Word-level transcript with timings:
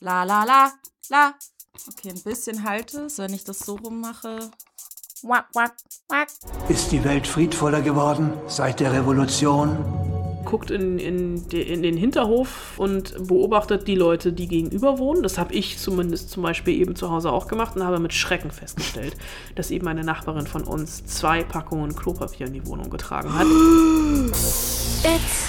La 0.00 0.22
la 0.24 0.44
la 0.44 0.72
la. 1.10 1.34
Okay, 1.88 2.10
ein 2.10 2.22
bisschen 2.22 2.64
halte 2.64 3.02
es, 3.02 3.18
wenn 3.18 3.32
ich 3.32 3.44
das 3.44 3.58
so 3.60 3.76
rummache. 3.76 4.50
Wack, 5.22 5.46
wack, 5.54 5.74
wack. 6.08 6.28
Ist 6.68 6.92
die 6.92 7.02
Welt 7.02 7.26
friedvoller 7.26 7.82
geworden 7.82 8.32
seit 8.46 8.80
der 8.80 8.92
Revolution? 8.92 9.76
guckt 10.44 10.70
in, 10.70 10.98
in, 10.98 11.46
de, 11.48 11.60
in, 11.60 11.82
den 11.82 11.98
Hinterhof 11.98 12.78
und 12.78 13.26
beobachtet 13.28 13.86
die 13.86 13.96
Leute, 13.96 14.32
die 14.32 14.48
gegenüber 14.48 14.98
wohnen. 14.98 15.22
Das 15.22 15.36
habe 15.36 15.52
ich 15.52 15.76
zumindest 15.76 16.30
zum 16.30 16.42
Beispiel 16.42 16.80
eben 16.80 16.96
zu 16.96 17.10
Hause 17.10 17.32
auch 17.32 17.48
gemacht 17.48 17.76
und 17.76 17.84
habe 17.84 17.98
mit 17.98 18.14
Schrecken 18.14 18.50
festgestellt, 18.50 19.14
dass 19.56 19.70
eben 19.70 19.86
eine 19.88 20.04
Nachbarin 20.04 20.46
von 20.46 20.64
uns 20.64 21.04
zwei 21.04 21.44
Packungen 21.44 21.94
Klopapier 21.94 22.46
in 22.46 22.54
die 22.54 22.66
Wohnung 22.66 22.88
getragen 22.88 23.34
hat. 23.34 23.46
It's 25.04 25.48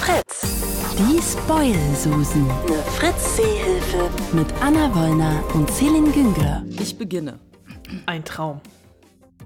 Fritz. 0.00 0.55
Die 0.98 1.20
Spoil-Susen. 1.20 2.48
Eine 2.48 2.82
Fritz-Seehilfe. 2.82 4.08
Mit 4.32 4.46
Anna 4.62 4.94
Wollner 4.94 5.44
und 5.52 5.70
Celine 5.70 6.10
Güngler. 6.10 6.64
Ich 6.70 6.96
beginne. 6.96 7.38
Ein 8.06 8.24
Traum. 8.24 8.62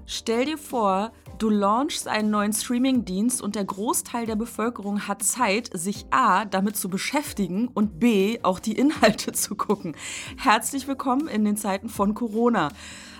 Stell 0.05 0.45
dir 0.45 0.57
vor, 0.57 1.11
du 1.39 1.49
launchst 1.49 2.07
einen 2.07 2.29
neuen 2.29 2.53
Streamingdienst 2.53 3.41
und 3.41 3.55
der 3.55 3.65
Großteil 3.65 4.25
der 4.25 4.37
Bevölkerung 4.37 5.09
hat 5.09 5.23
Zeit, 5.23 5.69
sich 5.73 6.05
A 6.11 6.45
damit 6.45 6.77
zu 6.77 6.87
beschäftigen 6.87 7.67
und 7.67 7.99
B 7.99 8.39
auch 8.43 8.59
die 8.59 8.77
Inhalte 8.77 9.31
zu 9.33 9.55
gucken. 9.55 9.97
Herzlich 10.37 10.87
willkommen 10.87 11.27
in 11.27 11.43
den 11.43 11.57
Zeiten 11.57 11.89
von 11.89 12.13
Corona. 12.13 12.69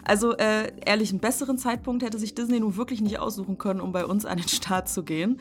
Also 0.06 0.38
äh, 0.38 0.72
ehrlich, 0.86 1.10
einen 1.10 1.20
besseren 1.20 1.58
Zeitpunkt 1.58 2.02
hätte 2.02 2.18
sich 2.18 2.34
Disney 2.34 2.62
nun 2.62 2.78
wirklich 2.78 3.02
nicht 3.02 3.20
aussuchen 3.20 3.58
können, 3.58 3.82
um 3.82 3.92
bei 3.92 4.06
uns 4.06 4.26
an 4.26 4.38
den 4.38 4.48
Start 4.48 4.88
zu 4.88 5.04
gehen. 5.04 5.38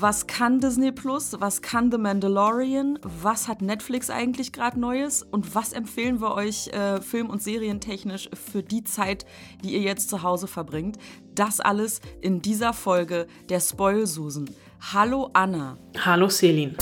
Was 0.00 0.28
kann 0.28 0.60
Disney 0.60 0.92
Plus? 0.92 1.40
Was 1.40 1.60
kann 1.60 1.90
The 1.90 1.98
Mandalorian? 1.98 3.00
Was 3.02 3.48
hat 3.48 3.62
Netflix 3.62 4.10
eigentlich 4.10 4.52
gerade 4.52 4.78
Neues? 4.78 5.24
Und 5.24 5.56
was 5.56 5.72
empfehlen 5.72 6.20
wir 6.20 6.36
euch 6.36 6.68
äh, 6.68 7.00
film- 7.00 7.28
und 7.28 7.42
serientechnisch 7.42 8.30
für 8.32 8.62
die 8.62 8.84
Zeit, 8.84 9.26
die 9.64 9.72
ihr 9.74 9.80
jetzt 9.80 10.08
zu 10.08 10.22
Hause 10.22 10.46
verbringt? 10.46 10.98
Das 11.34 11.58
alles 11.58 12.00
in 12.20 12.40
dieser 12.40 12.74
Folge 12.74 13.26
der 13.48 13.58
Spoil-Susen. 13.58 14.48
Hallo 14.92 15.30
Anna. 15.32 15.76
Hallo 15.98 16.28
Celine. 16.28 16.76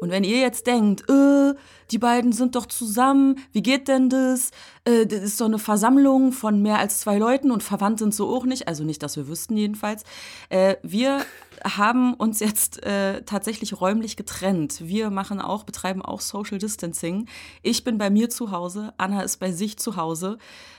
Und 0.00 0.10
wenn 0.10 0.24
ihr 0.24 0.40
jetzt 0.40 0.66
denkt, 0.66 1.08
äh, 1.08 1.54
die 1.90 1.98
beiden 1.98 2.32
sind 2.32 2.54
doch 2.54 2.66
zusammen, 2.66 3.36
wie 3.52 3.62
geht 3.62 3.88
denn 3.88 4.08
das? 4.08 4.50
Äh, 4.84 5.06
das 5.06 5.20
ist 5.20 5.40
doch 5.40 5.46
eine 5.46 5.58
Versammlung 5.58 6.32
von 6.32 6.62
mehr 6.62 6.78
als 6.78 7.00
zwei 7.00 7.18
Leuten 7.18 7.50
und 7.50 7.62
verwandt 7.62 7.98
sind 7.98 8.14
so 8.14 8.28
auch 8.34 8.44
nicht, 8.44 8.68
also 8.68 8.84
nicht, 8.84 9.02
dass 9.02 9.16
wir 9.16 9.28
wüssten 9.28 9.56
jedenfalls. 9.56 10.04
Äh, 10.48 10.76
wir 10.82 11.24
haben 11.64 12.14
uns 12.14 12.40
jetzt 12.40 12.82
äh, 12.84 13.22
tatsächlich 13.22 13.80
räumlich 13.80 14.16
getrennt. 14.16 14.80
Wir 14.82 15.10
machen 15.10 15.40
auch, 15.40 15.64
betreiben 15.64 16.02
auch 16.02 16.20
Social 16.20 16.58
Distancing. 16.58 17.26
Ich 17.62 17.84
bin 17.84 17.98
bei 17.98 18.10
mir 18.10 18.30
zu 18.30 18.50
Hause, 18.50 18.94
Anna 18.96 19.22
ist 19.22 19.38
bei 19.38 19.52
sich 19.52 19.78
zu 19.78 19.96
Hause. 19.96 20.38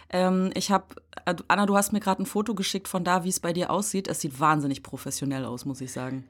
Ähm, 0.10 0.52
ich 0.56 0.72
habe, 0.72 0.86
Anna, 1.48 1.66
du 1.66 1.76
hast 1.76 1.94
mir 1.94 2.00
gerade 2.00 2.24
ein 2.24 2.26
Foto 2.26 2.56
geschickt 2.56 2.88
von 2.88 3.04
da, 3.04 3.24
wie 3.24 3.30
es 3.30 3.40
bei 3.40 3.54
dir 3.54 3.72
aussieht. 3.72 4.08
Es 4.08 4.22
sieht 4.22 4.40
wahnsinnig 4.40 4.84
professionell 4.84 5.46
aus, 5.46 5.66
muss 5.66 5.82
ich 5.82 5.92
sagen. 5.92 6.26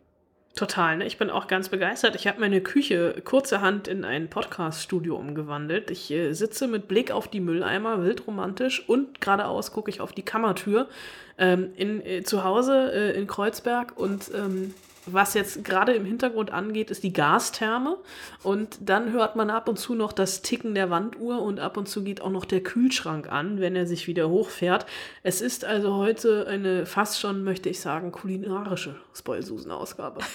Total, 0.55 0.97
ne? 0.97 1.05
Ich 1.05 1.17
bin 1.17 1.29
auch 1.29 1.47
ganz 1.47 1.69
begeistert. 1.69 2.15
Ich 2.15 2.27
habe 2.27 2.41
meine 2.41 2.59
Küche 2.59 3.21
kurzerhand 3.23 3.87
in 3.87 4.03
ein 4.03 4.29
Podcast-Studio 4.29 5.15
umgewandelt. 5.15 5.89
Ich 5.89 6.11
äh, 6.11 6.33
sitze 6.33 6.67
mit 6.67 6.89
Blick 6.89 7.09
auf 7.11 7.29
die 7.29 7.39
Mülleimer, 7.39 8.03
wildromantisch, 8.03 8.87
und 8.87 9.21
geradeaus 9.21 9.71
gucke 9.71 9.89
ich 9.89 10.01
auf 10.01 10.11
die 10.11 10.23
Kammertür 10.23 10.89
ähm, 11.37 11.69
in, 11.77 12.05
äh, 12.05 12.23
zu 12.23 12.43
Hause 12.43 12.91
äh, 12.93 13.17
in 13.17 13.27
Kreuzberg 13.27 13.97
und 13.97 14.29
ähm, 14.35 14.73
was 15.05 15.33
jetzt 15.33 15.63
gerade 15.63 15.93
im 15.93 16.05
Hintergrund 16.05 16.51
angeht, 16.51 16.91
ist 16.91 17.03
die 17.03 17.13
Gastherme. 17.13 17.97
Und 18.43 18.77
dann 18.81 19.11
hört 19.11 19.35
man 19.35 19.49
ab 19.49 19.67
und 19.67 19.77
zu 19.77 19.95
noch 19.95 20.13
das 20.13 20.41
Ticken 20.41 20.75
der 20.75 20.89
Wanduhr 20.89 21.41
und 21.41 21.59
ab 21.59 21.77
und 21.77 21.87
zu 21.87 22.03
geht 22.03 22.21
auch 22.21 22.29
noch 22.29 22.45
der 22.45 22.61
Kühlschrank 22.61 23.31
an, 23.31 23.59
wenn 23.59 23.75
er 23.75 23.87
sich 23.87 24.07
wieder 24.07 24.29
hochfährt. 24.29 24.85
Es 25.23 25.41
ist 25.41 25.65
also 25.65 25.95
heute 25.95 26.47
eine 26.47 26.85
fast 26.85 27.19
schon, 27.19 27.43
möchte 27.43 27.69
ich 27.69 27.79
sagen, 27.79 28.11
kulinarische 28.11 28.95
Spoilsusen-Ausgabe. 29.13 30.21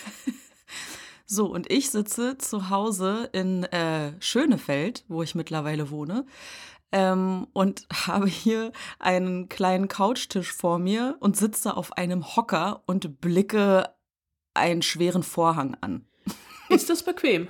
So, 1.28 1.46
und 1.46 1.70
ich 1.72 1.90
sitze 1.90 2.38
zu 2.38 2.70
Hause 2.70 3.28
in 3.32 3.64
äh, 3.64 4.12
Schönefeld, 4.20 5.04
wo 5.08 5.24
ich 5.24 5.34
mittlerweile 5.34 5.90
wohne. 5.90 6.24
Ähm, 6.92 7.48
und 7.52 7.86
habe 8.06 8.28
hier 8.28 8.70
einen 9.00 9.48
kleinen 9.48 9.88
Couchtisch 9.88 10.52
vor 10.52 10.78
mir 10.78 11.16
und 11.18 11.36
sitze 11.36 11.76
auf 11.76 11.94
einem 11.94 12.36
Hocker 12.36 12.82
und 12.86 13.20
blicke 13.20 13.88
einen 14.56 14.82
schweren 14.82 15.22
Vorhang 15.22 15.76
an. 15.80 16.04
Ist 16.68 16.90
das 16.90 17.02
bequem? 17.02 17.48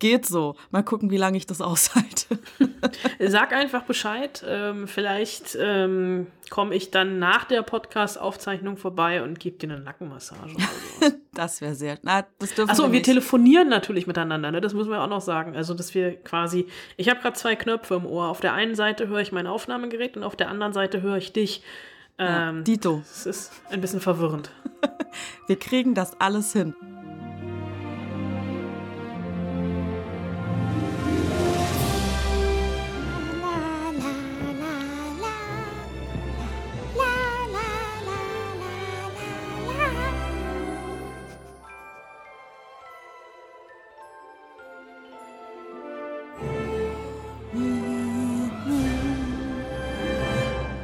Geht 0.00 0.24
so. 0.24 0.56
Mal 0.70 0.82
gucken, 0.82 1.10
wie 1.10 1.18
lange 1.18 1.36
ich 1.36 1.46
das 1.46 1.60
aushalte. 1.60 2.38
Sag 3.20 3.52
einfach 3.52 3.82
Bescheid. 3.82 4.42
Ähm, 4.48 4.88
vielleicht 4.88 5.58
ähm, 5.60 6.28
komme 6.48 6.74
ich 6.74 6.90
dann 6.90 7.18
nach 7.18 7.44
der 7.44 7.60
Podcast-Aufzeichnung 7.60 8.78
vorbei 8.78 9.22
und 9.22 9.38
gebe 9.38 9.58
dir 9.58 9.70
eine 9.70 9.80
Nackenmassage. 9.80 10.56
Das 11.32 11.60
wäre 11.60 11.76
sehr. 11.76 11.96
Na, 12.02 12.26
das 12.40 12.54
dürfen 12.54 12.70
Achso, 12.70 12.86
wir, 12.86 12.92
wir 12.92 13.02
telefonieren 13.04 13.68
natürlich 13.68 14.08
miteinander. 14.08 14.50
Ne? 14.50 14.60
Das 14.60 14.74
müssen 14.74 14.90
wir 14.90 15.00
auch 15.00 15.08
noch 15.08 15.20
sagen. 15.20 15.54
Also, 15.54 15.74
dass 15.74 15.94
wir 15.94 16.16
quasi. 16.16 16.66
Ich 16.96 17.08
habe 17.08 17.20
gerade 17.20 17.36
zwei 17.36 17.54
Knöpfe 17.54 17.94
im 17.94 18.04
Ohr. 18.04 18.28
Auf 18.28 18.40
der 18.40 18.52
einen 18.52 18.74
Seite 18.74 19.06
höre 19.06 19.20
ich 19.20 19.30
mein 19.30 19.46
Aufnahmegerät 19.46 20.16
und 20.16 20.24
auf 20.24 20.34
der 20.34 20.48
anderen 20.48 20.72
Seite 20.72 21.02
höre 21.02 21.16
ich 21.16 21.32
dich. 21.32 21.62
Ähm, 22.22 22.64
Dito. 22.64 23.02
Es 23.10 23.24
ist 23.24 23.50
ein 23.70 23.80
bisschen 23.80 24.00
verwirrend. 24.00 24.50
Wir 25.46 25.58
kriegen 25.58 25.94
das 25.94 26.20
alles 26.20 26.52
hin. 26.52 26.74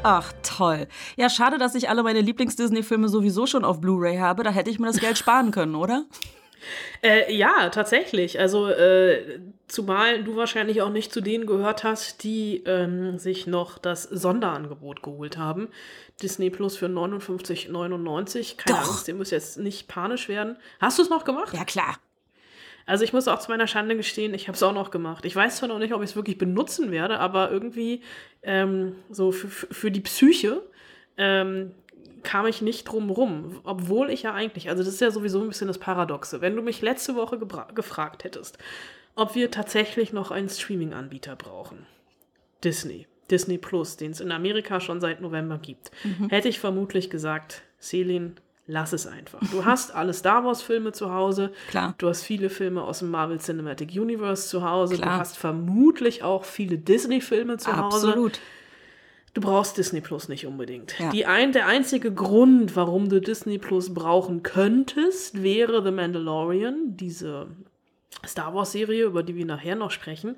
Ach, 0.09 0.33
toll. 0.56 0.87
Ja, 1.17 1.28
schade, 1.28 1.59
dass 1.59 1.75
ich 1.75 1.89
alle 1.89 2.03
meine 2.03 2.21
Lieblings-Disney-Filme 2.21 3.09
sowieso 3.09 3.47
schon 3.47 3.65
auf 3.65 3.81
Blu-ray 3.81 4.19
habe. 4.19 4.43
Da 4.43 4.50
hätte 4.50 4.71
ich 4.71 4.78
mir 4.78 4.87
das 4.87 4.99
Geld 4.99 5.19
sparen 5.19 5.50
können, 5.50 5.75
oder? 5.75 6.05
Äh, 7.03 7.33
ja, 7.34 7.69
tatsächlich. 7.71 8.41
Also, 8.41 8.69
äh, 8.69 9.41
zumal 9.69 10.25
du 10.25 10.37
wahrscheinlich 10.37 10.83
auch 10.83 10.91
nicht 10.91 11.12
zu 11.12 11.21
denen 11.21 11.47
gehört 11.47 11.84
hast, 11.84 12.25
die 12.25 12.62
ähm, 12.67 13.19
sich 13.19 13.47
noch 13.47 13.78
das 13.78 14.05
Sonderangebot 14.05 15.03
geholt 15.03 15.37
haben. 15.37 15.69
Disney 16.22 16.50
Plus 16.50 16.77
für 16.77 16.87
59,99. 16.87 18.56
Keine 18.56 18.78
Doch. 18.78 18.88
Angst, 18.88 19.09
ihr 19.09 19.15
müsst 19.15 19.33
jetzt 19.33 19.59
nicht 19.59 19.87
panisch 19.88 20.28
werden. 20.28 20.56
Hast 20.81 20.99
du 20.99 21.03
es 21.03 21.11
noch 21.11 21.25
gemacht? 21.25 21.53
Ja, 21.53 21.65
klar. 21.65 21.97
Also 22.87 23.03
ich 23.03 23.13
muss 23.13 23.27
auch 23.27 23.41
zu 23.41 23.51
meiner 23.51 23.67
Schande 23.67 23.97
gestehen, 23.97 24.33
ich 24.33 24.47
habe 24.47 24.55
es 24.55 24.63
auch 24.63 24.73
noch 24.73 24.93
gemacht. 24.93 25.25
Ich 25.25 25.35
weiß 25.35 25.57
zwar 25.57 25.69
noch 25.69 25.81
nicht, 25.81 25.93
ob 25.93 26.03
ich 26.03 26.11
es 26.11 26.17
wirklich 26.17 26.39
benutzen 26.39 26.93
werde, 26.93 27.19
aber 27.19 27.51
irgendwie 27.51 28.01
ähm, 28.43 28.95
so 29.11 29.33
für, 29.33 29.49
für 29.49 29.91
die 29.91 30.01
Psyche 30.01 30.63
ähm, 31.17 31.73
kam 32.23 32.47
ich 32.47 32.63
nicht 32.63 32.85
drum 32.85 33.11
rum, 33.11 33.61
obwohl 33.65 34.11
ich 34.11 34.23
ja 34.23 34.35
eigentlich, 34.35 34.69
also 34.69 34.83
das 34.83 34.95
ist 34.95 35.01
ja 35.01 35.11
sowieso 35.11 35.41
ein 35.41 35.49
bisschen 35.49 35.69
das 35.69 35.79
Paradoxe. 35.79 36.41
Wenn 36.41 36.57
du 36.57 36.63
mich 36.63 36.81
letzte 36.81 37.17
Woche 37.17 37.39
gefragt 37.39 38.25
hättest, 38.25 38.59
ob 39.17 39.35
wir 39.35 39.51
tatsächlich 39.51 40.13
noch 40.13 40.31
einen 40.31 40.49
Streaming-Anbieter 40.49 41.37
brauchen, 41.37 41.87
Disney, 42.63 43.07
Disney 43.31 43.59
Plus, 43.59 43.97
den 43.97 44.13
es 44.13 44.21
in 44.21 44.31
Amerika 44.31 44.81
schon 44.81 45.01
seit 45.01 45.21
November 45.21 45.59
gibt, 45.59 45.91
mhm. 46.05 46.29
hätte 46.29 46.49
ich 46.49 46.61
vermutlich 46.61 47.11
gesagt, 47.11 47.63
Celine, 47.81 48.33
lass 48.66 48.93
es 48.93 49.06
einfach. 49.06 49.41
Du 49.50 49.65
hast 49.65 49.94
alle 49.94 50.12
Star 50.12 50.44
Wars-Filme 50.44 50.93
zu 50.93 51.12
Hause. 51.12 51.53
Klar. 51.69 51.94
Du 51.99 52.09
hast 52.09 52.22
viele 52.22 52.50
Filme 52.50 52.82
aus 52.82 53.00
dem 53.00 53.11
Marvel 53.11 53.38
Cinematic 53.38 53.91
Universe 53.91 54.49
zu 54.49 54.69
Hause. 54.69 54.96
Klar. 54.96 55.14
Du 55.14 55.20
hast 55.20 55.38
vermutlich 55.38 56.23
auch 56.23 56.44
viele 56.44 56.79
Disney-Filme 56.79 57.58
zu 57.58 57.76
Hause. 57.76 58.08
Absolut. 58.08 58.41
Du 59.35 59.43
brauchst 59.43 59.76
Disney 59.76 60.00
Plus 60.00 60.29
nicht 60.29 60.46
unbedingt. 60.46 60.99
Ja. 60.99 61.11
Die 61.11 61.26
ein, 61.26 61.52
der 61.52 61.67
einzige 61.67 62.12
Grund, 62.12 62.75
warum 62.75 63.11
du 63.11 63.20
Disney 63.20 63.58
Plus 63.58 63.93
brauchen 63.93 64.43
könntest, 64.43 65.43
wäre 65.43 65.85
The 65.85 65.91
Mandalorian, 65.91 66.96
diese 66.96 67.49
Star 68.26 68.55
Wars-Serie, 68.55 69.05
über 69.05 69.23
die 69.23 69.37
wir 69.37 69.44
nachher 69.44 69.76
noch 69.76 69.91
sprechen. 69.91 70.37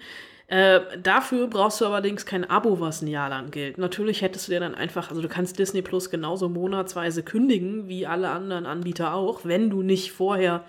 Äh, 0.49 0.81
dafür 1.03 1.47
brauchst 1.47 1.81
du 1.83 1.87
allerdings 1.87 2.25
kein 2.25 2.49
Abo, 2.49 2.81
was 2.81 3.03
ein 3.03 3.07
Jahr 3.07 3.29
lang 3.29 3.51
gilt. 3.51 3.77
Natürlich 3.77 4.23
hättest 4.23 4.49
du 4.49 4.53
dir 4.53 4.61
dann 4.61 4.75
einfach, 4.75 5.11
also 5.11 5.21
du 5.21 5.29
kannst 5.29 5.59
Disney 5.59 5.83
Plus 5.83 6.09
genauso 6.09 6.49
monatsweise 6.49 7.23
kündigen, 7.23 7.87
wie 7.87 8.07
alle 8.07 8.31
anderen 8.31 8.65
Anbieter 8.65 9.13
auch, 9.13 9.45
wenn 9.45 9.69
du 9.69 9.83
nicht 9.83 10.11
vorher 10.11 10.65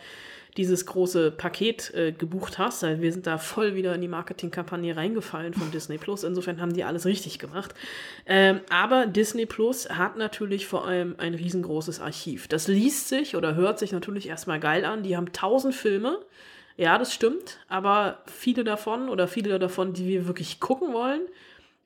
dieses 0.57 0.85
große 0.85 1.31
Paket 1.31 1.93
äh, 1.93 2.11
gebucht 2.11 2.57
hast. 2.57 2.83
Also 2.83 3.01
wir 3.01 3.13
sind 3.13 3.25
da 3.25 3.37
voll 3.37 3.75
wieder 3.75 3.95
in 3.95 4.01
die 4.01 4.09
Marketingkampagne 4.09 4.97
reingefallen 4.97 5.53
von 5.53 5.71
Disney 5.73 5.97
Plus. 5.97 6.25
Insofern 6.25 6.59
haben 6.59 6.73
die 6.73 6.83
alles 6.83 7.05
richtig 7.05 7.39
gemacht. 7.39 7.73
Ähm, 8.25 8.59
aber 8.69 9.05
Disney 9.05 9.45
Plus 9.45 9.89
hat 9.89 10.17
natürlich 10.17 10.67
vor 10.67 10.85
allem 10.85 11.15
ein 11.19 11.35
riesengroßes 11.35 12.01
Archiv. 12.01 12.49
Das 12.49 12.67
liest 12.67 13.07
sich 13.07 13.37
oder 13.37 13.55
hört 13.55 13.79
sich 13.79 13.93
natürlich 13.93 14.27
erstmal 14.27 14.59
geil 14.59 14.83
an. 14.83 15.03
Die 15.03 15.15
haben 15.15 15.31
tausend 15.31 15.73
Filme 15.73 16.19
Ja, 16.79 16.97
das 16.97 17.13
stimmt, 17.13 17.57
aber 17.67 18.19
viele 18.25 18.63
davon 18.63 19.09
oder 19.09 19.27
viele 19.27 19.59
davon, 19.59 19.91
die 19.91 20.07
wir 20.07 20.27
wirklich 20.27 20.61
gucken 20.61 20.93
wollen, 20.93 21.19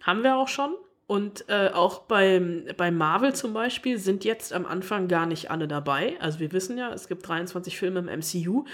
haben 0.04 0.22
wir 0.24 0.36
auch 0.36 0.48
schon. 0.48 0.76
Und 1.08 1.46
äh, 1.50 1.70
auch 1.74 2.02
beim, 2.02 2.66
bei 2.78 2.92
Marvel 2.92 3.34
zum 3.34 3.54
Beispiel 3.54 3.98
sind 3.98 4.24
jetzt 4.24 4.54
am 4.54 4.68
Anfang 4.68 5.08
gar 5.08 5.26
nicht 5.26 5.50
alle 5.50 5.68
dabei. 5.68 6.14
Also 6.20 6.40
wir 6.40 6.52
wissen 6.52 6.78
ja, 6.78 6.94
es 6.94 7.08
gibt 7.08 7.28
23 7.28 7.76
Filme 7.76 8.02
im 8.02 8.20
MCU. 8.20 8.66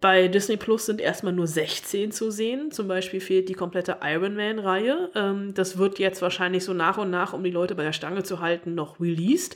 Bei 0.00 0.28
Disney 0.28 0.56
Plus 0.56 0.86
sind 0.86 1.02
erstmal 1.02 1.34
nur 1.34 1.46
16 1.46 2.12
zu 2.12 2.30
sehen. 2.30 2.70
Zum 2.70 2.88
Beispiel 2.88 3.20
fehlt 3.20 3.50
die 3.50 3.54
komplette 3.54 3.98
Iron 4.02 4.36
Man-Reihe. 4.36 5.10
Ähm, 5.14 5.52
das 5.52 5.76
wird 5.76 5.98
jetzt 5.98 6.22
wahrscheinlich 6.22 6.64
so 6.64 6.72
nach 6.72 6.96
und 6.96 7.10
nach, 7.10 7.34
um 7.34 7.44
die 7.44 7.50
Leute 7.50 7.74
bei 7.74 7.82
der 7.82 7.92
Stange 7.92 8.22
zu 8.22 8.40
halten, 8.40 8.74
noch 8.74 9.00
released. 9.00 9.54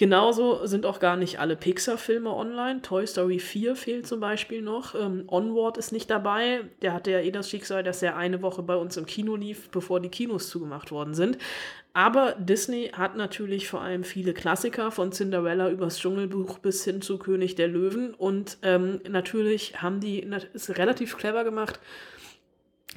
Genauso 0.00 0.64
sind 0.64 0.86
auch 0.86 0.98
gar 0.98 1.18
nicht 1.18 1.40
alle 1.40 1.56
Pixar-Filme 1.56 2.34
online. 2.34 2.80
Toy 2.80 3.06
Story 3.06 3.38
4 3.38 3.76
fehlt 3.76 4.06
zum 4.06 4.18
Beispiel 4.18 4.62
noch. 4.62 4.94
Ähm, 4.94 5.24
Onward 5.26 5.76
ist 5.76 5.92
nicht 5.92 6.08
dabei. 6.08 6.62
Der 6.80 6.94
hatte 6.94 7.10
ja 7.10 7.20
eh 7.20 7.30
das 7.30 7.50
Schicksal, 7.50 7.82
dass 7.82 8.00
er 8.02 8.16
eine 8.16 8.40
Woche 8.40 8.62
bei 8.62 8.76
uns 8.76 8.96
im 8.96 9.04
Kino 9.04 9.36
lief, 9.36 9.68
bevor 9.68 10.00
die 10.00 10.08
Kinos 10.08 10.48
zugemacht 10.48 10.90
worden 10.90 11.12
sind. 11.12 11.36
Aber 11.92 12.34
Disney 12.38 12.92
hat 12.94 13.18
natürlich 13.18 13.68
vor 13.68 13.82
allem 13.82 14.02
viele 14.02 14.32
Klassiker 14.32 14.90
von 14.90 15.12
Cinderella 15.12 15.68
übers 15.68 15.98
Dschungelbuch 15.98 16.60
bis 16.60 16.82
hin 16.82 17.02
zu 17.02 17.18
König 17.18 17.56
der 17.56 17.68
Löwen. 17.68 18.14
Und 18.14 18.56
ähm, 18.62 19.02
natürlich 19.06 19.82
haben 19.82 20.00
die 20.00 20.26
es 20.54 20.78
relativ 20.78 21.18
clever 21.18 21.44
gemacht, 21.44 21.78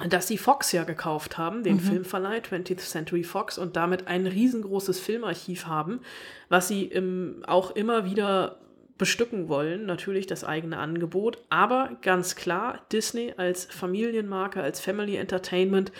dass 0.08 0.26
sie 0.26 0.38
Fox 0.38 0.72
ja 0.72 0.84
gekauft 0.84 1.38
haben, 1.38 1.62
den 1.62 1.74
mhm. 1.74 1.80
Filmverleih 1.80 2.38
20th 2.38 2.78
Century 2.78 3.22
Fox, 3.22 3.58
und 3.58 3.76
damit 3.76 4.08
ein 4.08 4.26
riesengroßes 4.26 4.98
Filmarchiv 4.98 5.66
haben, 5.66 6.00
was 6.48 6.68
sie 6.68 6.84
im, 6.84 7.42
auch 7.46 7.70
immer 7.70 8.04
wieder 8.04 8.58
bestücken 8.98 9.48
wollen, 9.48 9.86
natürlich 9.86 10.26
das 10.26 10.44
eigene 10.44 10.78
Angebot, 10.78 11.38
aber 11.48 11.96
ganz 12.02 12.36
klar, 12.36 12.80
Disney 12.92 13.34
als 13.36 13.64
Familienmarke, 13.66 14.62
als 14.62 14.80
Family 14.80 15.16
Entertainment 15.16 15.92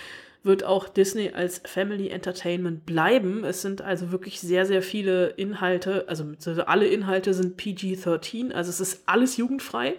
wird 0.45 0.63
auch 0.63 0.89
Disney 0.89 1.31
als 1.35 1.63
Family 1.65 2.11
Entertainment 2.11 2.85
bleiben. 2.85 3.45
Es 3.45 3.63
sind 3.63 3.81
also 3.81 4.13
wirklich 4.13 4.41
sehr, 4.41 4.67
sehr 4.67 4.83
viele 4.83 5.29
Inhalte, 5.29 6.05
also 6.07 6.27
alle 6.67 6.87
Inhalte 6.87 7.33
sind 7.33 7.57
PG-13, 7.57 8.53
also 8.53 8.69
es 8.69 8.79
ist 8.79 9.05
alles 9.07 9.39
jugendfrei. 9.39 9.95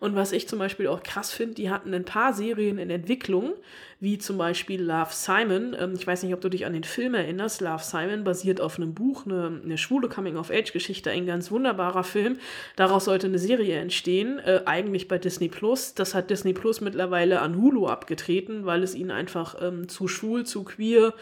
Und 0.00 0.14
was 0.14 0.32
ich 0.32 0.48
zum 0.48 0.58
Beispiel 0.58 0.88
auch 0.88 1.02
krass 1.02 1.32
finde, 1.32 1.54
die 1.54 1.70
hatten 1.70 1.94
ein 1.94 2.04
paar 2.04 2.32
Serien 2.32 2.78
in 2.78 2.90
Entwicklung, 2.90 3.54
wie 3.98 4.18
zum 4.18 4.36
Beispiel 4.36 4.82
Love 4.82 5.10
Simon. 5.10 5.74
Ähm, 5.78 5.94
ich 5.94 6.06
weiß 6.06 6.22
nicht, 6.22 6.34
ob 6.34 6.40
du 6.40 6.48
dich 6.48 6.66
an 6.66 6.74
den 6.74 6.84
Film 6.84 7.14
erinnerst. 7.14 7.60
Love 7.60 7.82
Simon 7.82 8.24
basiert 8.24 8.60
auf 8.60 8.76
einem 8.76 8.94
Buch, 8.94 9.24
eine, 9.24 9.60
eine 9.64 9.78
schwule 9.78 10.08
Coming-of-Age-Geschichte, 10.08 11.10
ein 11.10 11.26
ganz 11.26 11.50
wunderbarer 11.50 12.04
Film. 12.04 12.38
Daraus 12.76 13.06
sollte 13.06 13.26
eine 13.26 13.38
Serie 13.38 13.78
entstehen, 13.78 14.38
äh, 14.38 14.62
eigentlich 14.66 15.08
bei 15.08 15.18
Disney 15.18 15.48
Plus. 15.48 15.94
Das 15.94 16.14
hat 16.14 16.30
Disney 16.30 16.52
Plus 16.52 16.80
mittlerweile 16.80 17.40
an 17.40 17.56
Hulu 17.56 17.86
abgetreten, 17.86 18.66
weil 18.66 18.82
es 18.82 18.94
ihnen 18.94 19.10
einfach 19.10 19.56
ähm, 19.60 19.88
zu 19.88 20.08
schwul, 20.08 20.44
zu 20.44 20.64
queer, 20.64 21.14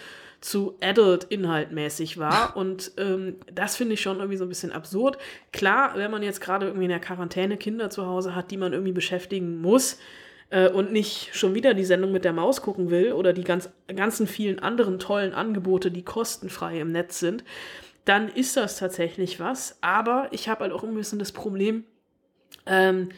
zu 0.45 0.77
adult-inhaltmäßig 0.83 2.19
war. 2.19 2.57
Und 2.57 2.93
ähm, 2.99 3.37
das 3.53 3.77
finde 3.77 3.95
ich 3.95 4.03
schon 4.03 4.19
irgendwie 4.19 4.37
so 4.37 4.45
ein 4.45 4.49
bisschen 4.51 4.73
absurd. 4.73 5.17
Klar, 5.53 5.93
wenn 5.97 6.11
man 6.11 6.23
jetzt 6.23 6.41
gerade 6.41 6.67
irgendwie 6.67 6.85
in 6.85 6.91
der 6.91 7.01
Quarantäne 7.01 7.57
Kinder 7.57 7.89
zu 7.89 8.07
Hause 8.07 8.35
hat, 8.35 8.51
die 8.51 8.59
man 8.59 8.73
irgendwie 8.73 8.93
beschäftigen 8.93 9.61
muss, 9.61 9.99
äh, 10.51 10.69
und 10.69 10.93
nicht 10.93 11.35
schon 11.35 11.55
wieder 11.55 11.73
die 11.73 11.85
Sendung 11.85 12.13
mit 12.13 12.25
der 12.25 12.35
Maus 12.35 12.61
gucken 12.61 12.91
will 12.91 13.13
oder 13.13 13.33
die 13.33 13.45
ganz, 13.45 13.71
ganzen 13.95 14.27
vielen 14.27 14.59
anderen 14.59 14.99
tollen 14.99 15.33
Angebote, 15.33 15.91
die 15.91 16.05
kostenfrei 16.05 16.81
im 16.81 16.93
Netz 16.93 17.19
sind, 17.19 17.43
dann 18.05 18.29
ist 18.29 18.59
das 18.59 18.79
tatsächlich 18.79 19.41
was. 19.41 19.79
Aber 19.81 20.29
ich 20.31 20.51
habe 20.51 20.65
halt 20.65 20.73
auch 20.73 20.85
ein 20.85 20.95
bisschen 20.95 21.19
das 21.19 21.33
Problem, 21.33 21.85
ähm, 22.67 23.09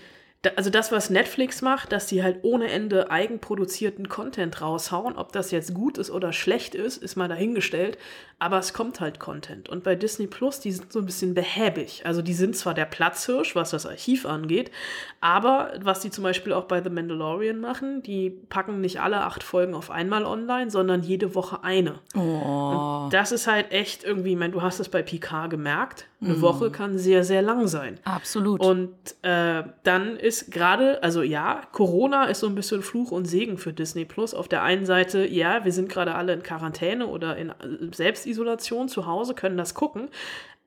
also 0.56 0.70
das, 0.70 0.92
was 0.92 1.10
Netflix 1.10 1.62
macht, 1.62 1.92
dass 1.92 2.08
sie 2.08 2.22
halt 2.22 2.38
ohne 2.42 2.68
Ende 2.68 3.10
eigenproduzierten 3.10 4.08
Content 4.08 4.60
raushauen, 4.60 5.16
ob 5.16 5.32
das 5.32 5.50
jetzt 5.50 5.74
gut 5.74 5.98
ist 5.98 6.10
oder 6.10 6.32
schlecht 6.32 6.74
ist, 6.74 7.02
ist 7.02 7.16
mal 7.16 7.28
dahingestellt, 7.28 7.98
aber 8.38 8.58
es 8.58 8.74
kommt 8.74 9.00
halt 9.00 9.18
Content. 9.18 9.70
Und 9.70 9.82
bei 9.82 9.94
Disney 9.94 10.26
Plus, 10.26 10.60
die 10.60 10.72
sind 10.72 10.92
so 10.92 10.98
ein 10.98 11.06
bisschen 11.06 11.32
behäbig. 11.32 12.02
Also 12.04 12.20
die 12.20 12.34
sind 12.34 12.54
zwar 12.54 12.74
der 12.74 12.84
Platzhirsch, 12.84 13.56
was 13.56 13.70
das 13.70 13.86
Archiv 13.86 14.26
angeht, 14.26 14.70
aber 15.22 15.72
was 15.80 16.00
die 16.00 16.10
zum 16.10 16.22
Beispiel 16.22 16.52
auch 16.52 16.64
bei 16.64 16.82
The 16.82 16.90
Mandalorian 16.90 17.58
machen, 17.58 18.02
die 18.02 18.28
packen 18.28 18.82
nicht 18.82 19.00
alle 19.00 19.22
acht 19.22 19.42
Folgen 19.42 19.74
auf 19.74 19.90
einmal 19.90 20.26
online, 20.26 20.70
sondern 20.70 21.02
jede 21.02 21.34
Woche 21.34 21.64
eine. 21.64 22.00
Oh. 22.14 23.04
Und 23.04 23.14
das 23.14 23.32
ist 23.32 23.46
halt 23.46 23.72
echt 23.72 24.04
irgendwie, 24.04 24.32
ich 24.32 24.38
meine, 24.38 24.52
du 24.52 24.60
hast 24.60 24.80
es 24.80 24.90
bei 24.90 25.02
Picard 25.02 25.48
gemerkt, 25.48 26.06
eine 26.20 26.34
mm. 26.34 26.40
Woche 26.40 26.70
kann 26.70 26.98
sehr, 26.98 27.24
sehr 27.24 27.42
lang 27.42 27.68
sein. 27.68 27.98
Absolut. 28.04 28.60
Und 28.60 28.94
äh, 29.22 29.64
dann 29.82 30.16
ist 30.16 30.35
gerade, 30.50 31.02
also 31.02 31.22
ja, 31.22 31.62
Corona 31.72 32.26
ist 32.26 32.40
so 32.40 32.46
ein 32.46 32.54
bisschen 32.54 32.82
Fluch 32.82 33.10
und 33.10 33.24
Segen 33.24 33.58
für 33.58 33.72
Disney 33.72 34.04
Plus. 34.04 34.34
Auf 34.34 34.48
der 34.48 34.62
einen 34.62 34.86
Seite, 34.86 35.26
ja, 35.26 35.64
wir 35.64 35.72
sind 35.72 35.88
gerade 35.88 36.14
alle 36.14 36.32
in 36.32 36.42
Quarantäne 36.42 37.06
oder 37.06 37.36
in 37.36 37.50
äh, 37.50 37.54
Selbstisolation 37.92 38.88
zu 38.88 39.06
Hause, 39.06 39.34
können 39.34 39.56
das 39.56 39.74
gucken. 39.74 40.08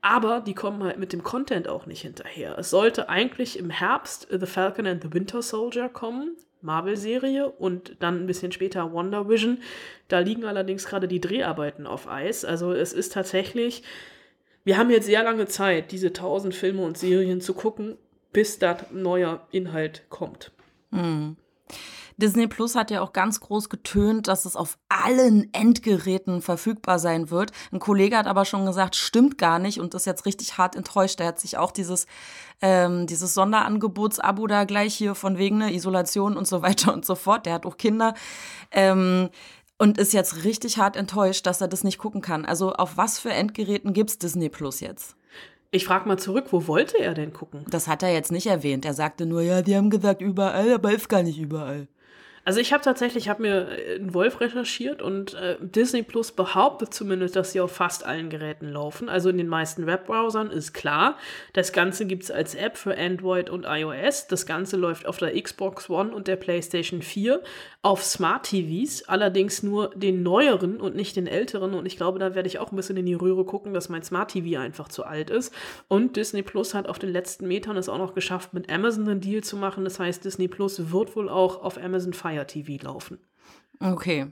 Aber 0.02 0.42
die 0.42 0.54
kommen 0.54 0.84
halt 0.84 0.98
mit 0.98 1.14
dem 1.14 1.24
Content 1.24 1.68
auch 1.68 1.86
nicht 1.86 2.02
hinterher. 2.02 2.58
Es 2.58 2.70
sollte 2.70 3.10
eigentlich 3.10 3.60
im 3.60 3.70
Herbst 3.70 4.28
The 4.32 4.46
Falcon 4.46 4.88
and 4.88 5.04
the 5.04 5.14
Winter 5.14 5.42
Soldier 5.42 5.90
kommen, 5.90 6.38
Marvel-Serie, 6.62 7.50
und 7.50 7.98
dann 8.00 8.24
ein 8.24 8.28
bisschen 8.28 8.52
später 8.52 8.92
Wonder 8.94 9.30
Vision. 9.30 9.60
Da 10.08 10.20
liegen 10.20 10.46
allerdings 10.46 10.86
gerade 10.86 11.08
die 11.08 11.22
Dreharbeiten 11.22 11.86
auf 11.86 12.08
Eis. 12.08 12.46
Also 12.46 12.72
es 12.72 12.94
ist 12.94 13.14
tatsächlich 13.14 13.84
wir 14.64 14.78
haben 14.78 14.90
jetzt 14.90 15.06
sehr 15.06 15.24
lange 15.24 15.48
Zeit, 15.48 15.92
diese 15.92 16.14
tausend 16.14 16.54
Filme 16.54 16.84
und 16.84 16.98
Serien 16.98 17.42
zu 17.42 17.54
gucken, 17.54 17.98
bis 18.32 18.60
da 18.60 18.78
neuer 18.92 19.48
Inhalt 19.52 20.10
kommt. 20.10 20.52
Mhm. 20.92 21.38
Disney 22.20 22.48
Plus 22.48 22.76
hat 22.76 22.92
ja 22.92 23.02
auch 23.02 23.14
ganz 23.14 23.40
groß 23.40 23.70
getönt, 23.70 24.28
dass 24.28 24.44
es 24.44 24.58
auf 24.58 24.78
allen 24.90 25.54
Endgeräten 25.54 26.42
verfügbar 26.42 27.00
sein 27.00 27.30
wird. 27.30 27.52
Ein 27.72 27.80
Kollege 27.80 28.18
hat 28.18 28.28
aber 28.28 28.44
schon 28.44 28.66
gesagt, 28.66 28.98
stimmt 28.98 29.38
gar 29.38 29.58
nicht 29.58 29.80
und 29.80 29.94
ist 29.94 30.06
jetzt 30.06 30.26
richtig 30.26 30.58
hart 30.58 30.76
enttäuscht. 30.76 31.22
Er 31.22 31.28
hat 31.28 31.40
sich 31.40 31.58
auch 31.58 31.72
dieses, 31.72 32.08
ähm, 32.62 33.08
dieses 33.08 33.34
Sonderangebotsabo 33.34 34.48
da 34.48 34.66
gleich 34.66 34.96
hier 34.96 35.16
von 35.16 35.38
wegen 35.38 35.60
ne, 35.60 35.74
Isolation 35.74 36.36
und 36.36 36.46
so 36.46 36.62
weiter 36.62 36.94
und 36.94 37.06
so 37.06 37.16
fort. 37.16 37.46
Der 37.46 37.54
hat 37.54 37.66
auch 37.66 37.78
Kinder. 37.78 38.14
Ähm, 38.72 39.30
und 39.78 39.98
ist 39.98 40.12
jetzt 40.12 40.44
richtig 40.44 40.78
hart 40.78 40.98
enttäuscht, 40.98 41.46
dass 41.46 41.62
er 41.62 41.70
das 41.70 41.86
nicht 41.86 42.00
gucken 42.00 42.22
kann. 42.22 42.44
Also 42.44 42.74
auf 42.74 42.98
was 42.98 43.18
für 43.18 43.32
Endgeräten 43.32 43.94
gibt's 43.94 44.18
Disney 44.18 44.50
Plus 44.50 44.82
jetzt? 44.82 45.16
Ich 45.72 45.86
frage 45.86 46.08
mal 46.08 46.18
zurück, 46.18 46.48
wo 46.50 46.66
wollte 46.66 46.98
er 46.98 47.14
denn 47.14 47.32
gucken? 47.32 47.64
Das 47.70 47.88
hat 47.88 48.02
er 48.02 48.12
jetzt 48.12 48.32
nicht 48.32 48.48
erwähnt. 48.48 48.86
Er 48.86 48.96
sagte 48.96 49.28
nur, 49.28 49.42
ja, 49.42 49.62
die 49.62 49.76
haben 49.76 49.92
gesagt 49.92 50.22
überall, 50.22 50.74
aber 50.74 50.92
ist 50.92 51.10
gar 51.10 51.22
nicht 51.22 51.38
überall. 51.38 51.88
Also 52.46 52.60
ich 52.60 52.74
habe 52.74 52.84
tatsächlich, 52.84 53.26
ich 53.26 53.30
habe 53.30 53.42
mir 53.42 53.68
einen 53.96 54.14
Wolf 54.14 54.40
recherchiert 54.40 55.02
und 55.02 55.34
äh, 55.34 55.58
Disney 55.60 56.04
Plus 56.04 56.32
behauptet 56.32 56.94
zumindest, 56.94 57.36
dass 57.36 57.52
sie 57.52 57.62
auf 57.62 57.72
fast 57.72 58.06
allen 58.06 58.30
Geräten 58.30 58.70
laufen. 58.70 59.10
Also 59.10 59.30
in 59.30 59.38
den 59.38 59.48
meisten 59.48 59.86
Webbrowsern 59.86 60.50
ist 60.50 60.74
klar. 60.74 61.18
Das 61.54 61.74
Ganze 61.74 62.06
gibt 62.06 62.24
es 62.24 62.32
als 62.32 62.56
App 62.56 62.78
für 62.78 62.98
Android 62.98 63.50
und 63.50 63.66
iOS. 63.68 64.28
Das 64.28 64.46
Ganze 64.46 64.78
läuft 64.78 65.06
auf 65.06 65.18
der 65.18 65.40
Xbox 65.42 65.90
One 65.90 66.14
und 66.14 66.28
der 66.28 66.38
PlayStation 66.38 67.02
4. 67.02 67.42
Auf 67.82 68.04
Smart 68.04 68.48
TVs, 68.48 69.04
allerdings 69.04 69.64
nur 69.64 69.92
den 69.96 70.24
neueren 70.24 70.82
und 70.82 70.96
nicht 70.96 71.16
den 71.16 71.28
älteren. 71.28 71.74
Und 71.74 71.86
ich 71.86 71.98
glaube, 71.98 72.20
da 72.20 72.36
werde 72.36 72.48
ich 72.48 72.60
auch 72.60 72.72
ein 72.72 72.76
bisschen 72.76 72.98
in 72.98 73.06
die 73.06 73.14
Röhre 73.14 73.46
gucken, 73.46 73.74
dass 73.74 73.90
mein 73.90 74.04
Smart 74.04 74.32
TV 74.32 74.60
einfach 74.60 74.90
zu 74.90 75.06
alt 75.06 75.30
ist. 75.30 75.54
Und 75.88 76.16
Disney 76.16 76.42
Plus 76.42 76.74
hat 76.74 76.88
auf 76.88 77.00
den 77.00 77.12
letzten 77.12 77.48
Metern 77.48 77.78
es 77.78 77.88
auch 77.88 77.98
noch 77.98 78.16
geschafft, 78.16 78.54
mit 78.54 78.72
Amazon 78.72 79.08
einen 79.08 79.22
Deal 79.22 79.44
zu 79.44 79.56
machen. 79.56 79.84
Das 79.84 80.00
heißt, 80.00 80.26
Disney 80.26 80.48
Plus 80.48 80.92
wird 80.92 81.16
wohl 81.16 81.30
auch 81.30 81.64
auf 81.64 81.78
Amazon 81.78 82.14
Fire 82.14 82.29
Fire 82.30 82.46
TV 82.46 82.84
laufen. 82.84 83.20
Okay. 83.80 84.28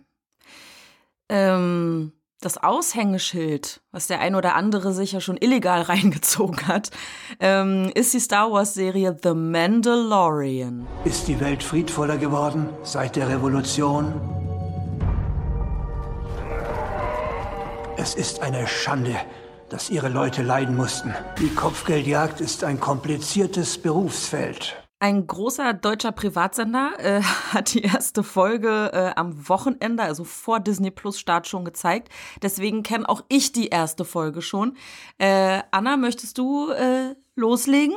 Ähm, 1.29 2.13
das 2.41 2.61
Aushängeschild, 2.61 3.81
was 3.91 4.07
der 4.07 4.19
ein 4.19 4.35
oder 4.35 4.55
andere 4.55 4.93
sicher 4.93 5.21
schon 5.21 5.37
illegal 5.37 5.81
reingezogen 5.93 6.67
hat, 6.67 6.91
ähm, 7.39 7.91
ist 7.95 8.13
die 8.13 8.19
Star 8.19 8.51
Wars-Serie 8.51 9.17
The 9.21 9.33
Mandalorian. 9.33 10.87
Ist 11.05 11.27
die 11.27 11.39
Welt 11.39 11.63
friedvoller 11.63 12.17
geworden 12.17 12.69
seit 12.83 13.15
der 13.15 13.29
Revolution? 13.29 14.13
Es 17.97 18.13
ist 18.13 18.41
eine 18.41 18.67
Schande, 18.67 19.15
dass 19.69 19.89
ihre 19.89 20.09
Leute 20.09 20.43
leiden 20.43 20.75
mussten. 20.75 21.15
Die 21.39 21.49
Kopfgeldjagd 21.49 22.41
ist 22.41 22.63
ein 22.63 22.79
kompliziertes 22.79 23.79
Berufsfeld. 23.79 24.86
Ein 24.99 25.27
großer 25.27 25.73
deutscher 25.73 26.11
Privatsender 26.11 26.93
äh, 26.97 27.21
hat 27.53 27.73
die 27.73 27.83
erste 27.83 28.23
Folge 28.23 28.89
äh, 28.93 29.11
am 29.15 29.47
Wochenende, 29.47 30.01
also 30.01 30.23
vor 30.23 30.59
Disney 30.59 30.89
Plus 30.89 31.19
Start 31.19 31.47
schon 31.47 31.65
gezeigt. 31.65 32.09
Deswegen 32.41 32.81
kenne 32.81 33.07
auch 33.07 33.23
ich 33.29 33.51
die 33.51 33.67
erste 33.67 34.05
Folge 34.05 34.41
schon. 34.41 34.75
Äh, 35.19 35.61
Anna, 35.69 35.97
möchtest 35.97 36.39
du 36.39 36.71
äh, 36.71 37.15
loslegen? 37.35 37.95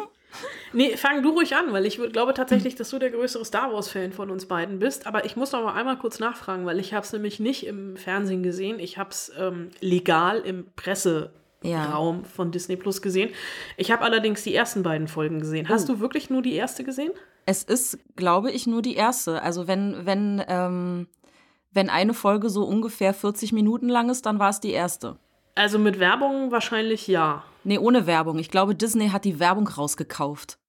Nee, 0.73 0.97
fang 0.97 1.23
du 1.23 1.31
ruhig 1.31 1.57
an, 1.57 1.73
weil 1.73 1.87
ich 1.87 1.97
glaube 2.13 2.35
tatsächlich, 2.35 2.77
dass 2.77 2.91
du 2.91 2.99
der 2.99 3.11
größere 3.11 3.45
Star 3.45 3.73
Wars-Fan 3.73 4.13
von 4.13 4.31
uns 4.31 4.47
beiden 4.47 4.79
bist. 4.79 5.07
Aber 5.07 5.25
ich 5.25 5.37
muss 5.37 5.53
noch 5.53 5.65
mal 5.65 5.75
einmal 5.75 5.99
kurz 5.99 6.21
nachfragen, 6.21 6.67
weil 6.67 6.79
ich 6.79 6.95
habe 6.95 7.05
es 7.05 7.13
nämlich 7.13 7.41
nicht 7.41 7.67
im 7.67 7.97
Fernsehen 7.97 8.43
gesehen. 8.43 8.79
Ich 8.79 8.99
habe 8.99 9.11
es 9.11 9.33
ähm, 9.39 9.71
legal 9.81 10.41
im 10.41 10.67
Presse 10.77 11.33
ja. 11.63 12.21
von 12.35 12.51
Disney 12.51 12.77
Plus 12.77 13.03
gesehen. 13.03 13.31
Ich 13.77 13.91
habe 13.91 14.03
allerdings 14.03 14.43
die 14.43 14.55
ersten 14.55 14.83
beiden 14.83 15.09
Folgen 15.09 15.41
gesehen. 15.41 15.69
Hast 15.69 15.89
oh. 15.91 15.95
du 15.95 16.01
wirklich 16.01 16.31
nur 16.31 16.43
die 16.43 16.55
erste 16.55 16.85
gesehen? 16.85 17.13
Es 17.47 17.63
ist, 17.63 17.99
glaube 18.17 18.51
ich, 18.51 18.67
nur 18.67 18.83
die 18.83 18.95
erste. 18.95 19.43
Also 19.43 19.67
wenn, 19.67 20.07
wenn, 20.07 20.43
ähm, 20.49 21.09
wenn 21.73 21.91
eine 21.91 22.15
Folge 22.15 22.49
so 22.49 22.65
ungefähr 22.65 23.15
40 23.15 23.53
Minuten 23.53 23.89
lang 23.89 24.11
ist, 24.11 24.27
dann 24.27 24.39
war 24.39 24.51
es 24.51 24.61
die 24.61 24.73
erste. 24.73 25.17
Also 25.55 25.79
mit 25.79 25.99
Werbung 25.99 26.53
wahrscheinlich 26.53 27.07
ja. 27.07 27.45
Nee, 27.65 27.79
ohne 27.79 28.07
Werbung. 28.07 28.39
Ich 28.39 28.51
glaube, 28.51 28.75
Disney 28.75 29.09
hat 29.09 29.25
die 29.25 29.39
Werbung 29.41 29.69
rausgekauft. 29.69 30.60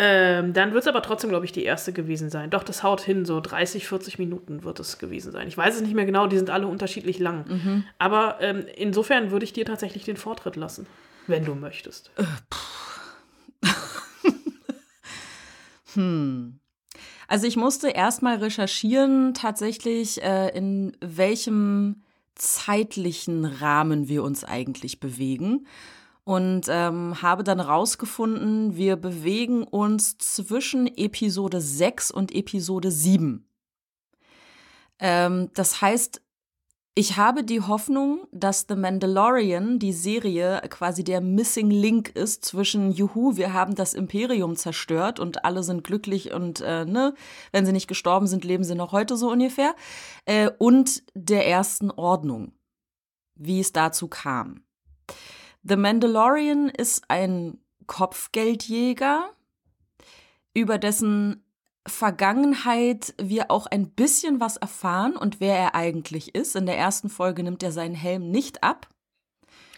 Ähm, 0.00 0.52
dann 0.52 0.72
wird 0.72 0.84
es 0.84 0.88
aber 0.88 1.02
trotzdem, 1.02 1.30
glaube 1.30 1.44
ich, 1.44 1.52
die 1.52 1.64
erste 1.64 1.92
gewesen 1.92 2.30
sein. 2.30 2.50
Doch, 2.50 2.62
das 2.62 2.82
haut 2.84 3.00
hin, 3.00 3.24
so 3.24 3.40
30, 3.40 3.88
40 3.88 4.18
Minuten 4.18 4.62
wird 4.62 4.78
es 4.78 4.98
gewesen 4.98 5.32
sein. 5.32 5.48
Ich 5.48 5.56
weiß 5.56 5.74
es 5.74 5.82
nicht 5.82 5.94
mehr 5.94 6.06
genau, 6.06 6.28
die 6.28 6.36
sind 6.36 6.50
alle 6.50 6.68
unterschiedlich 6.68 7.18
lang. 7.18 7.44
Mhm. 7.48 7.84
Aber 7.98 8.38
ähm, 8.40 8.64
insofern 8.76 9.32
würde 9.32 9.44
ich 9.44 9.52
dir 9.52 9.64
tatsächlich 9.64 10.04
den 10.04 10.16
Vortritt 10.16 10.54
lassen, 10.56 10.86
wenn 11.26 11.44
du 11.44 11.54
möchtest. 11.54 12.12
Hm. 15.94 16.60
Also 17.26 17.46
ich 17.46 17.56
musste 17.56 17.88
erstmal 17.88 18.36
recherchieren, 18.36 19.34
tatsächlich, 19.34 20.22
äh, 20.22 20.56
in 20.56 20.96
welchem 21.00 22.02
zeitlichen 22.34 23.44
Rahmen 23.44 24.08
wir 24.08 24.22
uns 24.22 24.44
eigentlich 24.44 25.00
bewegen. 25.00 25.66
Und 26.28 26.66
ähm, 26.68 27.22
habe 27.22 27.42
dann 27.42 27.58
rausgefunden, 27.58 28.76
wir 28.76 28.96
bewegen 28.96 29.62
uns 29.64 30.18
zwischen 30.18 30.86
Episode 30.86 31.58
6 31.58 32.10
und 32.10 32.34
Episode 32.34 32.90
7. 32.90 33.48
Ähm, 34.98 35.48
das 35.54 35.80
heißt, 35.80 36.20
ich 36.94 37.16
habe 37.16 37.44
die 37.44 37.62
Hoffnung, 37.62 38.26
dass 38.30 38.66
The 38.68 38.76
Mandalorian, 38.76 39.78
die 39.78 39.94
Serie, 39.94 40.60
quasi 40.68 41.02
der 41.02 41.22
Missing 41.22 41.70
Link 41.70 42.10
ist 42.10 42.44
zwischen 42.44 42.92
Juhu, 42.92 43.38
wir 43.38 43.54
haben 43.54 43.74
das 43.74 43.94
Imperium 43.94 44.54
zerstört 44.54 45.20
und 45.20 45.46
alle 45.46 45.62
sind 45.62 45.82
glücklich 45.82 46.34
und 46.34 46.60
äh, 46.60 46.84
ne, 46.84 47.14
wenn 47.52 47.64
sie 47.64 47.72
nicht 47.72 47.88
gestorben 47.88 48.26
sind, 48.26 48.44
leben 48.44 48.64
sie 48.64 48.74
noch 48.74 48.92
heute 48.92 49.16
so 49.16 49.30
ungefähr, 49.30 49.74
äh, 50.26 50.50
und 50.58 51.04
der 51.14 51.46
ersten 51.48 51.90
Ordnung, 51.90 52.52
wie 53.34 53.60
es 53.60 53.72
dazu 53.72 54.08
kam. 54.08 54.64
The 55.68 55.76
Mandalorian 55.76 56.70
ist 56.70 57.04
ein 57.08 57.58
Kopfgeldjäger, 57.86 59.30
über 60.54 60.78
dessen 60.78 61.44
Vergangenheit 61.86 63.14
wir 63.20 63.50
auch 63.50 63.66
ein 63.66 63.90
bisschen 63.90 64.40
was 64.40 64.56
erfahren 64.56 65.14
und 65.14 65.40
wer 65.40 65.56
er 65.56 65.74
eigentlich 65.74 66.34
ist. 66.34 66.56
In 66.56 66.64
der 66.64 66.78
ersten 66.78 67.10
Folge 67.10 67.42
nimmt 67.42 67.62
er 67.62 67.72
seinen 67.72 67.94
Helm 67.94 68.30
nicht 68.30 68.62
ab. 68.62 68.88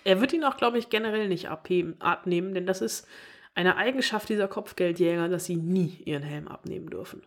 Er 0.05 0.21
wird 0.21 0.33
ihn 0.33 0.45
auch, 0.45 0.57
glaube 0.57 0.79
ich, 0.79 0.91
generell 0.91 1.29
nicht 1.29 1.49
abheben, 1.49 2.01
abnehmen, 2.01 2.55
denn 2.55 2.67
das 2.67 2.81
ist 2.83 3.07
eine 3.55 3.77
Eigenschaft 3.77 4.29
dieser 4.29 4.49
Kopfgeldjäger, 4.49 5.29
dass 5.29 5.47
sie 5.47 5.57
nie 5.57 6.03
ihren 6.05 6.23
Helm 6.23 6.47
abnehmen 6.47 6.89
dürfen. 6.89 7.23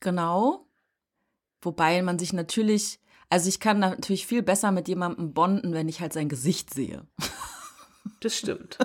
Genau. 0.00 0.66
Wobei 1.62 2.02
man 2.02 2.18
sich 2.18 2.32
natürlich, 2.32 2.98
also 3.28 3.48
ich 3.48 3.60
kann 3.60 3.78
natürlich 3.78 4.26
viel 4.26 4.42
besser 4.42 4.72
mit 4.72 4.88
jemandem 4.88 5.32
bonden, 5.32 5.74
wenn 5.74 5.88
ich 5.88 6.00
halt 6.00 6.12
sein 6.12 6.28
Gesicht 6.28 6.74
sehe. 6.74 7.06
Das 8.20 8.36
stimmt. 8.36 8.78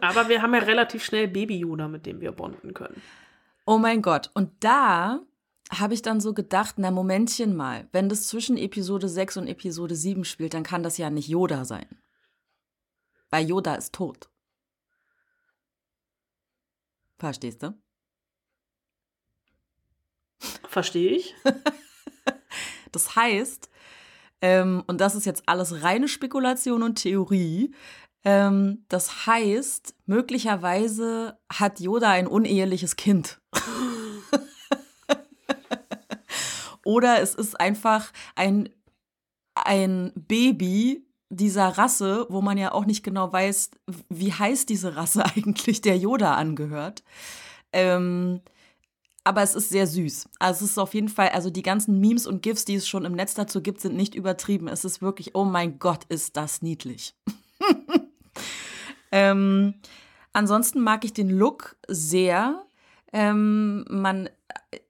Aber 0.00 0.28
wir 0.28 0.42
haben 0.42 0.54
ja 0.54 0.60
relativ 0.60 1.04
schnell 1.04 1.28
Baby 1.28 1.58
Yoda, 1.58 1.88
mit 1.88 2.06
dem 2.06 2.20
wir 2.20 2.32
bonden 2.32 2.74
können. 2.74 3.00
Oh 3.66 3.78
mein 3.78 4.02
Gott. 4.02 4.30
Und 4.34 4.50
da 4.60 5.20
habe 5.70 5.94
ich 5.94 6.02
dann 6.02 6.20
so 6.20 6.34
gedacht, 6.34 6.74
na 6.78 6.90
Momentchen 6.90 7.54
mal, 7.54 7.88
wenn 7.92 8.08
das 8.08 8.26
zwischen 8.26 8.56
Episode 8.56 9.08
6 9.08 9.38
und 9.38 9.46
Episode 9.46 9.94
7 9.94 10.24
spielt, 10.24 10.54
dann 10.54 10.64
kann 10.64 10.82
das 10.82 10.98
ja 10.98 11.10
nicht 11.10 11.28
Yoda 11.28 11.64
sein. 11.64 11.86
Weil 13.30 13.48
Yoda 13.48 13.74
ist 13.74 13.94
tot. 13.94 14.28
Verstehst 17.18 17.62
du? 17.62 17.74
Verstehe 20.68 21.12
ich. 21.12 21.34
Das 22.92 23.14
heißt, 23.14 23.70
ähm, 24.42 24.82
und 24.86 25.00
das 25.00 25.14
ist 25.14 25.26
jetzt 25.26 25.44
alles 25.46 25.82
reine 25.82 26.08
Spekulation 26.08 26.82
und 26.82 26.96
Theorie, 26.96 27.74
ähm, 28.24 28.84
das 28.88 29.26
heißt, 29.26 29.94
möglicherweise 30.06 31.38
hat 31.50 31.80
Yoda 31.80 32.10
ein 32.10 32.26
uneheliches 32.26 32.96
Kind. 32.96 33.40
Oder 36.84 37.20
es 37.20 37.34
ist 37.34 37.58
einfach 37.60 38.12
ein, 38.34 38.68
ein 39.54 40.12
Baby 40.14 41.06
dieser 41.30 41.68
Rasse, 41.68 42.26
wo 42.28 42.42
man 42.42 42.58
ja 42.58 42.72
auch 42.72 42.84
nicht 42.84 43.02
genau 43.02 43.32
weiß, 43.32 43.70
wie 44.08 44.32
heißt 44.32 44.68
diese 44.68 44.96
Rasse 44.96 45.24
eigentlich, 45.36 45.80
der 45.80 45.96
Yoda 45.96 46.34
angehört. 46.34 47.02
Ähm, 47.72 48.40
aber 49.22 49.42
es 49.42 49.54
ist 49.54 49.68
sehr 49.68 49.86
süß. 49.86 50.28
Also 50.38 50.64
es 50.64 50.72
ist 50.72 50.78
auf 50.78 50.94
jeden 50.94 51.08
Fall, 51.08 51.28
also 51.28 51.50
die 51.50 51.62
ganzen 51.62 52.00
Memes 52.00 52.26
und 52.26 52.42
GIFs, 52.42 52.64
die 52.64 52.74
es 52.74 52.88
schon 52.88 53.04
im 53.04 53.12
Netz 53.12 53.34
dazu 53.34 53.62
gibt, 53.62 53.80
sind 53.80 53.96
nicht 53.96 54.14
übertrieben. 54.14 54.66
Es 54.66 54.84
ist 54.84 55.02
wirklich, 55.02 55.34
oh 55.34 55.44
mein 55.44 55.78
Gott, 55.78 56.04
ist 56.08 56.36
das 56.36 56.62
niedlich. 56.62 57.14
ähm, 59.12 59.74
ansonsten 60.32 60.80
mag 60.80 61.04
ich 61.04 61.12
den 61.12 61.30
Look 61.30 61.76
sehr. 61.88 62.62
Ähm, 63.12 63.84
man 63.88 64.28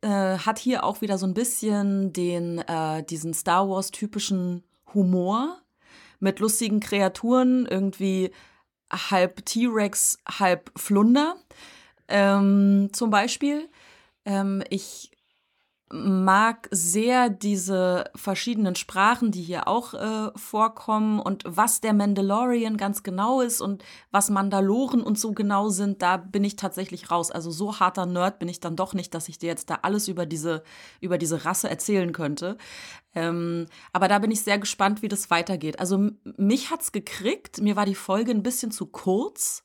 äh, 0.02 0.38
hat 0.38 0.58
hier 0.58 0.84
auch 0.84 1.00
wieder 1.00 1.18
so 1.18 1.26
ein 1.26 1.34
bisschen 1.34 2.12
den, 2.12 2.58
äh, 2.58 3.02
diesen 3.02 3.34
Star 3.34 3.68
Wars-typischen 3.68 4.62
Humor 4.94 5.56
mit 6.18 6.38
lustigen 6.40 6.80
Kreaturen, 6.80 7.66
irgendwie 7.66 8.30
halb 8.92 9.44
T-Rex, 9.46 10.18
halb 10.28 10.70
Flunder 10.76 11.36
ähm, 12.08 12.90
zum 12.92 13.10
Beispiel. 13.10 13.68
Ähm, 14.24 14.62
ich 14.68 15.10
mag 15.92 16.68
sehr 16.70 17.28
diese 17.30 18.04
verschiedenen 18.14 18.76
Sprachen, 18.76 19.32
die 19.32 19.42
hier 19.42 19.66
auch 19.66 19.94
äh, 19.94 20.30
vorkommen 20.36 21.18
und 21.18 21.42
was 21.46 21.80
der 21.80 21.92
Mandalorian 21.92 22.76
ganz 22.76 23.02
genau 23.02 23.40
ist 23.40 23.60
und 23.60 23.82
was 24.12 24.30
Mandaloren 24.30 25.02
und 25.02 25.18
so 25.18 25.32
genau 25.32 25.68
sind, 25.68 26.00
da 26.00 26.16
bin 26.16 26.44
ich 26.44 26.54
tatsächlich 26.54 27.10
raus. 27.10 27.32
Also 27.32 27.50
so 27.50 27.80
harter 27.80 28.06
Nerd 28.06 28.38
bin 28.38 28.48
ich 28.48 28.60
dann 28.60 28.76
doch 28.76 28.94
nicht, 28.94 29.14
dass 29.14 29.28
ich 29.28 29.38
dir 29.38 29.48
jetzt 29.48 29.68
da 29.68 29.80
alles 29.82 30.06
über 30.06 30.26
diese, 30.26 30.62
über 31.00 31.18
diese 31.18 31.44
Rasse 31.44 31.68
erzählen 31.68 32.12
könnte. 32.12 32.56
Ähm, 33.14 33.66
aber 33.92 34.06
da 34.06 34.20
bin 34.20 34.30
ich 34.30 34.42
sehr 34.42 34.58
gespannt, 34.58 35.02
wie 35.02 35.08
das 35.08 35.30
weitergeht. 35.30 35.80
Also 35.80 36.10
mich 36.36 36.70
hat's 36.70 36.92
gekriegt, 36.92 37.60
mir 37.60 37.74
war 37.74 37.86
die 37.86 37.96
Folge 37.96 38.30
ein 38.30 38.44
bisschen 38.44 38.70
zu 38.70 38.86
kurz. 38.86 39.64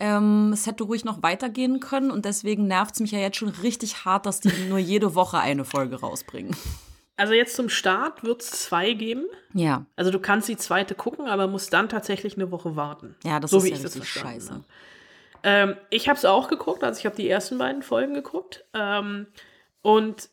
Ähm, 0.00 0.50
es 0.52 0.66
hätte 0.66 0.84
ruhig 0.84 1.04
noch 1.04 1.22
weitergehen 1.22 1.80
können 1.80 2.10
und 2.10 2.24
deswegen 2.24 2.66
nervt 2.66 2.94
es 2.94 3.00
mich 3.00 3.12
ja 3.12 3.18
jetzt 3.18 3.36
schon 3.36 3.48
richtig 3.48 4.04
hart, 4.04 4.26
dass 4.26 4.40
die 4.40 4.50
nur 4.68 4.78
jede 4.78 5.14
Woche 5.14 5.38
eine 5.38 5.64
Folge 5.64 6.00
rausbringen. 6.00 6.56
Also 7.16 7.32
jetzt 7.32 7.54
zum 7.54 7.68
Start 7.68 8.24
wird 8.24 8.42
es 8.42 8.50
zwei 8.50 8.92
geben. 8.92 9.26
Ja. 9.52 9.86
Also 9.94 10.10
du 10.10 10.18
kannst 10.18 10.48
die 10.48 10.56
zweite 10.56 10.94
gucken, 10.94 11.28
aber 11.28 11.46
musst 11.46 11.72
dann 11.72 11.88
tatsächlich 11.88 12.34
eine 12.36 12.50
Woche 12.50 12.74
warten. 12.74 13.14
Ja, 13.22 13.38
das 13.38 13.52
so 13.52 13.58
ist 13.58 13.64
wie 13.64 13.70
ja 13.70 13.76
ich 13.76 13.84
richtig 13.84 14.08
scheiße. 14.08 14.64
Ähm, 15.44 15.76
ich 15.90 16.08
habe 16.08 16.16
es 16.16 16.24
auch 16.24 16.48
geguckt, 16.48 16.82
also 16.82 16.98
ich 16.98 17.06
habe 17.06 17.14
die 17.14 17.28
ersten 17.28 17.58
beiden 17.58 17.82
Folgen 17.82 18.14
geguckt. 18.14 18.64
Ähm, 18.72 19.26
und 19.82 20.30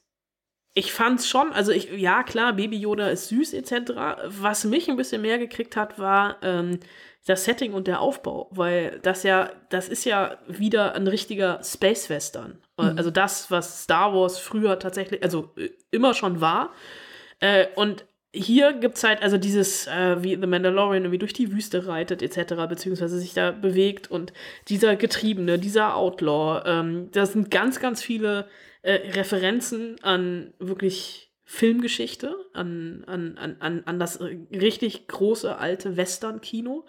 ich 0.74 0.94
fand's 0.94 1.28
schon, 1.28 1.51
also 1.51 1.72
ich, 1.72 1.92
ja 1.92 2.24
klar, 2.24 2.54
Baby 2.54 2.78
Yoda 2.78 3.10
ist 3.10 3.28
süß 3.28 3.54
etc. 3.54 3.92
Was 4.25 4.63
mich 4.63 4.90
ein 4.90 4.96
bisschen 4.96 5.22
mehr 5.22 5.38
gekriegt 5.38 5.75
hat, 5.75 6.00
war 6.00 6.38
ähm, 6.42 6.80
das 7.25 7.44
Setting 7.44 7.74
und 7.74 7.88
der 7.88 8.00
Aufbau, 8.00 8.50
weil 8.51 9.00
das 9.04 9.24
ja, 9.24 9.51
das 9.70 9.90
ist 9.90 10.06
ja 10.06 10.38
wieder 10.48 10.96
ein 10.96 11.08
richtiger 11.08 11.62
Space 11.63 12.10
Western. 12.10 12.62
Also 12.78 13.12
das, 13.12 13.51
was 13.51 13.84
Star 13.84 14.13
Wars 14.16 14.40
früher 14.40 14.80
tatsächlich, 14.80 15.22
also 15.24 15.51
äh, 15.56 15.70
immer 15.92 16.16
schon 16.16 16.42
war. 16.42 16.74
Äh, 17.40 17.68
und 17.75 18.06
hier 18.34 18.74
gibt's 18.74 19.04
halt 19.04 19.22
also 19.22 19.38
dieses, 19.38 19.88
äh, 19.88 20.24
wie 20.24 20.36
The 20.36 20.48
Mandalorian 20.48 21.04
irgendwie 21.04 21.20
durch 21.20 21.34
die 21.34 21.51
Wüste 21.51 21.86
reitet 21.86 22.22
etc., 22.22 22.56
beziehungsweise 22.68 23.20
sich 23.20 23.34
da 23.34 23.51
bewegt 23.51 24.10
und 24.10 24.34
dieser 24.68 24.96
Getriebene, 24.96 25.60
dieser 25.60 25.96
Outlaw, 25.96 26.63
ähm, 26.66 27.10
da 27.12 27.25
sind 27.25 27.51
ganz, 27.51 27.80
ganz 27.80 28.01
viele 28.01 28.48
äh, 28.82 28.94
Referenzen 29.12 29.98
an 30.02 30.54
wirklich 30.60 31.32
Filmgeschichte, 31.44 32.36
an, 32.54 33.04
an, 33.08 33.38
an, 33.38 33.58
an, 33.60 33.84
an 33.86 34.00
das 34.00 34.22
richtig 34.22 35.08
große 35.08 35.58
alte 35.58 35.98
Western-Kino. 35.98 36.86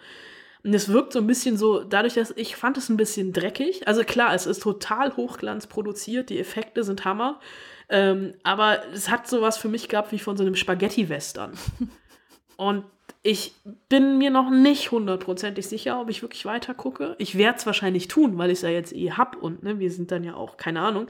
Und 0.63 0.73
es 0.73 0.87
wirkt 0.87 1.11
so 1.11 1.19
ein 1.19 1.27
bisschen 1.27 1.57
so, 1.57 1.83
dadurch, 1.83 2.13
dass 2.13 2.31
ich 2.37 2.55
fand 2.55 2.77
es 2.77 2.87
ein 2.87 2.95
bisschen 2.95 3.33
dreckig. 3.33 3.85
Also 3.87 4.03
klar, 4.03 4.33
es 4.33 4.45
ist 4.45 4.63
total 4.63 5.17
Hochglanz 5.17 5.67
produziert, 5.67 6.29
die 6.29 6.39
Effekte 6.39 6.85
sind 6.85 7.03
Hammer. 7.03 7.41
Ähm, 7.89 8.35
aber 8.43 8.81
es 8.93 9.09
hat 9.09 9.27
sowas 9.27 9.57
für 9.57 9.67
mich 9.67 9.89
gehabt 9.89 10.13
wie 10.13 10.19
von 10.19 10.37
so 10.37 10.43
einem 10.43 10.55
Spaghetti-Western. 10.55 11.51
Und 12.55 12.85
ich 13.21 13.55
bin 13.89 14.17
mir 14.17 14.29
noch 14.29 14.49
nicht 14.49 14.91
hundertprozentig 14.91 15.67
sicher, 15.67 15.99
ob 15.99 16.09
ich 16.09 16.21
wirklich 16.21 16.45
weiter 16.45 16.73
gucke. 16.73 17.15
Ich 17.19 17.37
werde 17.37 17.57
es 17.57 17.65
wahrscheinlich 17.65 18.07
tun, 18.07 18.37
weil 18.37 18.49
ich 18.49 18.59
es 18.59 18.61
ja 18.63 18.69
jetzt 18.69 18.93
eh 18.93 19.11
hab 19.11 19.35
und 19.41 19.63
ne, 19.63 19.79
wir 19.79 19.89
sind 19.91 20.11
dann 20.11 20.23
ja 20.23 20.35
auch, 20.35 20.57
keine 20.57 20.81
Ahnung. 20.81 21.07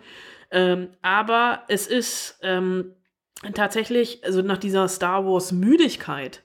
Ähm, 0.54 0.90
aber 1.02 1.64
es 1.68 1.88
ist 1.88 2.40
ähm, 2.44 2.94
tatsächlich, 3.56 4.24
also 4.24 4.42
nach 4.44 4.60
dieser 4.60 4.88
Star 4.88 5.26
Wars-Müdigkeit, 5.26 6.44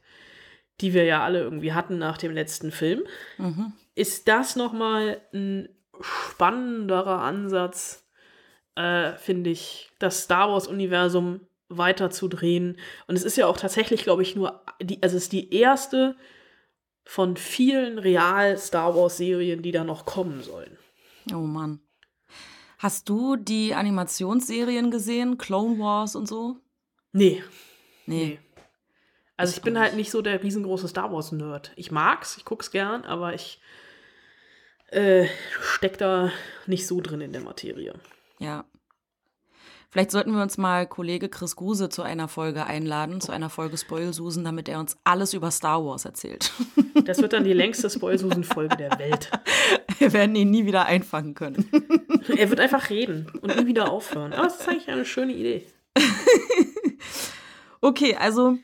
die 0.81 0.95
wir 0.95 1.05
ja 1.05 1.23
alle 1.23 1.41
irgendwie 1.41 1.75
hatten 1.75 1.99
nach 1.99 2.17
dem 2.17 2.33
letzten 2.33 2.73
Film, 2.73 3.03
ist 3.95 4.27
das 4.27 4.57
nochmal 4.57 5.21
ein 5.35 5.69
spannenderer 6.01 7.21
Ansatz, 7.21 8.09
äh, 8.77 9.13
finde 9.17 9.51
ich, 9.51 9.91
das 9.99 10.23
Star 10.23 10.51
Wars-Universum 10.51 11.41
weiterzudrehen. 11.69 12.79
Und 13.09 13.17
es 13.17 13.25
ist 13.25 13.37
ja 13.37 13.47
auch 13.47 13.59
tatsächlich, 13.59 14.05
glaube 14.05 14.23
ich, 14.23 14.37
nur, 14.37 14.65
die, 14.81 15.03
also 15.03 15.17
es 15.17 15.25
ist 15.25 15.33
die 15.33 15.53
erste 15.53 16.17
von 17.05 17.37
vielen 17.37 17.99
Real-Star 17.99 18.97
Wars-Serien, 18.97 19.63
die 19.63 19.73
da 19.73 19.85
noch 19.85 20.07
kommen 20.07 20.43
sollen. 20.43 20.79
Oh 21.33 21.39
Mann. 21.39 21.81
Hast 22.79 23.09
du 23.09 23.37
die 23.37 23.75
Animationsserien 23.75 24.91
gesehen? 24.91 25.37
Clone 25.37 25.79
Wars 25.79 26.15
und 26.15 26.27
so? 26.29 26.57
Nee. 27.13 27.43
Nee. 28.07 28.39
Also 29.37 29.57
Ich 29.57 29.63
bin 29.63 29.79
halt 29.79 29.93
nicht. 29.93 29.99
nicht 29.99 30.11
so 30.11 30.23
der 30.23 30.43
riesengroße 30.43 30.89
Star 30.89 31.13
Wars-Nerd. 31.13 31.73
Ich 31.77 31.91
mag's, 31.91 32.37
ich 32.37 32.45
guck's 32.45 32.71
gern, 32.71 33.05
aber 33.05 33.35
ich 33.35 33.61
äh, 34.91 35.27
steck 35.61 35.99
da 35.99 36.33
nicht 36.67 36.87
so 36.87 37.01
drin 37.01 37.21
in 37.21 37.33
der 37.33 37.43
Materie. 37.43 37.95
Ja. 38.39 38.65
Vielleicht 39.91 40.11
sollten 40.11 40.35
wir 40.35 40.43
uns 40.43 40.59
mal 40.59 40.87
Kollege 40.87 41.29
Chris 41.29 41.57
Guse 41.57 41.89
zu 41.89 42.03
einer 42.03 42.29
Folge 42.29 42.67
einladen, 42.67 43.23
zu 43.23 43.33
einer 43.33 43.49
Folge 43.49 43.79
Spoilsusen, 43.79 44.45
damit 44.45 44.69
er 44.69 44.81
uns 44.81 44.99
alles 45.05 45.33
über 45.33 45.51
Star 45.51 45.85
Wars 45.85 46.05
erzählt. 46.05 46.53
Das 47.05 47.23
wird 47.23 47.33
dann 47.33 47.45
die 47.45 47.55
längste 47.55 47.89
Spoilsusen-Folge 47.89 48.77
der 48.77 48.99
Welt. 48.99 49.31
Wir 49.99 50.13
werden 50.13 50.35
ihn 50.37 50.51
nie 50.51 50.67
wieder 50.67 50.85
einfangen 50.85 51.33
können. 51.33 51.71
Er 52.37 52.51
wird 52.51 52.61
einfach 52.61 52.91
reden 52.91 53.31
und 53.41 53.57
nie 53.57 53.67
wieder 53.67 53.91
aufhören. 53.91 54.35
Aber 54.35 54.49
es 54.49 54.57
ist 54.57 54.69
eigentlich 54.69 54.91
eine 54.91 55.07
schöne 55.07 55.33
Idee. 55.33 55.65
Okay, 57.81 58.17
also 58.17 58.59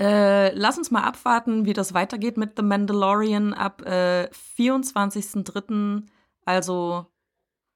äh, 0.00 0.52
lass 0.54 0.78
uns 0.78 0.90
mal 0.90 1.02
abwarten, 1.02 1.66
wie 1.66 1.72
das 1.72 1.94
weitergeht 1.94 2.36
mit 2.36 2.56
The 2.56 2.62
Mandalorian 2.62 3.54
ab 3.54 3.82
äh, 3.82 4.28
24.03. 4.56 6.02
Also, 6.44 7.06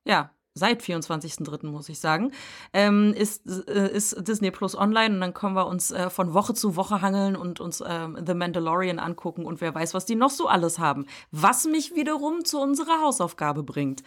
ja, 0.05 0.31
seit 0.55 0.83
24.03. 0.83 1.67
muss 1.67 1.89
ich 1.89 2.01
sagen, 2.01 2.33
ähm, 2.73 3.15
ist, 3.15 3.47
äh, 3.69 3.93
ist 3.93 4.27
Disney 4.27 4.51
Plus 4.51 4.77
online 4.77 5.15
und 5.15 5.21
dann 5.21 5.35
können 5.35 5.55
wir 5.55 5.67
uns 5.67 5.91
äh, 5.91 6.11
von 6.11 6.35
Woche 6.35 6.55
zu 6.55 6.77
Woche 6.77 7.01
hangeln 7.01 7.37
und 7.37 7.61
uns 7.61 7.83
ähm, 7.87 8.19
The 8.25 8.35
Mandalorian 8.35 8.99
angucken 8.99 9.45
und 9.45 9.61
wer 9.61 9.75
weiß, 9.75 9.95
was 9.95 10.05
die 10.05 10.15
noch 10.15 10.31
so 10.31 10.49
alles 10.49 10.79
haben. 10.79 11.07
Was 11.31 11.65
mich 11.65 11.95
wiederum 11.95 12.45
zu 12.45 12.61
unserer 12.61 13.01
Hausaufgabe 13.03 13.63
bringt. 13.63 14.03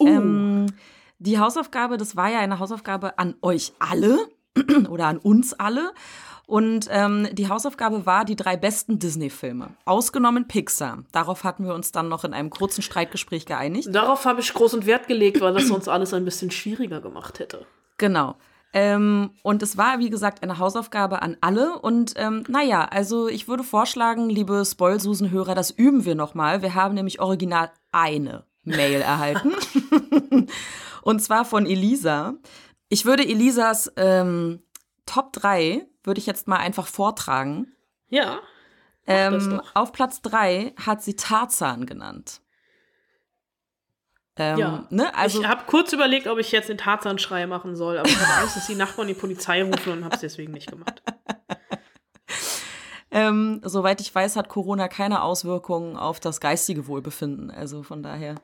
Ähm, 0.00 0.66
die 1.18 1.38
Hausaufgabe, 1.38 1.96
das 1.96 2.16
war 2.16 2.28
ja 2.28 2.40
eine 2.40 2.58
Hausaufgabe 2.58 3.18
an 3.18 3.34
euch 3.40 3.72
alle 3.78 4.18
oder 4.88 5.06
an 5.06 5.18
uns 5.18 5.52
alle. 5.54 5.92
Und 6.46 6.86
ähm, 6.90 7.28
die 7.32 7.48
Hausaufgabe 7.48 8.06
war 8.06 8.24
die 8.24 8.36
drei 8.36 8.56
besten 8.56 9.00
Disney-Filme, 9.00 9.70
ausgenommen 9.84 10.46
Pixar. 10.46 11.02
Darauf 11.10 11.42
hatten 11.42 11.64
wir 11.64 11.74
uns 11.74 11.90
dann 11.90 12.08
noch 12.08 12.22
in 12.22 12.32
einem 12.32 12.50
kurzen 12.50 12.82
Streitgespräch 12.82 13.46
geeinigt. 13.46 13.88
Darauf 13.90 14.24
habe 14.24 14.40
ich 14.40 14.54
großen 14.54 14.86
Wert 14.86 15.08
gelegt, 15.08 15.40
weil 15.40 15.54
das 15.54 15.66
sonst 15.66 15.88
alles 15.88 16.14
ein 16.14 16.24
bisschen 16.24 16.52
schwieriger 16.52 17.00
gemacht 17.00 17.40
hätte. 17.40 17.66
Genau. 17.98 18.36
Ähm, 18.72 19.30
und 19.42 19.62
es 19.62 19.76
war, 19.76 19.98
wie 19.98 20.10
gesagt, 20.10 20.42
eine 20.42 20.58
Hausaufgabe 20.58 21.22
an 21.22 21.36
alle. 21.40 21.78
Und 21.80 22.12
ähm, 22.16 22.44
naja, 22.46 22.84
also 22.84 23.26
ich 23.26 23.48
würde 23.48 23.64
vorschlagen, 23.64 24.28
liebe 24.28 24.64
Spoilsusen-Hörer, 24.64 25.54
das 25.54 25.70
üben 25.70 26.04
wir 26.04 26.14
nochmal. 26.14 26.62
Wir 26.62 26.74
haben 26.74 26.94
nämlich 26.94 27.20
original 27.20 27.70
eine 27.90 28.44
Mail 28.62 29.00
erhalten. 29.00 29.52
und 31.02 31.22
zwar 31.22 31.44
von 31.44 31.66
Elisa. 31.66 32.34
Ich 32.88 33.04
würde 33.04 33.24
Elisas 33.24 33.92
ähm, 33.96 34.62
Top 35.06 35.32
3, 35.32 35.86
würde 36.04 36.18
ich 36.18 36.26
jetzt 36.26 36.48
mal 36.48 36.58
einfach 36.58 36.86
vortragen. 36.86 37.72
Ja. 38.08 38.38
Ähm, 39.06 39.58
doch. 39.58 39.74
auf 39.74 39.92
Platz 39.92 40.20
3 40.22 40.74
hat 40.84 41.02
sie 41.02 41.14
Tarzan 41.14 41.86
genannt. 41.86 42.40
Ähm, 44.36 44.58
Ja. 44.58 44.86
ne? 44.90 45.14
Also, 45.14 45.40
ich 45.40 45.48
habe 45.48 45.64
kurz 45.66 45.92
überlegt, 45.92 46.26
ob 46.26 46.38
ich 46.38 46.52
jetzt 46.52 46.68
den 46.68 46.78
Tarzan-Schrei 46.78 47.46
machen 47.46 47.76
soll, 47.76 47.98
aber 47.98 48.08
ich 48.08 48.18
habe 48.20 48.42
Angst, 48.42 48.56
dass 48.56 48.66
die 48.66 48.74
Nachbarn 48.74 49.08
die 49.08 49.14
Polizei 49.14 49.62
rufen 49.62 49.92
und 49.92 50.04
habe 50.04 50.14
es 50.14 50.20
deswegen 50.20 50.52
nicht 50.52 50.70
gemacht. 50.70 51.02
Ähm, 53.12 53.60
soweit 53.64 54.02
ich 54.02 54.14
weiß, 54.14 54.36
hat 54.36 54.50
Corona 54.50 54.88
keine 54.88 55.22
Auswirkungen 55.22 55.96
auf 55.96 56.20
das 56.20 56.38
geistige 56.38 56.86
Wohlbefinden. 56.86 57.50
Also 57.50 57.82
von 57.82 58.02
daher, 58.02 58.34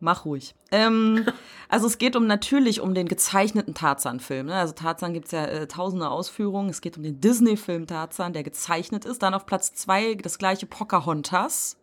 mach 0.00 0.24
ruhig. 0.24 0.54
Ähm, 0.70 1.24
also 1.68 1.86
es 1.86 1.98
geht 1.98 2.16
um 2.16 2.26
natürlich 2.26 2.80
um 2.80 2.94
den 2.94 3.08
gezeichneten 3.08 3.74
Tarzan-Film. 3.74 4.46
Ne? 4.46 4.54
Also 4.54 4.72
Tarzan 4.72 5.14
gibt 5.14 5.26
es 5.26 5.32
ja 5.32 5.44
äh, 5.44 5.66
tausende 5.66 6.10
Ausführungen. 6.10 6.68
Es 6.70 6.80
geht 6.80 6.96
um 6.96 7.02
den 7.02 7.20
Disney-Film 7.20 7.86
Tarzan, 7.86 8.32
der 8.32 8.42
gezeichnet 8.42 9.04
ist. 9.04 9.22
Dann 9.22 9.34
auf 9.34 9.46
Platz 9.46 9.74
zwei 9.74 10.14
das 10.14 10.38
gleiche 10.38 10.66
Pocahontas. 10.66 11.76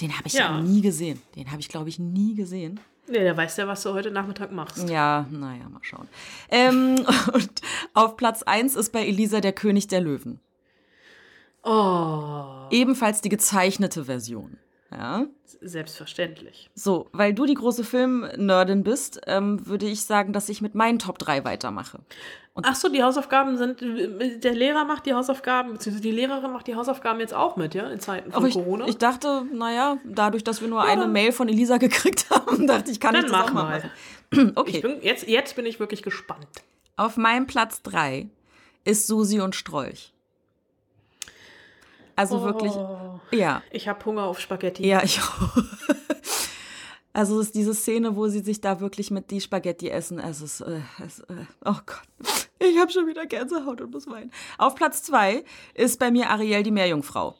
Den 0.00 0.12
habe 0.16 0.26
ich 0.26 0.34
ja. 0.34 0.60
Nie 0.60 0.82
gesehen. 0.82 1.20
Den 1.34 1.50
habe 1.50 1.60
ich, 1.60 1.68
glaube 1.68 1.88
ich, 1.88 1.98
nie 1.98 2.34
gesehen. 2.34 2.80
Nee, 3.08 3.20
der 3.20 3.36
weiß 3.36 3.56
ja, 3.56 3.68
was 3.68 3.82
du 3.82 3.92
heute 3.92 4.10
Nachmittag 4.10 4.50
machst. 4.50 4.88
Ja, 4.88 5.26
naja, 5.30 5.68
mal 5.68 5.80
schauen. 5.82 6.08
Ähm, 6.50 6.96
und 7.32 7.62
auf 7.94 8.16
Platz 8.16 8.42
eins 8.42 8.74
ist 8.74 8.92
bei 8.92 9.06
Elisa 9.06 9.40
der 9.40 9.52
König 9.52 9.86
der 9.88 10.00
Löwen. 10.00 10.40
Oh, 11.62 12.68
Ebenfalls 12.70 13.20
die 13.22 13.28
gezeichnete 13.28 14.04
Version. 14.04 14.58
Ja. 14.96 15.26
selbstverständlich. 15.60 16.70
So, 16.74 17.08
weil 17.12 17.34
du 17.34 17.44
die 17.44 17.54
große 17.54 17.84
Filmnerdin 17.84 18.82
bist, 18.82 19.20
ähm, 19.26 19.66
würde 19.66 19.86
ich 19.86 20.04
sagen, 20.04 20.32
dass 20.32 20.48
ich 20.48 20.60
mit 20.62 20.74
meinen 20.74 20.98
Top 20.98 21.18
3 21.18 21.44
weitermache. 21.44 21.98
Ach 22.62 22.74
so, 22.74 22.88
die 22.88 23.02
Hausaufgaben 23.02 23.58
sind, 23.58 23.82
der 23.82 24.54
Lehrer 24.54 24.86
macht 24.86 25.04
die 25.04 25.12
Hausaufgaben, 25.12 25.74
beziehungsweise 25.74 26.02
die 26.02 26.10
Lehrerin 26.12 26.50
macht 26.52 26.66
die 26.66 26.74
Hausaufgaben 26.74 27.20
jetzt 27.20 27.34
auch 27.34 27.56
mit, 27.56 27.74
ja, 27.74 27.90
in 27.90 28.00
Zeiten 28.00 28.32
von 28.32 28.46
ich, 28.46 28.54
Corona. 28.54 28.86
ich 28.88 28.96
dachte, 28.96 29.44
naja, 29.52 29.98
dadurch, 30.04 30.42
dass 30.42 30.62
wir 30.62 30.68
nur 30.68 30.82
Ja, 30.82 30.90
eine 30.90 31.06
Mail 31.06 31.32
von 31.32 31.48
Elisa 31.50 31.76
gekriegt 31.78 32.30
haben, 32.30 32.66
dachte 32.66 32.90
ich, 32.90 32.98
kann 32.98 33.12
Dann 33.12 33.26
ich 33.26 33.30
das 33.30 33.38
mach 33.38 33.48
auch 33.50 33.52
mal 33.52 33.82
machen. 34.32 34.52
Okay, 34.56 34.80
bin, 34.80 35.02
jetzt, 35.02 35.28
jetzt 35.28 35.54
bin 35.56 35.66
ich 35.66 35.78
wirklich 35.78 36.02
gespannt. 36.02 36.46
auf 36.96 37.16
meinem 37.18 37.46
Platz 37.46 37.82
3 37.82 38.28
ist 38.84 39.06
Susi 39.06 39.40
und 39.40 39.54
Strolch. 39.54 40.14
Also 42.16 42.42
wirklich, 42.42 42.72
Oh, 42.72 43.20
ja, 43.30 43.62
ich 43.70 43.88
habe 43.88 44.04
Hunger 44.04 44.24
auf 44.24 44.40
Spaghetti. 44.40 44.86
Ja, 44.86 45.02
ich 45.02 45.20
auch. 45.20 45.56
Also 47.16 47.40
es 47.40 47.46
ist 47.46 47.54
diese 47.54 47.72
Szene, 47.72 48.14
wo 48.14 48.28
sie 48.28 48.40
sich 48.40 48.60
da 48.60 48.78
wirklich 48.78 49.10
mit 49.10 49.30
die 49.30 49.40
Spaghetti 49.40 49.88
essen. 49.88 50.18
Es 50.18 50.42
ist, 50.42 50.60
äh, 50.60 50.80
es, 51.02 51.20
äh, 51.20 51.46
oh 51.64 51.76
Gott, 51.86 52.02
ich 52.58 52.78
habe 52.78 52.92
schon 52.92 53.06
wieder 53.06 53.24
Gänsehaut 53.24 53.80
und 53.80 53.90
muss 53.90 54.06
weinen. 54.06 54.30
Auf 54.58 54.74
Platz 54.74 55.02
zwei 55.02 55.42
ist 55.72 55.98
bei 55.98 56.10
mir 56.10 56.28
Ariel 56.28 56.62
die 56.62 56.70
Meerjungfrau. 56.70 57.34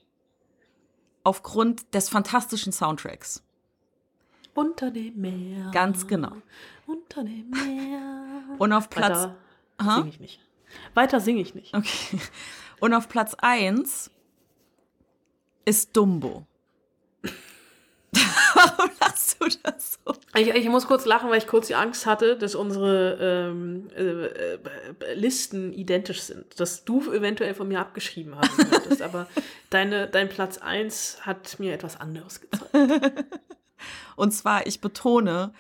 Aufgrund 1.25 1.93
des 1.95 2.09
fantastischen 2.09 2.73
Soundtracks. 2.73 3.43
Unter 4.55 4.91
dem 4.91 5.21
Meer. 5.21 5.71
Ganz 5.75 6.07
genau. 6.07 6.33
Unter 6.87 7.23
dem 7.23 7.51
Meer. 7.51 8.57
Und 8.57 8.73
auf 8.73 8.89
Platz, 8.89 9.29
Weiter 9.77 9.95
singe 9.97 10.09
ich 10.09 10.21
nicht. 10.21 10.41
Weiter 10.95 11.21
singe 11.21 11.41
ich 11.43 11.55
nicht. 11.55 11.75
okay. 11.75 12.19
Und 12.81 12.95
auf 12.95 13.11
Platz 13.11 13.35
eins 13.35 14.11
ist 15.67 15.95
Dumbo. 15.97 16.47
Warum 18.55 18.91
lachst 19.01 19.37
du 19.41 19.49
das 19.63 19.99
so? 20.05 20.15
Ich, 20.35 20.49
ich 20.49 20.69
muss 20.69 20.87
kurz 20.87 21.05
lachen, 21.05 21.29
weil 21.29 21.39
ich 21.39 21.47
kurz 21.47 21.67
die 21.67 21.75
Angst 21.75 22.07
hatte, 22.07 22.39
dass 22.39 22.55
unsere 22.55 23.19
ähm, 23.21 23.89
äh, 23.95 24.03
äh, 24.03 24.59
Listen 25.15 25.73
identisch 25.73 26.23
sind. 26.23 26.59
Dass 26.59 26.85
du 26.85 27.13
eventuell 27.13 27.55
von 27.55 27.69
mir 27.69 27.81
abgeschrieben 27.81 28.37
haben 28.37 28.49
könntest. 28.71 29.03
aber 29.03 29.27
deine, 29.69 30.07
dein 30.07 30.29
Platz 30.29 30.59
1 30.59 31.27
hat 31.27 31.59
mir 31.59 31.75
etwas 31.75 32.01
anderes 32.01 32.41
gezeigt. 32.41 32.73
Und 34.17 34.33
zwar, 34.33 34.67
ich 34.67 34.81
betone, 34.81 35.53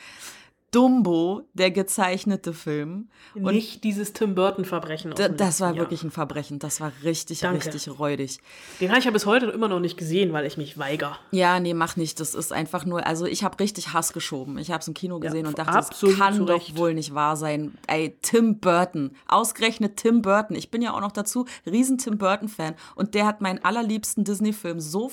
Dumbo, 0.73 1.43
der 1.55 1.71
gezeichnete 1.71 2.53
Film. 2.53 3.09
Und 3.35 3.45
nicht 3.55 3.85
dieses 3.85 4.13
Tim 4.13 4.35
Burton-Verbrechen. 4.35 5.15
das 5.15 5.61
war 5.61 5.77
wirklich 5.77 6.03
ein 6.03 6.11
Verbrechen. 6.11 6.59
Das 6.59 6.81
war 6.81 6.93
richtig, 7.05 7.41
Danke. 7.41 7.65
richtig 7.65 7.99
räudig. 7.99 8.41
Den 8.81 8.91
habe 8.91 8.99
ich 8.99 9.05
ja 9.05 9.11
bis 9.11 9.27
heute 9.27 9.47
immer 9.47 9.69
noch 9.69 9.81
nicht 9.81 9.97
gesehen, 9.97 10.33
weil 10.33 10.45
ich 10.45 10.57
mich 10.57 10.77
weigere. 10.77 11.17
Ja, 11.31 11.61
nee, 11.61 11.73
mach 11.73 11.97
nicht. 11.97 12.21
Das 12.21 12.35
ist 12.35 12.53
einfach 12.53 12.85
nur, 12.85 13.07
also 13.07 13.27
ich 13.27 13.45
habe 13.45 13.59
richtig 13.61 13.93
Hass 13.93 14.13
geschoben. 14.13 14.59
Ich 14.59 14.71
habe 14.71 14.81
es 14.81 14.89
im 14.89 14.95
Kino 14.95 15.21
gesehen 15.21 15.47
und 15.47 15.59
dachte, 15.59 15.73
das 15.73 15.89
kann 16.19 16.35
zu 16.35 16.45
doch 16.45 16.77
wohl 16.77 16.95
nicht 16.95 17.15
wahr 17.15 17.37
sein. 17.37 17.79
Ey, 17.87 18.17
Tim 18.21 18.59
Burton. 18.59 19.13
Ausgerechnet 19.29 19.97
Tim 19.97 20.21
Burton. 20.21 20.57
Ich 20.57 20.71
bin 20.71 20.83
ja 20.83 20.93
auch 20.93 21.01
noch 21.01 21.13
dazu 21.13 21.47
riesen 21.65 21.99
Tim 21.99 22.19
Burton-Fan. 22.19 22.75
Und 22.97 23.15
der 23.15 23.27
hat 23.27 23.41
meinen 23.41 23.65
allerliebsten 23.65 24.25
Disney-Film 24.25 24.81
so, 24.81 25.11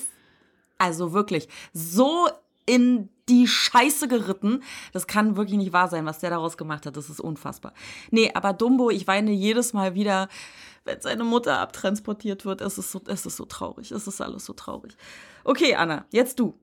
also 0.78 1.12
wirklich, 1.12 1.48
so 1.72 2.28
in 2.66 3.08
die 3.28 3.46
Scheiße 3.46 4.08
geritten. 4.08 4.62
Das 4.92 5.06
kann 5.06 5.36
wirklich 5.36 5.58
nicht 5.58 5.72
wahr 5.72 5.88
sein, 5.88 6.06
was 6.06 6.18
der 6.18 6.30
daraus 6.30 6.56
gemacht 6.56 6.86
hat. 6.86 6.96
Das 6.96 7.08
ist 7.08 7.20
unfassbar. 7.20 7.72
Nee, 8.10 8.30
aber 8.34 8.52
Dumbo, 8.52 8.90
ich 8.90 9.06
weine 9.06 9.32
jedes 9.32 9.72
Mal 9.72 9.94
wieder, 9.94 10.28
wenn 10.84 11.00
seine 11.00 11.24
Mutter 11.24 11.58
abtransportiert 11.58 12.44
wird. 12.44 12.60
Es 12.60 12.78
ist 12.78 12.92
so, 12.92 13.00
es 13.06 13.24
ist 13.24 13.36
so 13.36 13.44
traurig. 13.46 13.90
Es 13.92 14.06
ist 14.06 14.20
alles 14.20 14.44
so 14.44 14.52
traurig. 14.52 14.96
Okay, 15.44 15.74
Anna, 15.74 16.04
jetzt 16.10 16.38
du. 16.38 16.54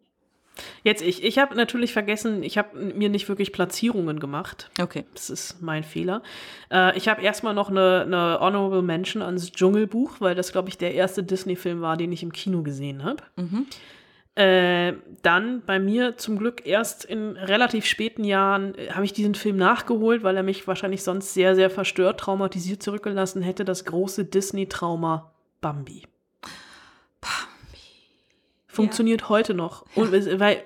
Jetzt 0.84 1.02
ich. 1.02 1.24
Ich 1.24 1.40
habe 1.40 1.56
natürlich 1.56 1.94
vergessen, 1.94 2.44
ich 2.44 2.58
habe 2.58 2.78
mir 2.78 3.10
nicht 3.10 3.30
wirklich 3.30 3.54
Platzierungen 3.54 4.20
gemacht. 4.20 4.70
Okay. 4.80 5.06
Das 5.14 5.30
ist 5.30 5.62
mein 5.62 5.84
Fehler. 5.84 6.22
Äh, 6.70 6.96
ich 6.98 7.08
habe 7.08 7.22
erstmal 7.22 7.54
noch 7.54 7.70
eine, 7.70 8.02
eine 8.02 8.38
Honorable 8.40 8.82
Mention 8.82 9.22
ans 9.22 9.52
Dschungelbuch, 9.52 10.18
weil 10.20 10.36
das, 10.36 10.52
glaube 10.52 10.70
ich, 10.70 10.78
der 10.78 10.94
erste 10.94 11.24
Disney-Film 11.24 11.82
war, 11.82 11.98
den 11.98 12.12
ich 12.12 12.22
im 12.22 12.34
Kino 12.34 12.64
gesehen 12.64 13.04
habe. 13.04 13.24
Äh, 14.36 14.94
dann 15.24 15.62
bei 15.66 15.78
mir 15.80 16.16
zum 16.18 16.38
Glück 16.40 16.66
erst 16.66 17.04
in 17.04 17.36
relativ 17.36 17.86
späten 17.86 18.24
Jahren 18.24 18.76
äh, 18.76 18.92
habe 18.92 19.04
ich 19.04 19.12
diesen 19.12 19.36
Film 19.36 19.58
nachgeholt, 19.58 20.24
weil 20.24 20.38
er 20.38 20.44
mich 20.44 20.66
wahrscheinlich 20.68 21.04
sonst 21.04 21.34
sehr, 21.34 21.54
sehr 21.56 21.70
verstört, 21.70 22.20
traumatisiert 22.22 22.82
zurückgelassen 22.82 23.42
hätte. 23.42 23.66
Das 23.66 23.84
große 23.84 24.24
Disney-Trauma 24.26 25.32
Bambi. 25.60 26.04
Funktioniert 28.68 29.28
heute 29.28 29.54
noch. 29.54 29.86
Und 29.96 30.14
es- 30.14 30.40
weil 30.40 30.64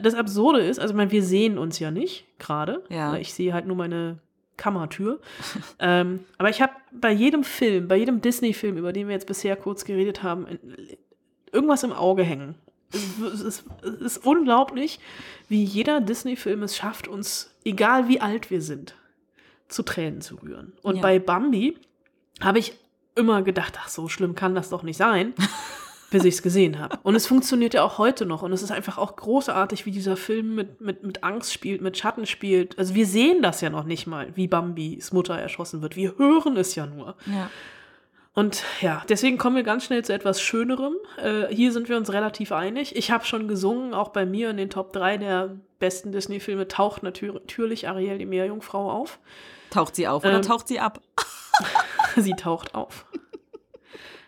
das 0.00 0.14
Absurde 0.14 0.60
ist, 0.60 0.78
also 0.80 0.92
ich 0.92 0.96
meine, 0.96 1.10
wir 1.10 1.22
sehen 1.22 1.58
uns 1.58 1.78
ja 1.78 1.90
nicht 1.90 2.26
gerade. 2.38 2.82
Ja. 2.88 3.14
Ich 3.16 3.34
sehe 3.34 3.52
halt 3.52 3.66
nur 3.66 3.76
meine 3.76 4.18
Kammertür. 4.56 5.20
ähm, 5.78 6.20
aber 6.38 6.48
ich 6.48 6.62
habe 6.62 6.72
bei 6.92 7.12
jedem 7.12 7.44
Film, 7.44 7.88
bei 7.88 7.96
jedem 7.96 8.22
Disney-Film, 8.22 8.78
über 8.78 8.92
den 8.94 9.06
wir 9.08 9.14
jetzt 9.14 9.26
bisher 9.26 9.54
kurz 9.54 9.84
geredet 9.84 10.22
haben, 10.22 10.46
irgendwas 11.52 11.82
im 11.82 11.92
Auge 11.92 12.22
hängen. 12.22 12.54
Es, 12.92 13.02
es, 13.34 13.40
ist, 13.42 13.64
es 13.82 14.16
ist 14.16 14.26
unglaublich, 14.26 14.98
wie 15.48 15.62
jeder 15.62 16.00
Disney-Film 16.00 16.62
es 16.62 16.76
schafft, 16.76 17.06
uns, 17.08 17.54
egal 17.64 18.08
wie 18.08 18.20
alt 18.20 18.50
wir 18.50 18.62
sind, 18.62 18.94
zu 19.68 19.82
Tränen 19.82 20.20
zu 20.22 20.36
rühren. 20.36 20.72
Und 20.82 20.96
Ja. 20.96 21.02
bei 21.02 21.18
Bambi 21.18 21.76
habe 22.40 22.58
ich 22.58 22.78
immer 23.14 23.42
gedacht, 23.42 23.74
ach, 23.78 23.88
so 23.88 24.08
schlimm 24.08 24.34
kann 24.34 24.54
das 24.54 24.70
doch 24.70 24.82
nicht 24.82 24.96
sein, 24.96 25.34
bis 26.10 26.24
ich 26.24 26.34
es 26.36 26.42
gesehen 26.42 26.78
habe. 26.78 26.98
Und 27.02 27.14
es 27.16 27.26
funktioniert 27.26 27.74
ja 27.74 27.82
auch 27.82 27.98
heute 27.98 28.24
noch. 28.24 28.42
Und 28.42 28.52
es 28.52 28.62
ist 28.62 28.70
einfach 28.70 28.96
auch 28.96 29.16
großartig, 29.16 29.84
wie 29.84 29.90
dieser 29.90 30.16
Film 30.16 30.54
mit, 30.54 30.80
mit, 30.80 31.02
mit 31.02 31.22
Angst 31.24 31.52
spielt, 31.52 31.82
mit 31.82 31.98
Schatten 31.98 32.24
spielt. 32.24 32.78
Also 32.78 32.94
wir 32.94 33.04
sehen 33.06 33.42
das 33.42 33.60
ja 33.60 33.68
noch 33.68 33.84
nicht 33.84 34.06
mal, 34.06 34.34
wie 34.34 34.46
Bambis 34.48 35.12
Mutter 35.12 35.38
erschossen 35.38 35.82
wird. 35.82 35.96
Wir 35.96 36.16
hören 36.16 36.56
es 36.56 36.74
ja 36.74 36.86
nur. 36.86 37.16
Ja. 37.26 37.50
Und 38.38 38.62
ja, 38.80 39.02
deswegen 39.08 39.36
kommen 39.36 39.56
wir 39.56 39.64
ganz 39.64 39.84
schnell 39.84 40.04
zu 40.04 40.14
etwas 40.14 40.40
Schönerem. 40.40 40.94
Äh, 41.20 41.52
hier 41.52 41.72
sind 41.72 41.88
wir 41.88 41.96
uns 41.96 42.12
relativ 42.12 42.52
einig. 42.52 42.94
Ich 42.94 43.10
habe 43.10 43.24
schon 43.24 43.48
gesungen, 43.48 43.94
auch 43.94 44.10
bei 44.10 44.26
mir 44.26 44.50
in 44.50 44.56
den 44.56 44.70
Top 44.70 44.92
3 44.92 45.16
der 45.16 45.56
besten 45.80 46.12
Disney-Filme 46.12 46.68
taucht 46.68 47.02
natür 47.02 47.32
natürlich 47.32 47.88
Ariel 47.88 48.16
die 48.16 48.26
Meerjungfrau 48.26 48.92
auf. 48.92 49.18
Taucht 49.70 49.96
sie 49.96 50.06
auf 50.06 50.22
oder 50.22 50.36
Ähm, 50.36 50.42
taucht 50.42 50.68
sie 50.68 50.78
ab? 50.78 51.00
Sie 52.16 52.34
taucht 52.34 52.76
auf. 52.76 53.06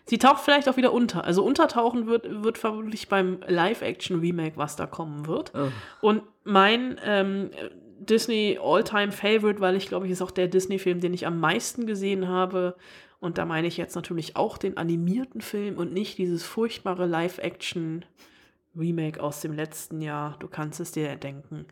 Sie 0.05 0.17
taucht 0.17 0.41
vielleicht 0.41 0.67
auch 0.67 0.75
wieder 0.75 0.91
unter. 0.91 1.23
Also 1.23 1.43
untertauchen 1.43 2.05
wird, 2.07 2.43
wird 2.43 2.57
vermutlich 2.57 3.07
beim 3.07 3.39
Live-Action-Remake, 3.47 4.57
was 4.57 4.75
da 4.75 4.87
kommen 4.87 5.25
wird. 5.27 5.53
Oh. 5.55 5.69
Und 6.01 6.23
mein 6.43 6.99
ähm, 7.05 7.51
Disney 7.97 8.59
All-Time 8.61 9.13
Favorite, 9.13 9.61
weil 9.61 9.77
ich 9.77 9.87
glaube, 9.87 10.05
ich 10.05 10.11
ist 10.11 10.21
auch 10.21 10.31
der 10.31 10.47
Disney-Film, 10.47 10.99
den 10.99 11.13
ich 11.13 11.25
am 11.25 11.39
meisten 11.39 11.85
gesehen 11.85 12.27
habe. 12.27 12.75
Und 13.21 13.37
da 13.37 13.45
meine 13.45 13.67
ich 13.67 13.77
jetzt 13.77 13.95
natürlich 13.95 14.35
auch 14.35 14.57
den 14.57 14.75
animierten 14.77 15.39
Film 15.41 15.77
und 15.77 15.93
nicht 15.93 16.17
dieses 16.17 16.43
furchtbare 16.43 17.05
Live-Action-Remake 17.05 19.21
aus 19.21 19.41
dem 19.41 19.53
letzten 19.53 20.01
Jahr. 20.01 20.37
Du 20.39 20.47
kannst 20.47 20.79
es 20.79 20.91
dir 20.91 21.15
denken. 21.15 21.67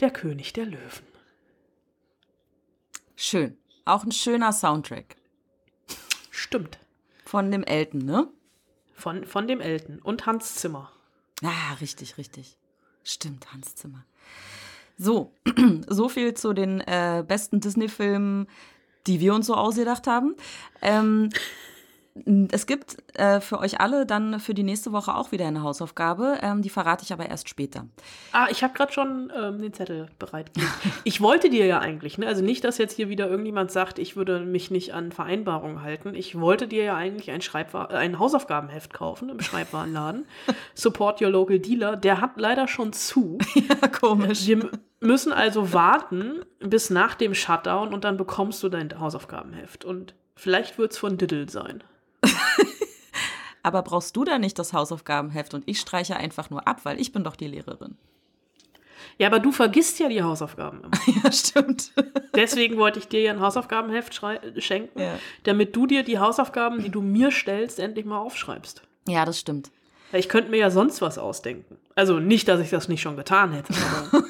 Der 0.00 0.10
König 0.10 0.54
der 0.54 0.64
Löwen. 0.64 1.06
Schön. 3.14 3.58
Auch 3.84 4.04
ein 4.04 4.12
schöner 4.12 4.52
Soundtrack. 4.52 5.16
Stimmt. 6.30 6.78
Von 7.26 7.50
dem 7.50 7.64
Elton, 7.64 8.06
ne? 8.06 8.28
Von, 8.94 9.26
von 9.26 9.46
dem 9.46 9.60
Elton 9.60 9.98
und 9.98 10.24
Hans 10.24 10.54
Zimmer. 10.54 10.90
Ah, 11.42 11.74
richtig, 11.82 12.16
richtig. 12.16 12.56
Stimmt, 13.02 13.52
Hans 13.52 13.74
Zimmer. 13.74 14.06
So, 14.96 15.34
so 15.86 16.08
viel 16.08 16.32
zu 16.32 16.54
den 16.54 16.80
äh, 16.80 17.22
besten 17.26 17.60
Disney-Filmen, 17.60 18.46
die 19.06 19.20
wir 19.20 19.34
uns 19.34 19.46
so 19.46 19.54
ausgedacht 19.54 20.06
haben. 20.06 20.34
Ähm, 20.82 21.30
es 22.52 22.66
gibt 22.66 22.96
äh, 23.18 23.40
für 23.40 23.58
euch 23.58 23.80
alle 23.80 24.06
dann 24.06 24.38
für 24.38 24.54
die 24.54 24.62
nächste 24.62 24.92
Woche 24.92 25.16
auch 25.16 25.32
wieder 25.32 25.48
eine 25.48 25.62
Hausaufgabe. 25.62 26.38
Ähm, 26.42 26.62
die 26.62 26.70
verrate 26.70 27.02
ich 27.02 27.12
aber 27.12 27.26
erst 27.26 27.48
später. 27.48 27.86
Ah, 28.30 28.46
ich 28.50 28.62
habe 28.62 28.72
gerade 28.72 28.92
schon 28.92 29.32
ähm, 29.36 29.60
den 29.60 29.72
Zettel 29.72 30.06
bereitgelegt. 30.20 30.70
Ich 31.02 31.20
wollte 31.20 31.50
dir 31.50 31.66
ja 31.66 31.80
eigentlich, 31.80 32.16
ne? 32.16 32.28
also 32.28 32.42
nicht, 32.42 32.62
dass 32.62 32.78
jetzt 32.78 32.94
hier 32.94 33.08
wieder 33.08 33.28
irgendjemand 33.28 33.72
sagt, 33.72 33.98
ich 33.98 34.14
würde 34.16 34.40
mich 34.40 34.70
nicht 34.70 34.94
an 34.94 35.10
Vereinbarungen 35.10 35.82
halten. 35.82 36.14
Ich 36.14 36.38
wollte 36.38 36.68
dir 36.68 36.84
ja 36.84 36.96
eigentlich 36.96 37.32
ein, 37.32 37.40
Schreibwa 37.40 37.86
ein 37.86 38.18
Hausaufgabenheft 38.20 38.94
kaufen 38.94 39.28
im 39.28 39.40
Schreibwarenladen. 39.40 40.24
Support 40.74 41.20
Your 41.20 41.30
Local 41.30 41.58
Dealer. 41.58 41.96
Der 41.96 42.20
hat 42.20 42.32
leider 42.36 42.68
schon 42.68 42.92
zu. 42.92 43.38
Ja, 43.54 43.88
komisch. 43.88 44.46
Wir 44.46 44.70
müssen 45.04 45.32
also 45.32 45.72
warten 45.72 46.44
bis 46.60 46.90
nach 46.90 47.14
dem 47.14 47.34
Shutdown 47.34 47.92
und 47.94 48.04
dann 48.04 48.16
bekommst 48.16 48.62
du 48.62 48.68
dein 48.68 48.98
Hausaufgabenheft. 48.98 49.84
Und 49.84 50.14
vielleicht 50.36 50.78
wird 50.78 50.92
es 50.92 50.98
von 50.98 51.16
Diddle 51.16 51.48
sein. 51.48 51.84
Aber 53.62 53.82
brauchst 53.82 54.16
du 54.16 54.24
da 54.24 54.38
nicht 54.38 54.58
das 54.58 54.72
Hausaufgabenheft 54.72 55.54
und 55.54 55.64
ich 55.66 55.80
streiche 55.80 56.16
einfach 56.16 56.50
nur 56.50 56.68
ab, 56.68 56.80
weil 56.84 57.00
ich 57.00 57.12
bin 57.12 57.24
doch 57.24 57.36
die 57.36 57.46
Lehrerin. 57.48 57.96
Ja, 59.16 59.28
aber 59.28 59.38
du 59.38 59.52
vergisst 59.52 60.00
ja 60.00 60.08
die 60.08 60.22
Hausaufgaben 60.22 60.80
immer. 60.82 60.90
Ja, 61.24 61.30
stimmt. 61.30 61.92
Deswegen 62.34 62.78
wollte 62.78 62.98
ich 62.98 63.06
dir 63.06 63.20
ja 63.22 63.32
ein 63.32 63.40
Hausaufgabenheft 63.40 64.20
schenken, 64.58 65.00
Ja. 65.00 65.18
damit 65.44 65.76
du 65.76 65.86
dir 65.86 66.02
die 66.02 66.18
Hausaufgaben, 66.18 66.82
die 66.82 66.90
du 66.90 67.00
mir 67.00 67.30
stellst, 67.30 67.78
endlich 67.78 68.04
mal 68.06 68.18
aufschreibst. 68.18 68.82
Ja, 69.06 69.24
das 69.24 69.38
stimmt. 69.38 69.70
Ich 70.12 70.28
könnte 70.28 70.50
mir 70.50 70.58
ja 70.58 70.70
sonst 70.70 71.00
was 71.00 71.16
ausdenken. 71.18 71.76
Also 71.94 72.18
nicht, 72.18 72.48
dass 72.48 72.60
ich 72.60 72.70
das 72.70 72.88
nicht 72.88 73.02
schon 73.02 73.16
getan 73.16 73.52
hätte, 73.52 73.72
aber 74.10 74.24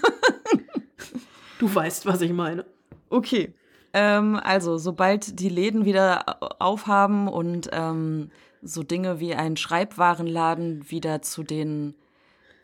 du 1.64 1.74
weißt, 1.74 2.07
was 2.07 2.20
ich 2.20 2.33
meine. 2.33 2.64
Okay. 3.11 3.55
Ähm, 3.92 4.40
also, 4.42 4.77
sobald 4.77 5.38
die 5.40 5.48
Läden 5.48 5.85
wieder 5.85 6.61
aufhaben 6.61 7.29
und 7.29 7.70
ähm, 7.72 8.31
so 8.62 8.83
Dinge 8.83 9.20
wie 9.20 9.35
ein 9.35 9.57
Schreibwarenladen 9.57 10.90
wieder 10.90 11.22
zu 11.22 11.42
den 11.42 11.94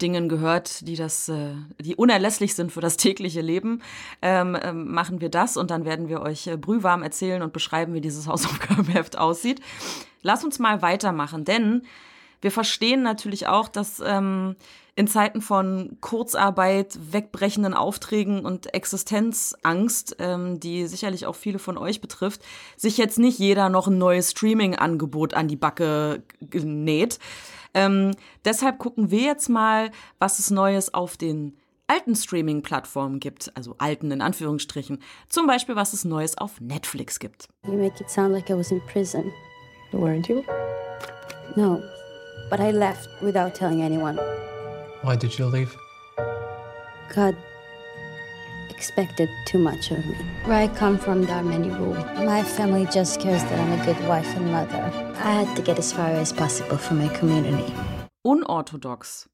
Dingen 0.03 0.29
gehört, 0.29 0.89
die 0.89 0.97
das, 0.97 1.29
äh, 1.29 1.55
die 1.79 1.95
unerlässlich 1.95 2.55
sind 2.55 2.73
für 2.73 2.81
das 2.81 2.97
tägliche 2.97 3.43
Leben, 3.43 3.83
ähm, 4.23 4.57
ähm, 4.61 4.93
machen 4.93 5.21
wir 5.21 5.29
das 5.29 5.57
und 5.57 5.71
dann 5.71 5.85
werden 5.85 6.09
wir 6.09 6.23
euch 6.23 6.47
äh, 6.47 6.57
brühwarm 6.57 7.03
erzählen 7.03 7.43
und 7.43 7.53
beschreiben, 7.53 7.95
wie 7.95 8.01
dieses 8.01 8.27
Hausaufgabenheft 8.27 9.19
aussieht. 9.19 9.61
Lass 10.23 10.45
uns 10.45 10.59
mal 10.59 10.83
weitermachen, 10.83 11.45
denn 11.45 11.83
wir 12.41 12.51
verstehen 12.51 13.03
natürlich 13.03 13.47
auch, 13.47 13.69
dass 13.69 14.03
ähm, 14.05 14.57
in 14.95 15.07
Zeiten 15.07 15.41
von 15.41 15.97
Kurzarbeit, 16.01 16.99
wegbrechenden 17.13 17.75
Aufträgen 17.75 18.45
und 18.45 18.75
Existenzangst, 18.75 20.17
ähm, 20.19 20.61
die 20.61 20.87
sicherlich 20.87 21.27
auch 21.27 21.37
viele 21.37 21.59
von 21.59 21.79
euch 21.79 22.01
betrifft, 22.01 22.43
sich 22.77 22.99
jetzt 22.99 23.19
nicht 23.19 23.39
jeder 23.39 23.69
noch 23.69 23.87
ein 23.87 23.99
neues 23.99 24.33
Streaming-Angebot 24.33 25.35
an 25.35 25.49
die 25.49 25.57
Backe 25.57 26.23
genäht. 26.41 27.19
Ähm, 27.73 28.13
deshalb 28.45 28.79
gucken 28.79 29.11
wir 29.11 29.23
jetzt 29.23 29.49
mal, 29.49 29.91
was 30.19 30.39
es 30.39 30.51
Neues 30.51 30.93
auf 30.93 31.17
den 31.17 31.57
alten 31.87 32.15
Streaming-Plattformen 32.15 33.21
gibt, 33.21 33.57
also 33.57 33.75
alten 33.79 34.11
in 34.11 34.21
Anführungsstrichen. 34.23 35.03
Zum 35.29 35.47
Beispiel, 35.47 35.77
was 35.77 35.93
es 35.93 36.05
Neues 36.05 36.39
auf 36.39 36.61
Netflix 36.61 37.19
gibt. 37.19 37.49
You 37.67 37.73
make 37.73 38.01
it 38.01 38.11
sound 38.11 38.33
like 38.33 38.49
I 38.49 38.55
was 38.55 38.71
in 38.71 38.81
prison. 38.87 39.33
Weren't 39.93 40.29
you? 40.29 40.43
No, 41.57 41.83
but 42.51 42.61
I 42.61 42.73
left 42.73 43.09
without 43.23 43.55
telling 43.55 43.81
anyone. 43.83 44.19
Why 45.03 45.17
did 45.17 45.39
you 45.39 45.47
leave? 45.47 45.75
God 47.15 47.35
expected 48.69 49.29
too 49.47 49.59
much 49.59 49.91
of 49.91 50.05
me. 50.05 50.17
Where 50.45 50.59
I 50.59 50.69
come 50.69 50.99
from, 50.99 51.23
there 51.23 51.37
are 51.37 51.45
many 51.45 51.71
rules. 51.71 51.99
My 52.17 52.43
family 52.43 52.87
just 52.87 53.21
cares 53.21 53.43
that 53.45 53.59
I'm 53.59 53.81
a 53.81 53.85
good 53.85 54.01
wife 54.09 54.37
and 54.37 54.51
mother. 54.51 54.91
I 55.23 55.33
had 55.45 55.57
to 55.57 55.63
get 55.63 55.79
as 55.79 55.93
far 55.93 56.09
as 56.09 56.33
possible 56.33 56.77
for 56.77 56.95
my 56.95 57.09
community. 57.09 57.73
Unorthodox 58.25 59.29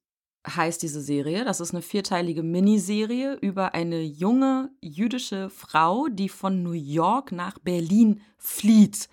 heißt 0.46 0.82
diese 0.82 1.00
Serie. 1.00 1.44
Das 1.44 1.60
ist 1.60 1.72
eine 1.72 1.82
vierteilige 1.82 2.42
Miniserie 2.42 3.34
über 3.40 3.74
eine 3.74 4.02
junge 4.02 4.70
jüdische 4.80 5.50
Frau, 5.50 6.06
die 6.08 6.28
von 6.28 6.62
New 6.62 6.72
York 6.72 7.32
nach 7.32 7.58
Berlin 7.58 8.20
flieht. 8.38 9.08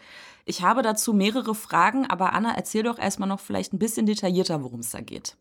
Ich 0.45 0.61
habe 0.61 0.81
dazu 0.81 1.13
mehrere 1.13 1.55
Fragen, 1.55 2.09
aber 2.09 2.33
Anna, 2.33 2.53
erzähl 2.55 2.83
doch 2.83 2.99
erstmal 2.99 3.29
noch 3.29 3.39
vielleicht 3.39 3.73
ein 3.73 3.79
bisschen 3.79 4.05
detaillierter, 4.05 4.63
worum 4.63 4.81
es 4.81 4.91
da 4.91 4.99
geht. 4.99 5.37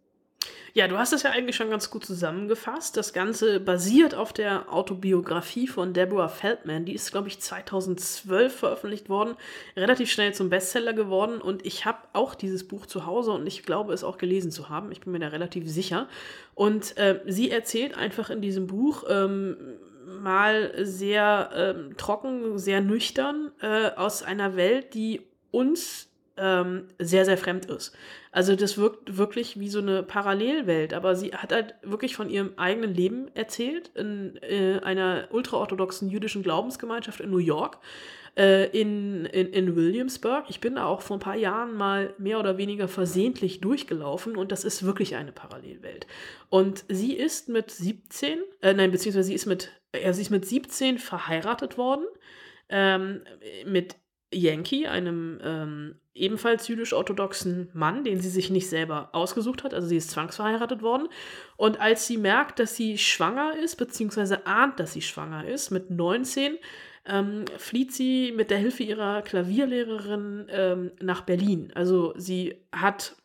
Ja, 0.74 0.88
du 0.88 0.96
hast 0.96 1.12
es 1.12 1.22
ja 1.22 1.30
eigentlich 1.30 1.56
schon 1.56 1.68
ganz 1.68 1.90
gut 1.90 2.04
zusammengefasst. 2.04 2.96
Das 2.96 3.12
Ganze 3.12 3.60
basiert 3.60 4.14
auf 4.14 4.32
der 4.32 4.72
Autobiografie 4.72 5.68
von 5.68 5.92
Deborah 5.92 6.28
Feldman. 6.28 6.86
Die 6.86 6.94
ist, 6.94 7.10
glaube 7.10 7.28
ich, 7.28 7.40
2012 7.40 8.56
veröffentlicht 8.56 9.10
worden, 9.10 9.34
relativ 9.76 10.10
schnell 10.10 10.32
zum 10.32 10.48
Bestseller 10.48 10.94
geworden. 10.94 11.42
Und 11.42 11.66
ich 11.66 11.84
habe 11.84 11.98
auch 12.14 12.34
dieses 12.34 12.66
Buch 12.66 12.86
zu 12.86 13.04
Hause 13.04 13.32
und 13.32 13.46
ich 13.46 13.64
glaube 13.64 13.92
es 13.92 14.02
auch 14.02 14.16
gelesen 14.16 14.50
zu 14.50 14.70
haben. 14.70 14.92
Ich 14.92 15.00
bin 15.00 15.12
mir 15.12 15.18
da 15.18 15.28
relativ 15.28 15.68
sicher. 15.68 16.08
Und 16.54 16.96
äh, 16.96 17.20
sie 17.26 17.50
erzählt 17.50 17.94
einfach 17.94 18.30
in 18.30 18.40
diesem 18.40 18.66
Buch 18.66 19.04
ähm, 19.10 19.56
mal 20.06 20.72
sehr 20.84 21.50
ähm, 21.54 21.96
trocken, 21.96 22.58
sehr 22.58 22.80
nüchtern 22.80 23.52
äh, 23.60 23.90
aus 23.96 24.22
einer 24.22 24.56
Welt, 24.56 24.94
die 24.94 25.22
uns 25.50 26.08
ähm, 26.36 26.88
sehr, 26.98 27.24
sehr 27.24 27.36
fremd 27.36 27.66
ist. 27.66 27.92
Also 28.30 28.56
das 28.56 28.78
wirkt 28.78 29.16
wirklich 29.18 29.60
wie 29.60 29.68
so 29.68 29.80
eine 29.80 30.02
Parallelwelt, 30.02 30.94
aber 30.94 31.14
sie 31.14 31.34
hat 31.34 31.52
halt 31.52 31.74
wirklich 31.82 32.16
von 32.16 32.30
ihrem 32.30 32.54
eigenen 32.56 32.94
Leben 32.94 33.28
erzählt 33.34 33.90
in 33.94 34.38
äh, 34.42 34.80
einer 34.82 35.28
ultraorthodoxen 35.30 36.08
jüdischen 36.08 36.42
Glaubensgemeinschaft 36.42 37.20
in 37.20 37.30
New 37.30 37.38
York 37.38 37.78
äh, 38.36 38.66
in, 38.68 39.26
in, 39.26 39.52
in 39.52 39.76
Williamsburg. 39.76 40.46
Ich 40.48 40.60
bin 40.60 40.76
da 40.76 40.86
auch 40.86 41.02
vor 41.02 41.18
ein 41.18 41.20
paar 41.20 41.36
Jahren 41.36 41.74
mal 41.74 42.14
mehr 42.18 42.38
oder 42.38 42.56
weniger 42.56 42.88
versehentlich 42.88 43.60
durchgelaufen 43.60 44.36
und 44.36 44.52
das 44.52 44.64
ist 44.64 44.84
wirklich 44.84 45.16
eine 45.16 45.32
Parallelwelt. 45.32 46.06
Und 46.48 46.84
sie 46.88 47.14
ist 47.14 47.48
mit 47.48 47.70
17, 47.70 48.38
äh, 48.62 48.72
nein, 48.72 48.90
beziehungsweise 48.90 49.28
sie 49.28 49.34
ist 49.34 49.46
mit, 49.46 49.70
sie 49.92 50.22
ist 50.22 50.30
mit 50.30 50.46
17 50.46 50.98
verheiratet 50.98 51.76
worden 51.78 52.06
ähm, 52.68 53.22
mit 53.66 53.96
Yankee, 54.32 54.86
einem 54.86 55.38
ähm, 55.42 55.94
ebenfalls 56.14 56.68
jüdisch-orthodoxen 56.68 57.70
Mann, 57.72 58.04
den 58.04 58.20
sie 58.20 58.28
sich 58.28 58.50
nicht 58.50 58.68
selber 58.68 59.10
ausgesucht 59.12 59.64
hat. 59.64 59.74
Also 59.74 59.88
sie 59.88 59.96
ist 59.96 60.10
zwangsverheiratet 60.10 60.82
worden. 60.82 61.08
Und 61.56 61.80
als 61.80 62.06
sie 62.06 62.18
merkt, 62.18 62.58
dass 62.58 62.76
sie 62.76 62.98
schwanger 62.98 63.56
ist, 63.56 63.76
beziehungsweise 63.76 64.46
ahnt, 64.46 64.80
dass 64.80 64.92
sie 64.92 65.02
schwanger 65.02 65.46
ist, 65.46 65.70
mit 65.70 65.90
19, 65.90 66.58
ähm, 67.06 67.44
flieht 67.56 67.92
sie 67.92 68.32
mit 68.32 68.50
der 68.50 68.58
Hilfe 68.58 68.82
ihrer 68.82 69.22
Klavierlehrerin 69.22 70.46
ähm, 70.50 70.92
nach 71.00 71.22
Berlin. 71.22 71.72
Also 71.74 72.14
sie 72.16 72.56
hat 72.72 73.16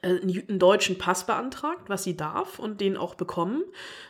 einen 0.00 0.60
deutschen 0.60 0.96
Pass 0.96 1.26
beantragt, 1.26 1.88
was 1.88 2.04
sie 2.04 2.16
darf 2.16 2.60
und 2.60 2.80
den 2.80 2.96
auch 2.96 3.16
bekommen 3.16 3.64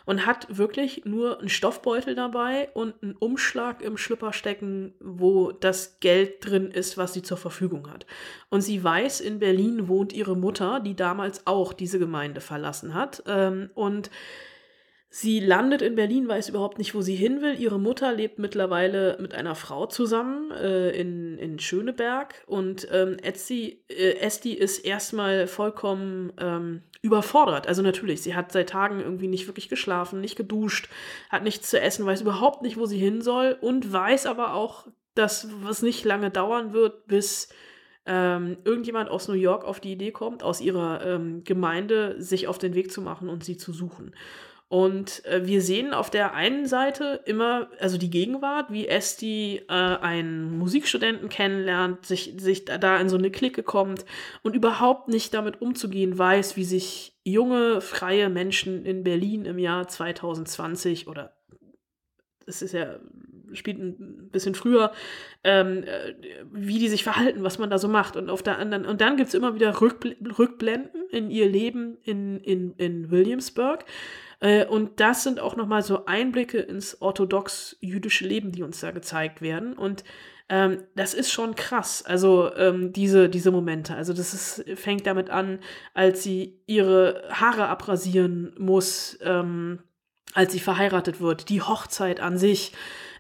und 0.04 0.26
hat 0.26 0.58
wirklich 0.58 1.06
nur 1.06 1.38
einen 1.38 1.48
Stoffbeutel 1.48 2.14
dabei 2.14 2.68
und 2.74 2.94
einen 3.02 3.16
Umschlag 3.16 3.80
im 3.80 3.96
Schlüpper 3.96 4.35
stecken, 4.35 4.92
wo 5.00 5.50
das 5.50 5.98
Geld 6.00 6.44
drin 6.44 6.70
ist, 6.70 6.98
was 6.98 7.14
sie 7.14 7.22
zur 7.22 7.38
Verfügung 7.38 7.90
hat. 7.90 8.04
Und 8.50 8.61
sie 8.61 8.85
weiß, 8.85 9.20
in 9.20 9.38
Berlin 9.38 9.88
wohnt 9.88 10.12
ihre 10.12 10.37
Mutter, 10.37 10.80
die 10.80 10.94
damals 10.94 11.46
auch 11.46 11.72
diese 11.72 11.98
Gemeinde 11.98 12.42
verlassen 12.42 12.92
hat 12.92 13.22
ähm, 13.26 13.70
und 13.74 14.11
Sie 15.14 15.40
landet 15.40 15.83
in 15.83 15.94
Berlin, 15.94 16.27
weiß 16.27 16.48
überhaupt 16.48 16.79
nicht, 16.79 16.94
wo 16.94 17.03
sie 17.03 17.14
hin 17.14 17.42
will. 17.42 17.61
Ihre 17.61 17.79
Mutter 17.79 18.14
lebt 18.14 18.38
mittlerweile 18.38 19.18
mit 19.20 19.35
einer 19.35 19.55
Frau 19.55 19.85
zusammen 19.85 20.51
äh, 20.53 20.88
in, 20.98 21.37
in 21.37 21.59
Schöneberg 21.59 22.42
und 22.46 22.88
ähm, 22.90 23.18
Etsy, 23.22 23.85
äh, 23.90 24.14
Esti 24.20 24.55
ist 24.55 24.79
erstmal 24.79 25.46
vollkommen 25.48 26.33
ähm, 26.40 26.81
überfordert. 27.03 27.66
Also 27.66 27.83
natürlich, 27.83 28.22
sie 28.22 28.35
hat 28.35 28.53
seit 28.53 28.70
Tagen 28.70 29.01
irgendwie 29.01 29.29
nicht 29.29 29.46
wirklich 29.48 29.68
geschlafen, 29.68 30.22
nicht 30.22 30.37
geduscht, 30.37 30.88
hat 31.29 31.42
nichts 31.42 31.68
zu 31.68 31.79
essen, 31.79 32.07
weiß 32.07 32.22
überhaupt 32.22 32.62
nicht, 32.62 32.79
wo 32.79 32.87
sie 32.87 32.98
hin 32.98 33.20
soll 33.20 33.59
und 33.61 33.92
weiß 33.92 34.25
aber 34.25 34.55
auch, 34.55 34.87
dass 35.14 35.46
es 35.68 35.83
nicht 35.83 36.07
lange 36.07 36.31
dauern 36.31 36.72
wird, 36.72 37.07
bis 37.07 37.51
ähm, 38.07 38.57
irgendjemand 38.64 39.11
aus 39.11 39.29
New 39.29 39.35
York 39.35 39.66
auf 39.66 39.79
die 39.79 39.92
Idee 39.92 40.11
kommt, 40.11 40.42
aus 40.42 40.62
ihrer 40.62 41.05
ähm, 41.05 41.44
Gemeinde 41.44 42.14
sich 42.18 42.48
auf 42.48 42.57
den 42.57 42.75
Weg 42.75 42.90
zu 42.90 43.03
machen 43.03 43.29
und 43.29 43.44
sie 43.44 43.59
zu 43.59 43.75
suchen. 43.75 44.14
Und 44.72 45.22
äh, 45.26 45.44
wir 45.44 45.61
sehen 45.61 45.92
auf 45.92 46.08
der 46.08 46.32
einen 46.32 46.64
Seite 46.64 47.20
immer, 47.26 47.68
also 47.78 47.98
die 47.98 48.08
Gegenwart, 48.08 48.72
wie 48.72 48.88
Esti 48.88 49.61
äh, 49.68 49.70
einen 49.70 50.56
Musikstudenten 50.56 51.28
kennenlernt, 51.28 52.06
sich, 52.06 52.32
sich 52.38 52.64
da 52.64 52.98
in 52.98 53.11
so 53.11 53.18
eine 53.18 53.30
Clique 53.30 53.62
kommt 53.62 54.06
und 54.42 54.56
überhaupt 54.56 55.08
nicht 55.08 55.35
damit 55.35 55.61
umzugehen 55.61 56.16
weiß, 56.16 56.56
wie 56.56 56.64
sich 56.64 57.14
junge, 57.22 57.82
freie 57.82 58.30
Menschen 58.30 58.87
in 58.87 59.04
Berlin 59.04 59.44
im 59.44 59.58
Jahr 59.58 59.88
2020 59.88 61.06
oder 61.06 61.37
es 62.46 62.62
ist 62.62 62.72
ja, 62.72 62.98
spielt 63.52 63.78
ein 63.78 64.30
bisschen 64.30 64.54
früher, 64.54 64.92
ähm, 65.44 65.85
äh, 65.85 66.14
wie 66.50 66.78
die 66.78 66.88
sich 66.88 67.04
verhalten, 67.04 67.44
was 67.44 67.58
man 67.58 67.68
da 67.68 67.76
so 67.76 67.88
macht. 67.88 68.16
Und 68.16 68.30
auf 68.30 68.42
der 68.42 68.58
anderen, 68.58 68.87
und 68.87 69.02
dann 69.02 69.18
gibt 69.18 69.28
es 69.28 69.35
immer 69.35 69.54
wieder 69.54 69.82
Rückbl 69.82 70.16
Rückblenden 70.38 71.08
in 71.11 71.30
ihr 71.30 71.46
Leben 71.46 71.98
in, 72.04 72.40
in, 72.40 72.72
in 72.78 73.11
Williamsburg. 73.11 73.85
Äh, 74.42 74.66
und 74.66 75.00
das 75.00 75.22
sind 75.22 75.40
auch 75.40 75.57
nochmal 75.57 75.83
so 75.83 76.05
Einblicke 76.05 76.59
ins 76.59 77.00
orthodox-jüdische 77.00 78.26
Leben, 78.26 78.52
die 78.52 78.64
uns 78.64 78.81
da 78.81 78.90
gezeigt 78.90 79.40
werden. 79.40 79.74
Und 79.74 80.02
ähm, 80.48 80.83
das 80.96 81.14
ist 81.14 81.31
schon 81.31 81.55
krass, 81.55 82.05
also 82.05 82.55
ähm, 82.57 82.92
diese, 82.92 83.28
diese 83.28 83.52
Momente. 83.52 83.94
Also 83.94 84.12
das 84.12 84.35
ist, 84.35 84.78
fängt 84.78 85.07
damit 85.07 85.31
an, 85.31 85.61
als 85.94 86.24
sie 86.24 86.61
ihre 86.66 87.22
Haare 87.31 87.68
abrasieren 87.68 88.52
muss, 88.59 89.16
ähm, 89.22 89.78
als 90.35 90.52
sie 90.52 90.61
verheiratet 90.61 91.20
wird, 91.20 91.48
die 91.48 91.62
Hochzeit 91.62 92.20
an 92.20 92.37
sich, 92.37 92.72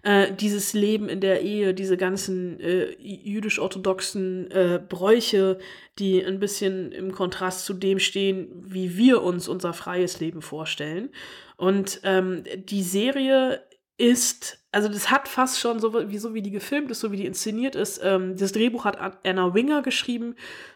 äh, 0.02 0.32
dieses 0.32 0.72
Leben 0.72 1.08
in 1.08 1.20
der 1.20 1.42
Ehe, 1.42 1.74
diese 1.74 1.96
ganzen 1.96 2.58
äh, 2.60 2.90
jüdisch-orthodoxen 3.00 4.50
äh, 4.50 4.80
Bräuche, 4.86 5.58
die 5.98 6.24
ein 6.24 6.40
bisschen 6.40 6.92
im 6.92 7.12
Kontrast 7.12 7.64
zu 7.64 7.74
dem 7.74 7.98
stehen, 7.98 8.48
wie 8.52 8.96
wir 8.96 9.22
uns 9.22 9.48
unser 9.48 9.72
freies 9.72 10.20
Leben 10.20 10.42
vorstellen. 10.42 11.10
Und 11.56 12.00
ähm, 12.02 12.44
die 12.56 12.82
Serie 12.82 13.62
ist, 13.96 14.61
also 14.72 14.88
das 14.88 15.10
hat 15.10 15.28
fast 15.28 15.60
schon 15.60 15.78
so 15.80 16.08
wie, 16.08 16.18
so 16.18 16.34
wie 16.34 16.42
die 16.42 16.50
gefilmt 16.50 16.90
ist, 16.90 17.00
so 17.00 17.12
wie 17.12 17.16
die 17.16 17.26
inszeniert 17.26 17.76
ist. 17.76 18.00
Ähm, 18.02 18.36
das 18.36 18.52
Drehbuch 18.52 18.84
hat 18.84 18.98
Anna 19.24 19.54
Winger 19.54 19.82
geschrieben, 19.82 20.34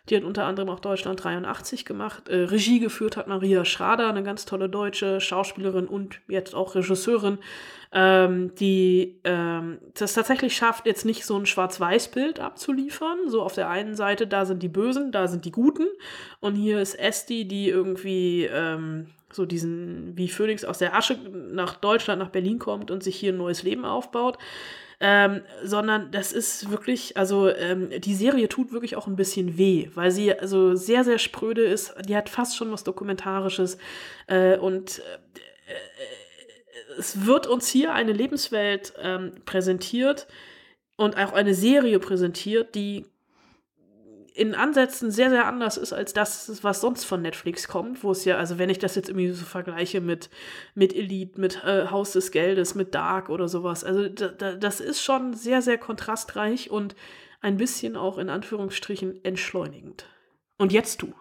die 0.09 0.17
hat 0.17 0.23
unter 0.23 0.45
anderem 0.45 0.69
auch 0.69 0.81
Deutschland 0.81 1.25
83 1.25 1.85
gemacht. 1.85 2.29
Äh, 2.29 2.45
Regie 2.45 2.79
geführt 2.79 3.17
hat 3.17 3.27
Maria 3.27 3.65
Schrader, 3.65 4.09
eine 4.09 4.23
ganz 4.23 4.45
tolle 4.45 4.69
deutsche 4.69 5.21
Schauspielerin 5.21 5.89
und 5.89 6.21
jetzt 6.29 6.55
auch 6.55 6.75
Regisseurin 6.75 7.39
ähm, 7.93 8.55
die 8.57 9.21
ähm, 9.25 9.79
das 9.95 10.15
tatsächlich 10.15 10.55
schafft, 10.55 10.87
jetzt 10.87 11.05
nicht 11.05 11.25
so 11.25 11.37
ein 11.39 11.47
Schwarz-Weiß-Bild 11.47 12.41
abzuliefern. 12.41 13.29
So 13.29 13.43
auf 13.43 13.55
der 13.55 13.71
einen 13.71 13.95
Seite, 13.95 14.27
da 14.27 14.45
sind 14.45 14.63
die 14.63 14.69
Bösen, 14.69 15.13
da 15.13 15.29
sind 15.29 15.45
die 15.45 15.53
Guten. 15.53 15.87
Und 16.41 16.57
hier 16.57 16.81
ist 16.81 16.95
Esti, 16.95 17.47
die 17.47 17.69
irgendwie 17.69 18.45
ähm, 18.53 19.07
so 19.33 19.45
diesen, 19.45 20.17
wie 20.17 20.29
Phoenix 20.29 20.65
aus 20.65 20.79
der 20.79 20.95
Asche 20.95 21.15
nach 21.15 21.77
Deutschland, 21.77 22.21
nach 22.21 22.31
Berlin 22.31 22.59
kommt 22.59 22.91
und 22.91 23.03
sich 23.03 23.17
hier 23.17 23.33
ein 23.33 23.39
neues 23.39 23.63
Leben 23.63 23.85
aufbaut. 23.85 24.39
Ähm, 24.99 25.43
sondern 25.63 26.11
das 26.11 26.33
ist 26.33 26.71
wirklich, 26.71 27.19
also 27.19 27.51
ähm, 27.51 27.91
die 27.99 28.15
Serie 28.15 28.49
tut 28.49 28.73
wirklich 28.73 28.97
auch 28.97 29.07
ein 29.07 29.17
bisschen 29.17 29.59
weh, 29.59 29.91
weil 29.95 30.11
sie 30.11 30.33
also 30.33 30.75
sehr, 30.75 31.05
sehr 31.05 31.19
spröde 31.19 31.63
ist. 31.63 31.95
Die 32.09 32.17
hat 32.17 32.31
fast 32.31 32.57
schon 32.57 32.73
was 32.73 32.83
Dokumentarisches 32.83 33.77
äh, 34.27 34.57
und 34.57 35.01
äh, 35.01 35.73
es 36.99 37.27
wird 37.27 37.47
uns 37.47 37.69
hier 37.69 37.93
eine 37.93 38.13
Lebenswelt 38.13 38.95
ähm, 38.99 39.33
präsentiert 39.45 40.27
und 40.97 41.17
auch 41.19 41.33
eine 41.33 41.55
Serie 41.55 41.99
präsentiert, 41.99 42.75
die 42.75 43.05
in 44.37 44.55
Ansätzen 44.55 45.11
sehr, 45.11 45.31
sehr 45.31 45.47
anders 45.47 45.79
ist 45.79 45.95
als 45.95 46.13
das, 46.13 46.63
was 46.63 46.83
sonst 46.83 47.05
von 47.05 47.23
Netflix 47.23 47.69
kommt, 47.69 48.05
wo 48.05 48.11
es 48.11 48.27
ja, 48.27 48.37
also 48.37 48.59
wenn 48.59 48.69
ich 48.69 48.79
das 48.79 48.95
jetzt 48.95 49.09
irgendwie 49.09 49.31
so 49.31 49.47
vergleiche 49.47 50.03
mit, 50.03 50.29
mit 50.75 50.95
Elite, 50.95 51.41
mit 51.41 51.65
äh, 51.65 51.87
Haus 51.87 52.13
des 52.13 52.31
Geldes, 52.33 52.75
mit 52.75 52.95
Dark 52.95 53.31
oder 53.31 53.49
sowas, 53.49 53.83
also 53.83 54.09
da, 54.09 54.29
da, 54.29 54.55
das 54.55 54.81
ist 54.81 55.01
schon 55.01 55.33
sehr, 55.33 55.63
sehr 55.63 55.79
kontrastreich 55.79 56.71
und 56.71 56.95
ein 57.41 57.57
bisschen 57.57 57.97
auch 57.97 58.19
in 58.19 58.29
Anführungsstrichen 58.29 59.25
entschleunigend. 59.25 60.05
Und 60.59 60.71
jetzt 60.71 61.01
du. 61.01 61.15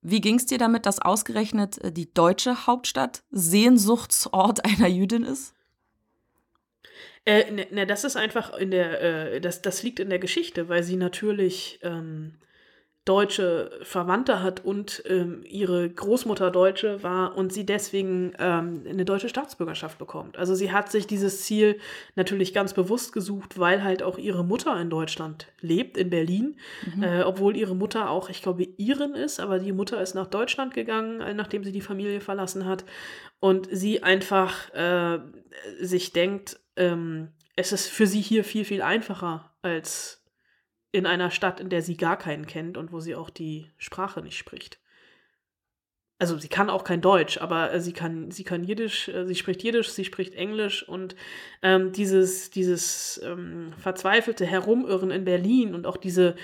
Wie 0.00 0.20
ging 0.20 0.36
es 0.36 0.46
dir 0.46 0.58
damit, 0.58 0.86
dass 0.86 1.00
ausgerechnet 1.00 1.78
äh, 1.78 1.92
die 1.92 2.12
deutsche 2.12 2.66
Hauptstadt 2.66 3.22
Sehnsuchtsort 3.30 4.64
einer 4.64 4.88
Jüdin 4.88 5.22
ist? 5.22 5.54
Äh, 7.28 7.50
ne, 7.50 7.66
ne, 7.70 7.86
das 7.86 8.04
ist 8.04 8.16
einfach 8.16 8.56
in 8.56 8.70
der, 8.70 9.02
äh, 9.34 9.40
das, 9.42 9.60
das 9.60 9.82
liegt 9.82 10.00
in 10.00 10.08
der 10.08 10.18
Geschichte, 10.18 10.70
weil 10.70 10.82
sie 10.82 10.96
natürlich 10.96 11.78
ähm, 11.82 12.32
deutsche 13.04 13.70
Verwandte 13.82 14.42
hat 14.42 14.64
und 14.64 15.02
ähm, 15.06 15.42
ihre 15.46 15.90
Großmutter 15.90 16.50
Deutsche 16.50 17.02
war 17.02 17.36
und 17.36 17.52
sie 17.52 17.66
deswegen 17.66 18.32
ähm, 18.38 18.82
eine 18.88 19.04
deutsche 19.04 19.28
Staatsbürgerschaft 19.28 19.98
bekommt. 19.98 20.38
Also 20.38 20.54
sie 20.54 20.72
hat 20.72 20.90
sich 20.90 21.06
dieses 21.06 21.42
Ziel 21.42 21.78
natürlich 22.16 22.54
ganz 22.54 22.72
bewusst 22.72 23.12
gesucht, 23.12 23.58
weil 23.58 23.84
halt 23.84 24.02
auch 24.02 24.16
ihre 24.16 24.42
Mutter 24.42 24.80
in 24.80 24.88
Deutschland 24.88 25.48
lebt, 25.60 25.98
in 25.98 26.08
Berlin, 26.08 26.56
mhm. 26.96 27.02
äh, 27.02 27.22
obwohl 27.24 27.58
ihre 27.58 27.76
Mutter 27.76 28.08
auch, 28.08 28.30
ich 28.30 28.40
glaube, 28.40 28.64
Iren 28.78 29.14
ist, 29.14 29.38
aber 29.38 29.58
die 29.58 29.72
Mutter 29.72 30.00
ist 30.00 30.14
nach 30.14 30.28
Deutschland 30.28 30.72
gegangen, 30.72 31.20
äh, 31.20 31.34
nachdem 31.34 31.62
sie 31.62 31.72
die 31.72 31.82
Familie 31.82 32.22
verlassen 32.22 32.64
hat 32.64 32.86
und 33.38 33.68
sie 33.70 34.02
einfach 34.02 34.72
äh, 34.72 35.18
sich 35.78 36.12
denkt, 36.12 36.58
ähm, 36.78 37.32
es 37.56 37.72
ist 37.72 37.88
für 37.88 38.06
sie 38.06 38.20
hier 38.20 38.44
viel, 38.44 38.64
viel 38.64 38.82
einfacher 38.82 39.52
als 39.62 40.24
in 40.92 41.06
einer 41.06 41.30
Stadt, 41.30 41.60
in 41.60 41.68
der 41.68 41.82
sie 41.82 41.96
gar 41.96 42.16
keinen 42.16 42.46
kennt 42.46 42.76
und 42.76 42.92
wo 42.92 43.00
sie 43.00 43.14
auch 43.14 43.30
die 43.30 43.70
Sprache 43.76 44.22
nicht 44.22 44.38
spricht. 44.38 44.80
Also 46.20 46.36
sie 46.36 46.48
kann 46.48 46.68
auch 46.68 46.82
kein 46.82 47.00
Deutsch, 47.00 47.38
aber 47.38 47.72
äh, 47.72 47.80
sie 47.80 47.92
kann, 47.92 48.30
sie 48.30 48.42
kann 48.42 48.64
Jiddisch, 48.64 49.08
äh, 49.08 49.24
sie 49.26 49.36
spricht 49.36 49.62
Jiddisch, 49.62 49.90
sie 49.90 50.04
spricht 50.04 50.34
Englisch 50.34 50.88
und 50.88 51.14
ähm, 51.62 51.92
dieses, 51.92 52.50
dieses 52.50 53.20
ähm, 53.24 53.72
verzweifelte 53.78 54.44
Herumirren 54.44 55.12
in 55.12 55.24
Berlin 55.24 55.74
und 55.74 55.86
auch 55.86 55.96
diese 55.96 56.34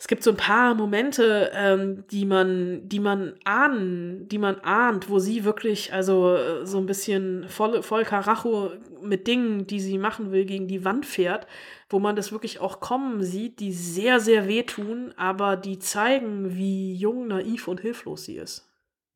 es 0.00 0.08
gibt 0.08 0.22
so 0.22 0.30
ein 0.30 0.38
paar 0.38 0.74
Momente, 0.74 1.50
ähm, 1.52 2.04
die 2.10 2.24
man, 2.24 2.88
die 2.88 3.00
man 3.00 3.34
ahnen, 3.44 4.26
die 4.28 4.38
man 4.38 4.58
ahnt, 4.60 5.10
wo 5.10 5.18
sie 5.18 5.44
wirklich, 5.44 5.92
also 5.92 6.34
äh, 6.36 6.64
so 6.64 6.78
ein 6.78 6.86
bisschen 6.86 7.46
voll, 7.50 7.82
voll 7.82 8.04
Karacho 8.04 8.70
mit 9.02 9.26
Dingen, 9.26 9.66
die 9.66 9.78
sie 9.78 9.98
machen 9.98 10.32
will, 10.32 10.46
gegen 10.46 10.68
die 10.68 10.86
Wand 10.86 11.04
fährt, 11.04 11.46
wo 11.90 11.98
man 11.98 12.16
das 12.16 12.32
wirklich 12.32 12.60
auch 12.60 12.80
kommen 12.80 13.22
sieht, 13.22 13.60
die 13.60 13.74
sehr, 13.74 14.20
sehr 14.20 14.48
wehtun, 14.48 15.12
aber 15.18 15.58
die 15.58 15.78
zeigen, 15.78 16.56
wie 16.56 16.94
jung, 16.94 17.26
naiv 17.26 17.68
und 17.68 17.80
hilflos 17.80 18.24
sie 18.24 18.36
ist. 18.36 18.66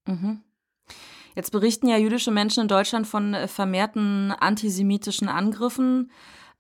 Mhm. 0.07 0.43
Jetzt 1.35 1.51
berichten 1.51 1.89
ja 1.89 1.97
jüdische 1.97 2.31
Menschen 2.31 2.61
in 2.61 2.69
Deutschland 2.69 3.07
von 3.07 3.33
äh, 3.33 3.49
vermehrten 3.49 4.33
antisemitischen 4.33 5.29
Angriffen. 5.29 6.11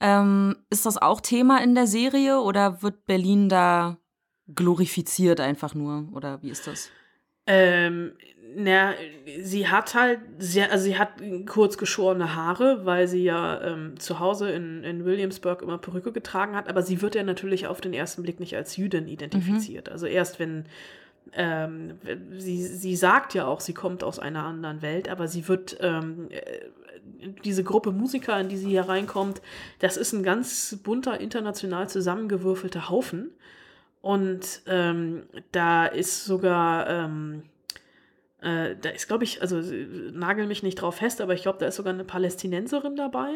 Ähm, 0.01 0.57
ist 0.71 0.87
das 0.87 0.97
auch 0.97 1.21
Thema 1.21 1.63
in 1.63 1.75
der 1.75 1.87
Serie 1.87 2.41
oder 2.41 2.81
wird 2.81 3.05
Berlin 3.05 3.51
da 3.51 3.99
glorifiziert 4.52 5.40
einfach 5.40 5.74
nur? 5.74 6.09
Oder 6.12 6.42
wie 6.42 6.50
ist 6.50 6.66
das? 6.66 6.90
Ähm, 7.46 8.12
na, 8.57 8.94
sie 9.42 9.68
hat 9.68 9.94
halt 9.94 10.20
sehr, 10.38 10.70
also 10.70 10.85
sie 10.85 10.98
hat 10.98 11.11
kurz 11.46 11.76
geschorene 11.76 12.35
Haare, 12.35 12.87
weil 12.87 13.09
sie 13.09 13.24
ja 13.24 13.61
ähm, 13.62 13.98
zu 13.98 14.18
Hause 14.20 14.50
in, 14.50 14.83
in 14.85 15.04
Williamsburg 15.04 15.62
immer 15.62 15.78
Perücke 15.78 16.12
getragen 16.12 16.54
hat, 16.57 16.68
aber 16.68 16.83
sie 16.83 17.02
wird 17.02 17.14
ja 17.14 17.22
natürlich 17.22 17.66
auf 17.66 17.80
den 17.80 17.92
ersten 17.92 18.22
Blick 18.22 18.40
nicht 18.40 18.57
als 18.57 18.76
Jüdin 18.76 19.09
identifiziert. 19.09 19.88
Mhm. 19.88 19.92
Also 19.92 20.07
erst 20.07 20.38
wenn 20.38 20.66
ähm, 21.33 21.98
sie, 22.37 22.62
sie 22.62 22.96
sagt 22.96 23.35
ja 23.35 23.46
auch, 23.46 23.61
sie 23.61 23.74
kommt 23.74 24.04
aus 24.04 24.18
einer 24.18 24.44
anderen 24.44 24.83
Welt, 24.83 25.09
aber 25.09 25.26
sie 25.26 25.48
wird 25.48 25.76
ähm, 25.80 26.28
äh, 26.30 26.42
diese 27.44 27.64
Gruppe 27.64 27.92
Musiker, 27.92 28.38
in 28.38 28.48
die 28.48 28.57
sie 28.57 28.68
hier 28.68 28.88
reinkommt, 28.88 29.42
das 29.80 29.96
ist 29.96 30.12
ein 30.12 30.22
ganz 30.22 30.78
bunter, 30.83 31.20
international 31.20 31.88
zusammengewürfelter 31.88 32.88
Haufen. 32.88 33.30
Und 34.05 34.61
ähm, 34.67 35.23
da 35.51 35.87
ist 35.87 36.27
sogar, 36.27 36.90
ähm, 36.90 37.45
äh, 38.43 38.77
da 38.79 38.90
ist, 38.90 39.09
glaube 39.09 39.25
ich, 39.25 39.40
also 39.40 39.62
nagel 40.12 40.47
mich 40.47 40.62
nicht 40.62 40.75
drauf 40.75 40.97
fest, 40.97 41.23
aber 41.23 41.33
ich 41.33 41.40
glaube, 41.40 41.57
da 41.59 41.69
ist 41.69 41.77
sogar 41.77 41.95
eine 41.95 42.05
Palästinenserin 42.05 42.97
dabei. 42.97 43.31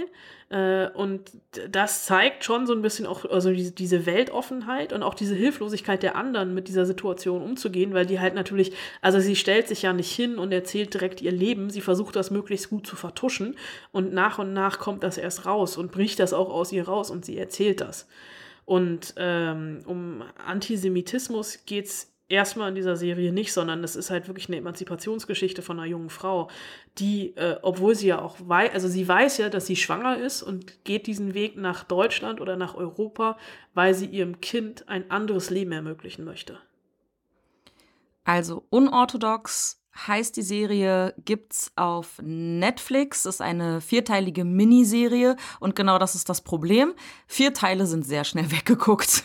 Äh, 0.51 0.91
und 0.91 1.31
das 1.71 2.05
zeigt 2.05 2.45
schon 2.45 2.67
so 2.67 2.75
ein 2.75 2.83
bisschen 2.83 3.07
auch 3.07 3.25
also 3.25 3.51
diese, 3.51 3.73
diese 3.73 4.05
Weltoffenheit 4.05 4.93
und 4.93 5.03
auch 5.03 5.15
diese 5.15 5.35
Hilflosigkeit 5.35 6.03
der 6.03 6.17
anderen, 6.17 6.53
mit 6.53 6.69
dieser 6.69 6.85
Situation 6.85 7.41
umzugehen, 7.41 7.95
weil 7.95 8.05
die 8.05 8.21
halt 8.21 8.35
natürlich, 8.35 8.73
also 9.01 9.21
sie 9.21 9.37
stellt 9.37 9.69
sich 9.69 9.81
ja 9.81 9.95
nicht 9.95 10.15
hin 10.15 10.37
und 10.37 10.53
erzählt 10.53 10.93
direkt 10.93 11.23
ihr 11.23 11.33
Leben, 11.33 11.71
sie 11.71 11.81
versucht 11.81 12.15
das 12.15 12.31
möglichst 12.31 12.69
gut 12.69 12.87
zu 12.87 12.95
vertuschen 12.95 13.57
und 13.91 14.13
nach 14.13 14.39
und 14.39 14.53
nach 14.53 14.79
kommt 14.79 15.03
das 15.03 15.17
erst 15.17 15.47
raus 15.47 15.79
und 15.79 15.93
bricht 15.93 16.19
das 16.19 16.35
auch 16.35 16.51
aus 16.51 16.73
ihr 16.73 16.87
raus 16.87 17.11
und 17.11 17.25
sie 17.25 17.39
erzählt 17.39 17.81
das. 17.81 18.07
Und 18.69 19.15
ähm, 19.17 19.81
um 19.87 20.23
Antisemitismus 20.47 21.65
geht 21.65 21.87
es 21.87 22.13
erstmal 22.29 22.69
in 22.69 22.75
dieser 22.75 22.97
Serie 22.97 23.33
nicht, 23.33 23.55
sondern 23.55 23.83
es 23.83 23.97
ist 23.97 24.11
halt 24.11 24.29
wirklich 24.29 24.49
eine 24.49 24.59
Emanzipationsgeschichte 24.59 25.63
von 25.63 25.79
einer 25.79 25.89
jungen 25.89 26.11
Frau, 26.11 26.51
die, 26.99 27.35
äh, 27.39 27.57
obwohl 27.63 27.95
sie 27.95 28.09
ja 28.09 28.21
auch 28.21 28.37
weiß, 28.39 28.75
also 28.75 28.87
sie 28.87 29.09
weiß 29.09 29.39
ja, 29.39 29.49
dass 29.49 29.65
sie 29.65 29.77
schwanger 29.77 30.19
ist 30.19 30.43
und 30.43 30.85
geht 30.85 31.07
diesen 31.07 31.33
Weg 31.33 31.57
nach 31.57 31.83
Deutschland 31.83 32.43
oder 32.43 32.57
nach 32.57 32.75
Europa, 32.75 33.39
weil 33.73 33.95
sie 33.95 34.05
ihrem 34.05 34.43
Kind 34.43 34.87
ein 34.87 35.11
anderes 35.11 35.49
Leben 35.49 35.73
ermöglichen 35.73 36.27
möchte. 36.27 36.59
Also 38.25 38.67
unorthodox, 38.69 39.78
heißt 40.07 40.37
die 40.37 40.43
Serie, 40.43 41.15
gibt's 41.25 41.73
auf 41.77 42.21
Netflix. 42.23 43.25
Ist 43.27 43.41
eine 43.41 43.81
vierteilige 43.81 44.45
Miniserie 44.45 45.37
und 45.61 45.75
genau 45.75 45.99
das 45.99 46.15
ist 46.15 46.29
das 46.29 46.43
Problem. 46.43 46.95
Vier 47.27 47.53
Teile 47.53 47.87
sind 47.87 48.07
sehr 48.07 48.25
schnell 48.25 48.51
weggeguckt. 48.51 49.25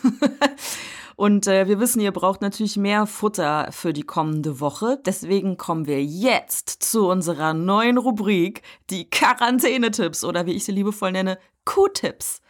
und 1.16 1.48
äh, 1.48 1.68
wir 1.68 1.80
wissen, 1.80 2.00
ihr 2.02 2.12
braucht 2.12 2.42
natürlich 2.42 2.78
mehr 2.78 3.06
Futter 3.06 3.72
für 3.72 3.94
die 3.94 4.04
kommende 4.04 4.60
Woche. 4.60 5.00
Deswegen 5.06 5.58
kommen 5.58 5.86
wir 5.86 6.04
jetzt 6.04 6.70
zu 6.84 7.08
unserer 7.08 7.54
neuen 7.54 7.98
Rubrik, 7.98 8.62
die 8.90 9.10
Quarantänetipps 9.10 10.24
oder 10.24 10.46
wie 10.46 10.54
ich 10.54 10.66
sie 10.66 10.72
liebevoll 10.72 11.12
nenne, 11.12 11.38
Q-Tipps. 11.66 12.42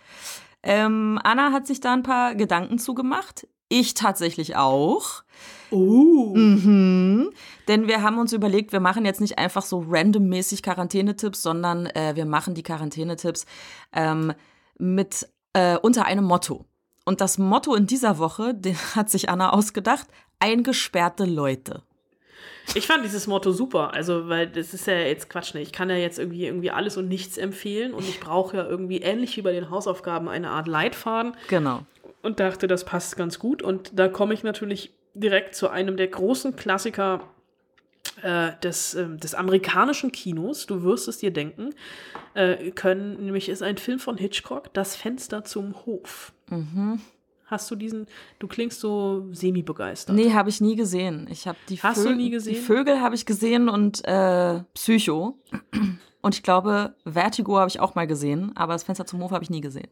Ähm, 0.63 1.19
Anna 1.23 1.51
hat 1.51 1.67
sich 1.67 1.81
da 1.81 1.91
ein 1.91 2.03
paar 2.03 2.35
Gedanken 2.35 2.79
zugemacht. 2.79 3.47
Ich 3.73 3.95
tatsächlich 3.95 4.55
auch. 4.55 5.23
Oh. 5.71 6.35
Mhm. 6.35 7.31
Denn 7.67 7.87
wir 7.87 8.03
haben 8.03 8.19
uns 8.19 8.31
überlegt, 8.31 8.71
wir 8.71 8.79
machen 8.79 9.03
jetzt 9.03 9.19
nicht 9.19 9.39
einfach 9.39 9.63
so 9.63 9.83
randommäßig 9.89 10.61
Quarantänetipps, 10.61 11.41
sondern 11.41 11.87
äh, 11.87 12.15
wir 12.15 12.27
machen 12.27 12.53
die 12.53 12.61
Quarantänetipps 12.61 13.47
ähm, 13.91 14.31
mit 14.77 15.27
äh, 15.53 15.79
unter 15.79 16.05
einem 16.05 16.23
Motto. 16.23 16.65
Und 17.03 17.19
das 17.19 17.39
Motto 17.39 17.73
in 17.73 17.87
dieser 17.87 18.19
Woche, 18.19 18.53
den 18.53 18.77
hat 18.95 19.09
sich 19.09 19.29
Anna 19.29 19.49
ausgedacht, 19.49 20.05
eingesperrte 20.37 21.25
Leute. 21.25 21.81
Ich 22.75 22.85
fand 22.85 23.03
dieses 23.03 23.25
Motto 23.25 23.51
super, 23.51 23.95
also 23.95 24.29
weil 24.29 24.47
das 24.47 24.75
ist 24.75 24.85
ja 24.85 24.93
jetzt 24.93 25.29
Quatsch, 25.29 25.55
ne? 25.55 25.61
Ich 25.61 25.71
kann 25.71 25.89
ja 25.89 25.95
jetzt 25.95 26.19
irgendwie 26.19 26.45
irgendwie 26.45 26.69
alles 26.69 26.95
und 26.95 27.07
nichts 27.07 27.37
empfehlen 27.39 27.93
und 27.93 28.07
ich 28.07 28.19
brauche 28.19 28.55
ja 28.55 28.65
irgendwie 28.67 28.99
ähnlich 28.99 29.35
wie 29.35 29.41
bei 29.41 29.51
den 29.51 29.71
Hausaufgaben 29.71 30.29
eine 30.29 30.51
Art 30.51 30.67
Leitfaden. 30.67 31.35
Genau. 31.49 31.85
Und 32.23 32.39
dachte, 32.39 32.67
das 32.67 32.85
passt 32.85 33.15
ganz 33.17 33.37
gut 33.37 33.61
und 33.61 33.91
da 33.99 34.07
komme 34.07 34.33
ich 34.33 34.43
natürlich 34.43 34.95
direkt 35.13 35.53
zu 35.55 35.69
einem 35.69 35.97
der 35.97 36.07
großen 36.07 36.55
Klassiker 36.55 37.21
äh, 38.21 38.51
des, 38.63 38.95
äh, 38.95 39.17
des 39.17 39.35
amerikanischen 39.35 40.11
Kinos, 40.11 40.65
du 40.65 40.83
wirst 40.83 41.07
es 41.07 41.17
dir 41.17 41.31
denken, 41.31 41.71
äh, 42.33 42.71
können, 42.71 43.25
nämlich 43.25 43.49
ist 43.49 43.61
ein 43.61 43.77
Film 43.77 43.99
von 43.99 44.17
Hitchcock, 44.17 44.73
Das 44.73 44.95
Fenster 44.95 45.43
zum 45.43 45.85
Hof. 45.85 46.33
Mhm. 46.49 47.01
Hast 47.45 47.69
du 47.69 47.75
diesen, 47.75 48.07
du 48.39 48.47
klingst 48.47 48.79
so 48.79 49.27
semi-begeistert. 49.31 50.15
Nee, 50.15 50.33
habe 50.33 50.49
ich 50.49 50.61
nie 50.61 50.75
gesehen. 50.75 51.27
Ich 51.29 51.47
habe 51.47 51.57
die, 51.69 51.77
Hast 51.77 52.03
du 52.05 52.15
nie 52.15 52.29
gesehen? 52.29 52.55
die 52.55 52.59
Vögel 52.59 53.01
habe 53.01 53.15
ich 53.15 53.25
gesehen 53.25 53.69
und 53.69 54.03
äh, 54.05 54.61
Psycho. 54.73 55.37
Und 56.21 56.35
ich 56.35 56.41
glaube, 56.41 56.95
Vertigo 57.05 57.57
habe 57.57 57.67
ich 57.67 57.79
auch 57.81 57.95
mal 57.95 58.07
gesehen, 58.07 58.53
aber 58.55 58.73
das 58.73 58.83
Fenster 58.83 59.05
zum 59.05 59.21
Hof 59.21 59.31
habe 59.31 59.43
ich 59.43 59.49
nie 59.49 59.61
gesehen. 59.61 59.89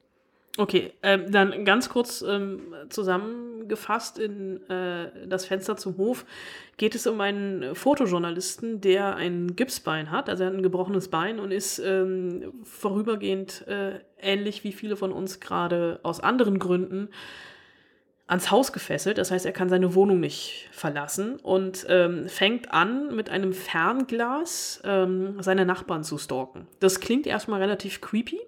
Okay, 0.58 0.92
ähm, 1.02 1.32
dann 1.32 1.64
ganz 1.64 1.88
kurz 1.88 2.22
ähm, 2.22 2.74
zusammengefasst 2.90 4.20
in 4.20 4.62
äh, 4.70 5.28
das 5.28 5.46
Fenster 5.46 5.78
zum 5.78 5.98
Hof 5.98 6.26
geht 6.76 6.94
es 6.94 7.08
um 7.08 7.22
einen 7.22 7.74
Fotojournalisten, 7.74 8.82
der 8.82 9.16
ein 9.16 9.56
Gipsbein 9.56 10.12
hat, 10.12 10.30
also 10.30 10.44
ein 10.44 10.62
gebrochenes 10.62 11.08
Bein 11.08 11.40
und 11.40 11.52
ist 11.52 11.80
ähm, 11.80 12.52
vorübergehend 12.64 13.66
äh, 13.68 14.00
ähnlich 14.20 14.66
wie 14.66 14.74
viele 14.74 14.98
von 14.98 15.14
uns 15.14 15.40
gerade 15.40 16.00
aus 16.04 16.20
anderen 16.20 16.60
Gründen 16.60 17.10
ans 18.28 18.50
Haus 18.50 18.74
gefesselt. 18.74 19.18
Das 19.18 19.32
heißt, 19.32 19.46
er 19.46 19.52
kann 19.52 19.70
seine 19.70 19.94
Wohnung 19.94 20.20
nicht 20.20 20.70
verlassen 20.72 21.38
und 21.38 21.86
ähm, 21.90 22.28
fängt 22.28 22.74
an, 22.74 23.16
mit 23.16 23.30
einem 23.30 23.54
Fernglas 23.54 24.82
ähm, 24.84 25.36
seine 25.42 25.66
Nachbarn 25.66 26.04
zu 26.04 26.18
stalken. 26.18 26.68
Das 26.80 27.00
klingt 27.00 27.28
erstmal 27.28 27.62
relativ 27.62 28.02
creepy. 28.02 28.40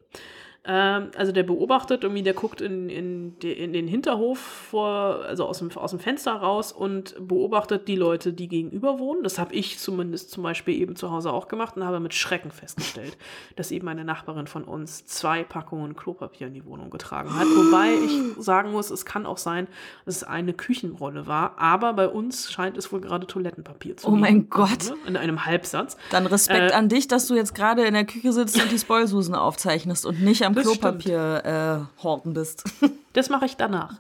Ähm, 0.66 1.12
also 1.18 1.34
der 1.34 1.44
beobachtet, 1.44 2.04
irgendwie 2.04 2.24
der 2.24 2.34
guckt 2.34 2.62
in, 2.62 2.90
in, 2.90 3.38
de, 3.40 3.52
in 3.52 3.74
den 3.74 3.86
Hinterhof 3.86 4.40
vor, 4.40 5.26
also 5.26 5.46
aus 5.46 5.60
dem, 5.60 5.70
aus 5.76 5.92
dem 5.92 6.00
Fenster 6.00 6.32
raus 6.32 6.72
und 6.72 7.16
beobachtet 7.20 7.90
die 7.90 7.98
Leute, 7.98 8.32
die 8.32 8.48
gegenüber 8.48 8.98
wohnen. 8.98 9.24
Das 9.24 9.40
habe 9.40 9.54
ich 9.54 9.78
zumindest 9.78 10.32
zum 10.32 10.42
Beispiel 10.42 10.80
eben 10.80 10.96
zu 10.96 11.12
Hause 11.12 11.34
auch 11.34 11.50
gemacht 11.50 11.76
und 11.76 11.84
habe 11.84 12.00
mit 12.00 12.14
Schrecken 12.14 12.50
festgestellt, 12.50 13.18
dass 13.58 13.72
eben 13.72 13.90
eine 13.90 14.06
Nachbarin 14.06 14.48
von 14.48 14.64
uns 14.64 15.06
zwei 15.06 15.44
Packungen 15.44 15.98
Klopapier 15.98 16.48
in 16.48 16.54
die 16.54 16.66
Wohnung 16.66 16.90
getragen 16.90 17.36
hat. 17.36 17.48
Wobei 17.48 17.96
ich 17.96 18.42
sagen 18.42 18.72
muss, 18.72 18.90
es 18.90 19.06
kann 19.06 19.26
auch 19.26 19.38
sein, 19.40 19.68
dass 20.06 20.16
es 20.18 20.24
eine 20.24 20.54
Küchenrolle 20.54 21.28
war, 21.28 21.60
aber 21.60 21.92
bei 21.92 22.08
uns 22.08 22.50
scheint 22.50 22.78
es 22.78 22.90
wohl 22.94 23.02
gerade 23.02 23.28
Toilettenpapier 23.28 23.98
zu 23.98 24.08
Oh 24.08 24.12
mein 24.12 24.50
Gott. 24.50 24.86
Ne? 24.90 24.96
In 25.08 25.18
einem 25.18 25.46
Halbsatz. 25.46 25.98
Dann 26.10 26.26
Respekt 26.26 26.72
Äh, 26.72 26.74
an 26.74 26.88
dich, 26.88 27.10
dass 27.10 27.28
du 27.28 27.36
jetzt 27.36 27.54
gerade 27.54 27.84
in 27.84 27.94
der 27.94 28.06
Küche 28.06 28.32
sitzt 28.32 28.62
und 28.62 28.72
die 28.72 28.80
Spoilsusen 28.80 29.36
aufzeichnest 29.36 30.06
und 30.06 30.22
nicht 30.22 30.46
am 30.46 30.53
Das 30.54 30.64
Klopapier 30.66 31.90
äh, 32.00 32.04
horten 32.04 32.34
bist. 32.34 32.64
Das 33.14 33.30
mache 33.30 33.46
ich 33.46 33.56
danach. 33.56 33.94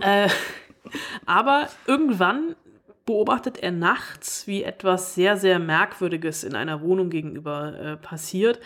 äh, 0.00 0.28
aber 1.24 1.68
irgendwann 1.86 2.56
beobachtet 3.04 3.58
er 3.58 3.70
nachts, 3.70 4.48
wie 4.48 4.64
etwas 4.64 5.14
sehr, 5.14 5.36
sehr 5.36 5.60
Merkwürdiges 5.60 6.42
in 6.42 6.56
einer 6.56 6.82
Wohnung 6.82 7.08
gegenüber 7.08 7.78
äh, 7.78 7.96
passiert 7.96 8.58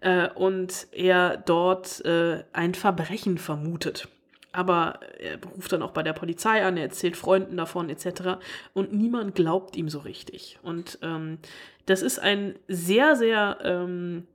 äh, 0.00 0.28
und 0.28 0.86
er 0.92 1.36
dort 1.36 2.04
äh, 2.04 2.44
ein 2.52 2.74
Verbrechen 2.74 3.36
vermutet. 3.38 4.08
Aber 4.52 5.00
er 5.18 5.38
ruft 5.56 5.72
dann 5.72 5.82
auch 5.82 5.90
bei 5.90 6.02
der 6.02 6.12
Polizei 6.12 6.64
an, 6.64 6.76
er 6.76 6.84
erzählt 6.84 7.16
Freunden 7.16 7.56
davon 7.56 7.90
etc. 7.90 8.38
Und 8.72 8.92
niemand 8.92 9.34
glaubt 9.34 9.76
ihm 9.76 9.88
so 9.88 9.98
richtig. 9.98 10.58
Und 10.62 10.98
ähm, 11.02 11.38
das 11.86 12.02
ist 12.02 12.18
ein 12.18 12.54
sehr, 12.68 13.16
sehr 13.16 13.58
ähm, 13.62 14.26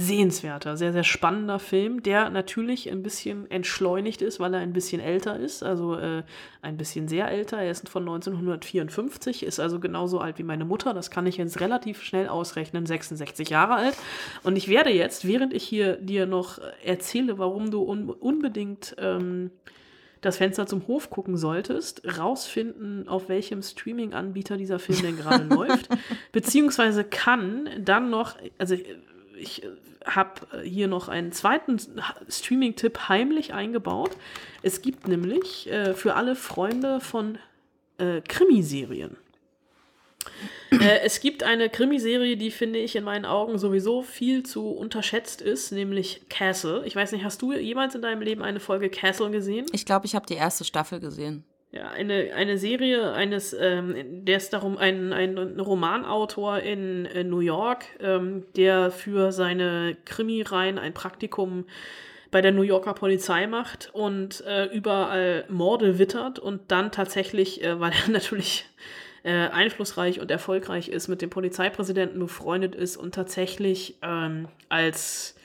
sehenswerter, 0.00 0.76
sehr, 0.76 0.92
sehr 0.92 1.04
spannender 1.04 1.58
Film, 1.58 2.02
der 2.02 2.30
natürlich 2.30 2.90
ein 2.90 3.02
bisschen 3.02 3.50
entschleunigt 3.50 4.22
ist, 4.22 4.40
weil 4.40 4.54
er 4.54 4.60
ein 4.60 4.72
bisschen 4.72 5.00
älter 5.00 5.38
ist, 5.38 5.62
also 5.62 5.94
äh, 5.96 6.22
ein 6.62 6.76
bisschen 6.78 7.06
sehr 7.06 7.30
älter. 7.30 7.58
Er 7.58 7.70
ist 7.70 7.88
von 7.88 8.02
1954, 8.02 9.42
ist 9.42 9.60
also 9.60 9.78
genauso 9.78 10.18
alt 10.18 10.38
wie 10.38 10.42
meine 10.42 10.64
Mutter. 10.64 10.94
Das 10.94 11.10
kann 11.10 11.26
ich 11.26 11.36
jetzt 11.36 11.60
relativ 11.60 12.02
schnell 12.02 12.28
ausrechnen, 12.28 12.86
66 12.86 13.50
Jahre 13.50 13.74
alt. 13.74 13.96
Und 14.42 14.56
ich 14.56 14.68
werde 14.68 14.90
jetzt, 14.90 15.26
während 15.26 15.52
ich 15.52 15.64
hier 15.64 15.96
dir 15.96 16.24
noch 16.24 16.58
erzähle, 16.82 17.38
warum 17.38 17.70
du 17.70 17.82
un 17.82 18.08
unbedingt 18.08 18.96
ähm, 18.98 19.50
das 20.22 20.36
Fenster 20.36 20.66
zum 20.66 20.86
Hof 20.86 21.10
gucken 21.10 21.36
solltest, 21.36 22.02
rausfinden, 22.18 23.08
auf 23.08 23.28
welchem 23.28 23.62
Streaming-Anbieter 23.62 24.56
dieser 24.56 24.78
Film 24.78 25.00
denn 25.02 25.16
gerade 25.16 25.44
läuft, 25.54 25.88
beziehungsweise 26.32 27.04
kann 27.04 27.68
dann 27.78 28.10
noch, 28.10 28.36
also 28.58 28.76
ich 29.40 29.62
habe 30.04 30.62
hier 30.62 30.88
noch 30.88 31.08
einen 31.08 31.32
zweiten 31.32 31.78
Streaming-Tipp 32.28 33.08
heimlich 33.08 33.52
eingebaut. 33.52 34.16
Es 34.62 34.82
gibt 34.82 35.08
nämlich 35.08 35.70
äh, 35.70 35.94
für 35.94 36.14
alle 36.14 36.36
Freunde 36.36 37.00
von 37.00 37.38
äh, 37.98 38.20
Krimiserien 38.22 39.16
äh, 40.70 41.00
es 41.04 41.20
gibt 41.20 41.42
eine 41.42 41.68
Krimiserie, 41.68 42.36
die 42.36 42.50
finde 42.50 42.78
ich 42.78 42.96
in 42.96 43.04
meinen 43.04 43.24
Augen 43.24 43.58
sowieso 43.58 44.02
viel 44.02 44.42
zu 44.42 44.68
unterschätzt 44.68 45.40
ist, 45.40 45.72
nämlich 45.72 46.22
Castle. 46.28 46.84
Ich 46.86 46.94
weiß 46.94 47.12
nicht, 47.12 47.24
hast 47.24 47.42
du 47.42 47.52
jemals 47.52 47.94
in 47.94 48.02
deinem 48.02 48.22
Leben 48.22 48.42
eine 48.42 48.60
Folge 48.60 48.90
Castle 48.90 49.30
gesehen? 49.30 49.66
Ich 49.72 49.86
glaube, 49.86 50.06
ich 50.06 50.14
habe 50.14 50.26
die 50.26 50.34
erste 50.34 50.64
Staffel 50.64 51.00
gesehen. 51.00 51.44
Ja, 51.72 51.88
eine, 51.90 52.32
eine 52.34 52.58
Serie 52.58 53.12
eines, 53.12 53.52
ähm, 53.52 54.24
der 54.24 54.38
ist 54.38 54.52
darum, 54.52 54.76
ein, 54.76 55.12
ein 55.12 55.38
Romanautor 55.60 56.58
in, 56.58 57.04
in 57.04 57.30
New 57.30 57.38
York, 57.38 57.84
ähm, 58.00 58.44
der 58.56 58.90
für 58.90 59.30
seine 59.30 59.96
Krimireihen 60.04 60.78
ein 60.78 60.92
Praktikum 60.94 61.66
bei 62.32 62.40
der 62.40 62.50
New 62.50 62.62
Yorker 62.62 62.94
Polizei 62.94 63.46
macht 63.46 63.90
und 63.92 64.44
äh, 64.46 64.64
überall 64.66 65.44
Morde 65.48 66.00
wittert 66.00 66.40
und 66.40 66.72
dann 66.72 66.90
tatsächlich, 66.90 67.62
äh, 67.62 67.78
weil 67.78 67.92
er 67.92 68.08
natürlich 68.12 68.66
äh, 69.22 69.30
einflussreich 69.30 70.18
und 70.18 70.30
erfolgreich 70.32 70.88
ist, 70.88 71.06
mit 71.06 71.22
dem 71.22 71.30
Polizeipräsidenten 71.30 72.18
befreundet 72.18 72.74
ist 72.74 72.96
und 72.96 73.14
tatsächlich 73.14 73.96
ähm, 74.02 74.48
als 74.68 75.36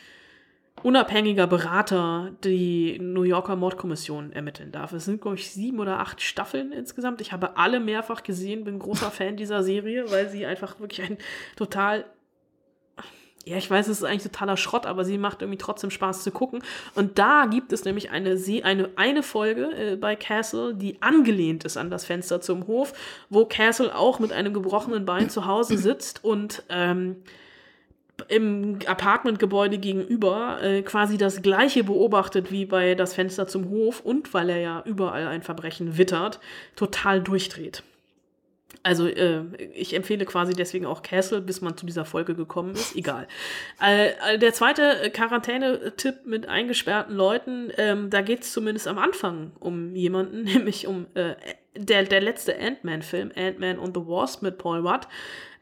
unabhängiger 0.84 1.48
Berater 1.48 2.32
die 2.44 3.00
New 3.00 3.24
Yorker 3.24 3.56
Mordkommission 3.56 4.32
ermitteln 4.34 4.72
darf. 4.72 4.94
Es 4.94 5.06
sind, 5.06 5.22
glaube 5.22 5.38
ich, 5.38 5.50
sieben 5.50 5.80
oder 5.80 6.00
acht 6.00 6.22
Staffeln 6.22 6.72
insgesamt. 6.72 7.22
Ich 7.22 7.32
habe 7.32 7.58
alle 7.58 7.80
mehrfach 7.80 8.24
gesehen, 8.24 8.64
bin 8.66 8.80
großer 8.80 9.10
Fan 9.12 9.38
dieser 9.38 9.64
Serie, 9.64 10.12
weil 10.12 10.30
sie 10.30 10.46
einfach 10.46 10.80
wirklich 10.80 11.02
ein 11.02 11.18
total 11.56 12.06
ja, 13.48 13.58
ich 13.58 13.70
weiß, 13.70 13.88
es 13.88 14.00
ist 14.00 14.04
eigentlich 14.04 14.24
totaler 14.24 14.58
Schrott, 14.58 14.88
aber 14.88 15.06
sie 15.06 15.20
macht 15.20 15.44
irgendwie 15.44 15.60
trotzdem 15.60 15.92
Spaß 15.92 16.24
zu 16.24 16.32
gucken. 16.32 16.64
Und 16.96 17.20
da 17.20 17.46
gibt 17.46 17.72
es 17.74 17.86
nämlich 17.86 18.10
eine, 18.10 18.40
eine, 18.64 18.90
eine 18.96 19.22
Folge 19.22 19.72
äh, 19.72 19.96
bei 19.98 20.16
Castle, 20.16 20.74
die 20.74 21.00
angelehnt 21.04 21.64
ist 21.64 21.78
an 21.78 21.92
das 21.92 22.06
Fenster 22.06 22.42
zum 22.42 22.66
Hof, 22.66 22.94
wo 23.30 23.46
Castle 23.46 23.96
auch 23.96 24.20
mit 24.20 24.34
einem 24.34 24.52
gebrochenen 24.52 25.06
Bein 25.06 25.30
zu 25.30 25.46
Hause 25.46 25.78
sitzt 25.78 26.24
und 26.24 26.64
ähm, 26.70 27.18
im 28.28 28.80
Apartmentgebäude 28.86 29.78
gegenüber 29.78 30.62
äh, 30.62 30.82
quasi 30.82 31.18
das 31.18 31.42
gleiche 31.42 31.84
beobachtet 31.84 32.52
wie 32.52 32.66
bei 32.66 32.96
das 32.96 33.14
Fenster 33.14 33.48
zum 33.48 33.70
Hof 33.70 34.02
und 34.02 34.34
weil 34.34 34.50
er 34.50 34.60
ja 34.60 34.84
überall 34.86 35.28
ein 35.28 35.42
Verbrechen 35.42 35.98
wittert, 35.98 36.40
total 36.76 37.22
durchdreht. 37.22 37.84
Also 38.84 39.08
äh, 39.08 39.44
ich 39.74 39.96
empfehle 39.96 40.26
quasi 40.26 40.54
deswegen 40.54 40.86
auch 40.86 41.02
Castle, 41.02 41.42
bis 41.42 41.62
man 41.62 41.76
zu 41.76 41.86
dieser 41.86 42.06
Folge 42.06 42.36
gekommen 42.36 42.74
ist. 42.74 42.96
Egal. 42.96 43.28
Äh, 43.80 44.38
der 44.38 44.54
zweite 44.54 45.10
Quarantäne-Tipp 45.12 46.26
mit 46.26 46.48
eingesperrten 46.48 47.16
Leuten, 47.16 47.72
ähm, 47.78 48.10
da 48.10 48.22
geht 48.22 48.44
es 48.44 48.54
zumindest 48.54 48.88
am 48.88 48.98
Anfang 48.98 49.54
um 49.60 49.96
jemanden, 49.96 50.44
nämlich 50.44 50.88
um 50.88 51.08
äh, 51.16 51.36
der, 51.76 52.04
der 52.04 52.22
letzte 52.22 52.58
Ant-Man-Film, 52.60 53.32
Ant-Man 53.36 53.80
and 53.80 53.96
the 53.96 54.06
Wasp 54.06 54.42
mit 54.42 54.58
Paul 54.58 54.88
Rudd. 54.88 55.08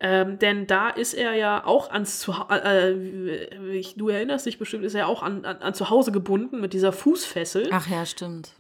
Ähm, 0.06 0.38
denn 0.38 0.68
da 0.68 0.90
ist 0.90 1.14
er 1.14 1.34
ja 1.34 1.66
auch 1.66 1.90
ans 1.90 2.20
Zuhause, 2.20 2.62
äh, 2.62 3.82
du 3.96 4.10
erinnerst 4.10 4.46
dich 4.46 4.60
bestimmt, 4.60 4.84
ist 4.84 4.96
er 4.96 5.08
auch 5.08 5.24
an, 5.24 5.46
an, 5.46 5.58
an 5.58 5.74
Zuhause 5.74 6.12
gebunden 6.12 6.60
mit 6.60 6.74
dieser 6.74 6.92
Fußfessel. 6.92 7.70
Ach 7.72 7.88
ja, 7.88 8.06
stimmt 8.06 8.54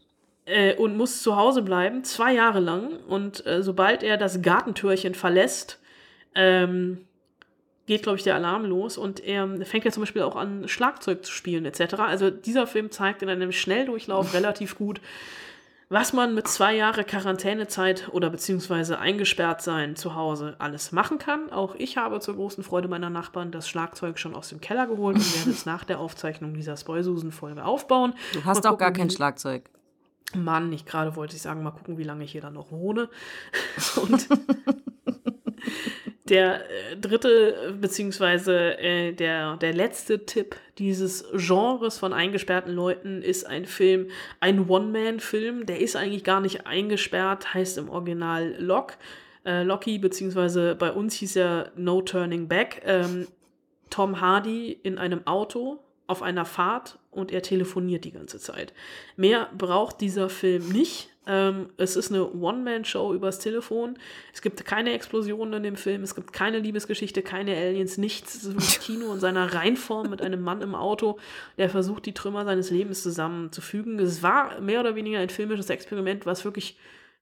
äh, 0.45 0.75
und 0.75 0.97
muss 0.97 1.21
zu 1.21 1.35
Hause 1.35 1.61
bleiben, 1.61 2.03
zwei 2.03 2.33
Jahre 2.33 2.59
lang. 2.59 2.97
Und 3.07 3.45
äh, 3.45 3.63
sobald 3.63 4.03
er 4.03 4.17
das 4.17 4.41
Gartentürchen 4.41 5.15
verlässt, 5.15 5.79
ähm, 6.35 7.05
geht, 7.85 8.03
glaube 8.03 8.17
ich, 8.17 8.23
der 8.23 8.35
Alarm 8.35 8.65
los 8.65 8.97
und 8.97 9.19
er 9.19 9.47
fängt 9.65 9.83
ja 9.83 9.91
zum 9.91 10.03
Beispiel 10.03 10.21
auch 10.21 10.37
an, 10.37 10.67
Schlagzeug 10.67 11.25
zu 11.25 11.33
spielen, 11.33 11.65
etc. 11.65 11.95
Also 11.95 12.29
dieser 12.29 12.65
Film 12.65 12.91
zeigt 12.91 13.21
in 13.21 13.29
einem 13.29 13.51
Schnelldurchlauf 13.51 14.33
relativ 14.33 14.77
gut, 14.77 15.01
was 15.93 16.11
man 16.11 16.33
mit 16.33 16.47
zwei 16.47 16.75
Jahre 16.75 17.03
Quarantänezeit 17.03 18.09
oder 18.11 18.31
beziehungsweise 18.31 18.97
eingesperrt 18.97 19.61
sein 19.61 19.95
zu 19.95 20.15
Hause 20.15 20.55
alles 20.57 20.91
machen 20.91 21.19
kann. 21.19 21.51
Auch 21.51 21.75
ich 21.75 21.97
habe 21.97 22.19
zur 22.19 22.33
großen 22.33 22.63
Freude 22.63 22.87
meiner 22.87 23.11
Nachbarn 23.11 23.51
das 23.51 23.69
Schlagzeug 23.69 24.17
schon 24.17 24.33
aus 24.33 24.49
dem 24.49 24.59
Keller 24.59 24.87
geholt 24.87 25.17
und 25.17 25.37
werde 25.37 25.51
es 25.51 25.67
nach 25.67 25.83
der 25.83 25.99
Aufzeichnung 25.99 26.55
dieser 26.55 26.77
Spoilsusen-Folge 26.77 27.63
aufbauen. 27.63 28.13
Du 28.33 28.43
hast 28.43 28.65
auch 28.65 28.79
gar 28.79 28.91
kein 28.91 29.11
Schlagzeug. 29.11 29.69
Mann, 30.35 30.73
ich 30.73 30.85
gerade 30.85 31.15
wollte 31.15 31.35
ich 31.35 31.43
sagen, 31.43 31.61
mal 31.61 31.69
gucken, 31.69 31.99
wie 31.99 32.03
lange 32.03 32.23
ich 32.23 32.31
hier 32.31 32.41
dann 32.41 32.53
noch 32.53 32.71
wohne. 32.71 33.07
Und 34.01 34.27
der 36.29 36.69
äh, 36.69 36.97
dritte, 36.97 37.75
beziehungsweise 37.79 38.77
äh, 38.79 39.13
der, 39.13 39.57
der 39.57 39.73
letzte 39.73 40.25
Tipp 40.25 40.55
dieses 40.77 41.25
Genres 41.33 41.97
von 41.97 42.13
eingesperrten 42.13 42.73
Leuten 42.73 43.21
ist 43.21 43.45
ein 43.45 43.65
Film, 43.65 44.07
ein 44.39 44.69
One-Man-Film. 44.69 45.65
Der 45.65 45.79
ist 45.79 45.95
eigentlich 45.95 46.23
gar 46.23 46.41
nicht 46.41 46.65
eingesperrt, 46.65 47.53
heißt 47.53 47.77
im 47.77 47.89
Original 47.89 48.55
Lock. 48.59 48.93
Äh, 49.45 49.63
Locky, 49.63 49.99
beziehungsweise 49.99 50.75
bei 50.75 50.91
uns 50.91 51.15
hieß 51.15 51.35
er 51.35 51.71
No 51.75 52.01
Turning 52.01 52.47
Back. 52.47 52.81
Ähm, 52.85 53.27
Tom 53.89 54.21
Hardy 54.21 54.71
in 54.81 54.97
einem 54.97 55.27
Auto 55.27 55.79
auf 56.07 56.21
einer 56.23 56.45
Fahrt 56.45 56.99
und 57.11 57.31
er 57.31 57.41
telefoniert 57.41 58.05
die 58.05 58.11
ganze 58.11 58.39
Zeit. 58.39 58.73
Mehr 59.15 59.49
braucht 59.57 60.01
dieser 60.01 60.29
Film 60.29 60.69
nicht. 60.69 61.09
Ähm, 61.25 61.69
es 61.77 61.95
ist 61.95 62.11
eine 62.11 62.31
One-Man-Show 62.33 63.13
übers 63.13 63.39
Telefon. 63.39 63.97
Es 64.33 64.41
gibt 64.41 64.65
keine 64.65 64.93
Explosionen 64.93 65.53
in 65.53 65.63
dem 65.63 65.75
Film, 65.75 66.03
es 66.03 66.15
gibt 66.15 66.33
keine 66.33 66.59
Liebesgeschichte, 66.59 67.21
keine 67.21 67.55
Aliens, 67.55 67.97
nichts. 67.97 68.35
Es 68.35 68.45
ist 68.45 68.81
Kino 68.81 69.13
in 69.13 69.19
seiner 69.19 69.53
Reinform 69.53 70.09
mit 70.09 70.21
einem 70.21 70.41
Mann 70.41 70.61
im 70.61 70.75
Auto, 70.75 71.19
der 71.57 71.69
versucht, 71.69 72.05
die 72.05 72.13
Trümmer 72.13 72.45
seines 72.45 72.71
Lebens 72.71 73.03
zusammenzufügen. 73.03 73.99
Es 73.99 74.21
war 74.21 74.59
mehr 74.59 74.79
oder 74.79 74.95
weniger 74.95 75.19
ein 75.19 75.29
filmisches 75.29 75.69
Experiment, 75.69 76.25
was 76.25 76.43
wirklich 76.43 76.77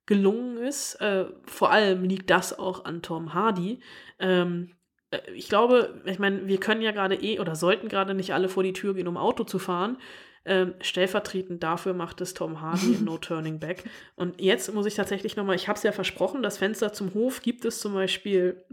gelungen 0.06 0.58
ist. 0.58 0.96
Äh, 0.96 1.26
vor 1.44 1.72
allem 1.72 2.04
liegt 2.04 2.30
das 2.30 2.58
auch 2.58 2.86
an 2.86 3.02
Tom 3.02 3.34
Hardy. 3.34 3.80
Ähm, 4.20 4.72
äh, 5.12 5.20
ich 5.34 5.48
glaube, 5.48 6.02
ich 6.06 6.20
meine, 6.20 6.48
wir 6.48 6.60
können 6.60 6.82
ja 6.82 6.92
gerade 6.92 7.16
eh 7.16 7.40
oder 7.40 7.56
sollten 7.56 7.88
gerade 7.88 8.14
nicht 8.14 8.34
alle 8.34 8.50
vor 8.50 8.64
die 8.64 8.74
Tür 8.74 8.94
gehen, 8.96 9.08
um 9.08 9.18
Auto 9.18 9.44
zu 9.44 9.60
fahren. 9.60 9.98
Ähm, 10.44 10.74
stellvertretend 10.82 11.62
dafür 11.62 11.94
macht 11.94 12.20
es 12.20 12.34
Tom 12.34 12.62
Hardy 12.62 12.94
in 12.94 13.06
No 13.06 13.18
Turning 13.20 13.60
Back. 13.60 13.84
Und 14.16 14.42
jetzt 14.42 14.74
muss 14.74 14.88
ich 14.88 14.96
tatsächlich 14.96 15.36
nochmal, 15.36 15.56
ich 15.56 15.68
habe 15.68 15.78
es 15.78 15.84
ja 15.84 15.92
versprochen, 15.92 16.42
das 16.42 16.58
Fenster 16.58 16.94
zum 16.94 17.14
Hof 17.14 17.42
gibt 17.42 17.64
es 17.64 17.80
zum 17.80 17.94
Beispiel, 17.94 18.64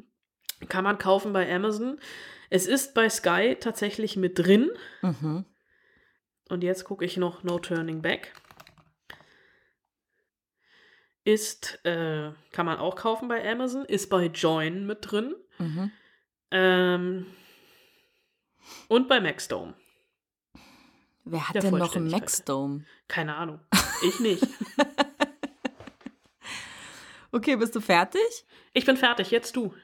kann 0.68 0.84
man 0.84 0.96
kaufen 0.96 1.32
bei 1.32 1.52
Amazon. 1.54 1.98
Es 2.48 2.66
ist 2.66 2.94
bei 2.94 3.10
Sky 3.10 3.56
tatsächlich 3.60 4.16
mit 4.16 4.38
drin. 4.38 4.70
Mhm. 5.02 5.44
Und 6.48 6.64
jetzt 6.64 6.84
gucke 6.84 7.04
ich 7.04 7.18
noch 7.18 7.42
No 7.42 7.58
Turning 7.58 8.00
Back. 8.00 8.32
Ist, 11.24 11.84
äh, 11.84 12.32
kann 12.52 12.64
man 12.64 12.78
auch 12.78 12.96
kaufen 12.96 13.28
bei 13.28 13.46
Amazon, 13.46 13.84
ist 13.84 14.08
bei 14.08 14.26
Join 14.26 14.86
mit 14.86 14.98
drin. 15.02 15.34
Mhm. 15.58 15.90
Ähm, 16.50 17.26
und 18.88 19.08
bei 19.08 19.20
Maxdome. 19.20 19.74
Wer 21.30 21.48
hat 21.48 21.62
denn 21.62 21.76
noch 21.76 21.94
einen 21.94 22.10
Maxdome? 22.10 22.84
Keine 23.06 23.36
Ahnung. 23.36 23.60
Ich 24.02 24.20
nicht. 24.20 24.42
okay, 27.32 27.56
bist 27.56 27.76
du 27.76 27.80
fertig? 27.80 28.46
Ich 28.72 28.86
bin 28.86 28.96
fertig, 28.96 29.30
jetzt 29.30 29.56
du. 29.56 29.74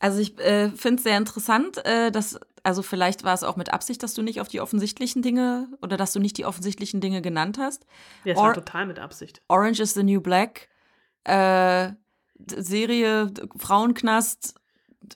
Also 0.00 0.18
ich 0.18 0.38
äh, 0.38 0.70
finde 0.70 0.96
es 0.96 1.02
sehr 1.02 1.18
interessant, 1.18 1.84
äh, 1.84 2.10
dass, 2.10 2.40
also 2.62 2.82
vielleicht 2.82 3.22
war 3.22 3.34
es 3.34 3.44
auch 3.44 3.56
mit 3.56 3.72
Absicht, 3.72 4.02
dass 4.02 4.14
du 4.14 4.22
nicht 4.22 4.40
auf 4.40 4.48
die 4.48 4.60
offensichtlichen 4.60 5.22
Dinge 5.22 5.68
oder 5.82 5.96
dass 5.96 6.12
du 6.12 6.20
nicht 6.20 6.38
die 6.38 6.46
offensichtlichen 6.46 7.00
Dinge 7.00 7.20
genannt 7.20 7.58
hast. 7.58 7.86
Ja, 8.24 8.32
es 8.32 8.38
Or 8.38 8.46
war 8.46 8.54
total 8.54 8.86
mit 8.86 8.98
Absicht. 8.98 9.42
Orange 9.48 9.80
is 9.80 9.94
the 9.94 10.02
New 10.02 10.20
Black, 10.20 10.68
äh, 11.24 11.90
Serie, 12.46 13.30
Frauenknast, 13.58 14.54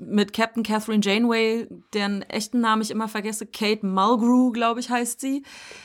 mit 0.01 0.32
Captain 0.32 0.62
Catherine 0.62 1.01
Janeway, 1.03 1.68
deren 1.92 2.22
echten 2.22 2.61
Namen 2.61 2.82
ich 2.82 2.90
immer 2.90 3.09
vergesse, 3.09 3.47
Kate 3.47 3.84
Mulgrew, 3.86 4.53
glaube 4.53 4.80
ich, 4.80 4.90
heißt 4.90 5.20
sie. 5.20 5.45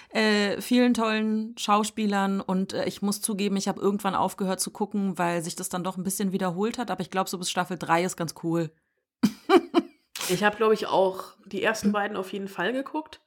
Äh, 0.09 0.59
vielen 0.61 0.93
tollen 0.93 1.55
Schauspielern 1.57 2.41
und 2.41 2.73
äh, 2.73 2.85
ich 2.85 3.01
muss 3.01 3.21
zugeben, 3.21 3.57
ich 3.57 3.67
habe 3.67 3.81
irgendwann 3.81 4.15
aufgehört 4.15 4.59
zu 4.59 4.71
gucken, 4.71 5.17
weil 5.17 5.43
sich 5.43 5.55
das 5.55 5.69
dann 5.69 5.83
doch 5.83 5.97
ein 5.97 6.03
bisschen 6.03 6.31
wiederholt 6.31 6.77
hat, 6.77 6.91
aber 6.91 7.01
ich 7.01 7.11
glaube, 7.11 7.29
so 7.29 7.37
bis 7.37 7.49
Staffel 7.49 7.77
3 7.77 8.03
ist 8.03 8.17
ganz 8.17 8.35
cool. 8.43 8.71
ich 10.29 10.43
habe, 10.43 10.57
glaube 10.57 10.73
ich, 10.73 10.87
auch 10.87 11.35
die 11.45 11.61
ersten 11.61 11.91
beiden 11.91 12.17
auf 12.17 12.33
jeden 12.33 12.47
Fall 12.47 12.73
geguckt 12.73 13.21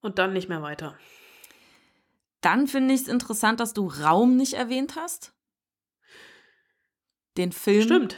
und 0.00 0.18
dann 0.18 0.32
nicht 0.32 0.48
mehr 0.48 0.62
weiter. 0.62 0.96
Dann 2.40 2.66
finde 2.66 2.94
ich 2.94 3.02
es 3.02 3.08
interessant, 3.08 3.60
dass 3.60 3.72
du 3.72 3.86
Raum 3.86 4.36
nicht 4.36 4.54
erwähnt 4.54 4.96
hast. 4.96 5.32
Den 7.36 7.52
Film. 7.52 7.82
Stimmt. 7.82 8.16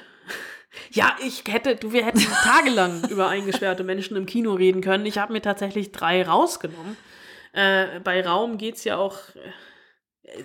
Ja, 0.91 1.17
ich 1.25 1.45
hätte, 1.49 1.77
du, 1.77 1.93
wir 1.93 2.05
hätten 2.05 2.21
tagelang 2.21 3.05
über 3.11 3.29
eingesperrte 3.29 3.85
Menschen 3.85 4.17
im 4.17 4.27
Kino 4.27 4.55
reden 4.55 4.81
können. 4.81 5.07
Ich 5.07 5.19
habe 5.19 5.33
mir 5.33 5.43
tatsächlich 5.43 5.93
drei 5.93 6.23
rausgenommen. 6.25 6.97
Äh, 7.53 8.01
bei 8.01 8.27
Raum 8.27 8.59
geht 8.59 8.77
es 8.77 8.85
ja 8.85 8.97
auch, 8.97 9.19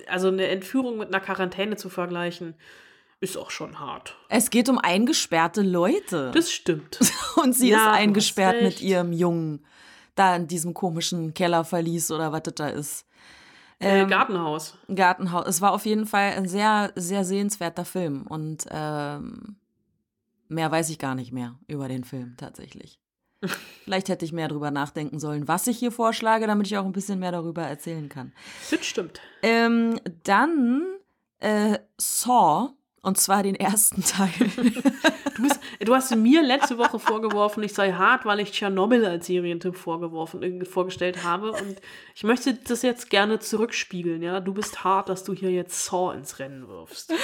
also 0.07 0.27
eine 0.27 0.47
Entführung 0.47 0.97
mit 0.97 1.07
einer 1.09 1.19
Quarantäne 1.23 1.75
zu 1.75 1.89
vergleichen, 1.89 2.55
ist 3.21 3.37
auch 3.37 3.51
schon 3.51 3.79
hart. 3.79 4.15
Es 4.29 4.49
geht 4.49 4.69
um 4.69 4.77
eingesperrte 4.77 5.61
Leute. 5.61 6.31
Das 6.33 6.51
stimmt. 6.51 6.99
Und 7.35 7.53
sie 7.53 7.69
Ja, 7.69 7.91
ist 7.91 7.97
eingesperrt 7.99 8.61
mit 8.61 8.81
ihrem 8.81 9.11
Jungen. 9.11 9.65
Da 10.15 10.35
in 10.35 10.47
diesem 10.47 10.73
komischen 10.73 11.33
Kellerverlies 11.33 12.11
oder 12.11 12.31
was 12.31 12.43
das 12.43 12.55
da 12.55 12.67
ist. 12.67 13.05
Äh, 13.79 14.01
Ähm, 14.01 14.09
Gartenhaus. 14.09 14.77
Gartenhaus. 14.93 15.47
Es 15.47 15.61
war 15.61 15.71
auf 15.73 15.85
jeden 15.85 16.05
Fall 16.05 16.33
ein 16.33 16.47
sehr, 16.47 16.91
sehr 16.95 17.23
sehenswerter 17.23 17.85
Film. 17.85 18.27
Und 18.27 18.65
ähm, 18.69 19.55
mehr 20.49 20.69
weiß 20.69 20.89
ich 20.89 20.99
gar 20.99 21.15
nicht 21.15 21.31
mehr 21.31 21.57
über 21.67 21.87
den 21.87 22.03
Film 22.03 22.35
tatsächlich. 22.37 22.99
Vielleicht 23.85 24.09
hätte 24.09 24.25
ich 24.25 24.33
mehr 24.33 24.49
drüber 24.49 24.71
nachdenken 24.71 25.19
sollen, 25.19 25.47
was 25.47 25.67
ich 25.67 25.79
hier 25.79 25.91
vorschlage, 25.91 26.45
damit 26.47 26.67
ich 26.67 26.77
auch 26.77 26.85
ein 26.85 26.91
bisschen 26.91 27.19
mehr 27.19 27.31
darüber 27.31 27.63
erzählen 27.63 28.09
kann. 28.09 28.33
Das 28.69 28.85
stimmt. 28.85 29.21
Ähm, 29.41 29.99
dann 30.23 30.85
äh, 31.39 31.79
Saw, 31.97 32.71
und 33.01 33.17
zwar 33.17 33.43
den 33.43 33.55
ersten 33.55 34.03
Teil. 34.05 34.31
Du, 35.35 35.43
bist, 35.43 35.59
du 35.79 35.95
hast 35.95 36.13
mir 36.15 36.41
letzte 36.41 36.77
Woche 36.77 36.99
vorgeworfen, 36.99 37.63
ich 37.63 37.73
sei 37.73 37.93
hart, 37.93 38.25
weil 38.25 38.41
ich 38.41 38.51
Tschernobyl 38.51 39.05
als 39.05 39.27
Serientipp 39.27 39.77
vorgeworfen, 39.77 40.43
äh, 40.43 40.65
vorgestellt 40.65 41.23
habe. 41.23 41.51
Und 41.51 41.81
ich 42.15 42.23
möchte 42.23 42.53
das 42.55 42.81
jetzt 42.81 43.09
gerne 43.09 43.39
zurückspiegeln, 43.39 44.21
ja. 44.21 44.41
Du 44.41 44.53
bist 44.53 44.83
hart, 44.83 45.07
dass 45.07 45.23
du 45.23 45.33
hier 45.33 45.51
jetzt 45.51 45.85
Saw 45.85 46.13
ins 46.13 46.39
Rennen 46.39 46.67
wirfst. 46.67 47.13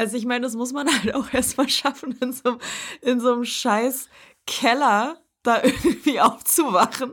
Also 0.00 0.16
ich 0.16 0.24
meine, 0.24 0.40
das 0.42 0.54
muss 0.54 0.72
man 0.72 0.88
halt 1.02 1.14
auch 1.14 1.32
erstmal 1.32 1.68
schaffen, 1.68 2.16
in 2.22 2.32
so, 2.32 2.48
einem- 2.50 2.58
in 3.02 3.20
so 3.20 3.34
einem 3.34 3.44
scheiß 3.44 4.08
Keller 4.46 5.20
da 5.42 5.56
irgendwie 5.62 6.20
aufzuwachen 6.20 7.12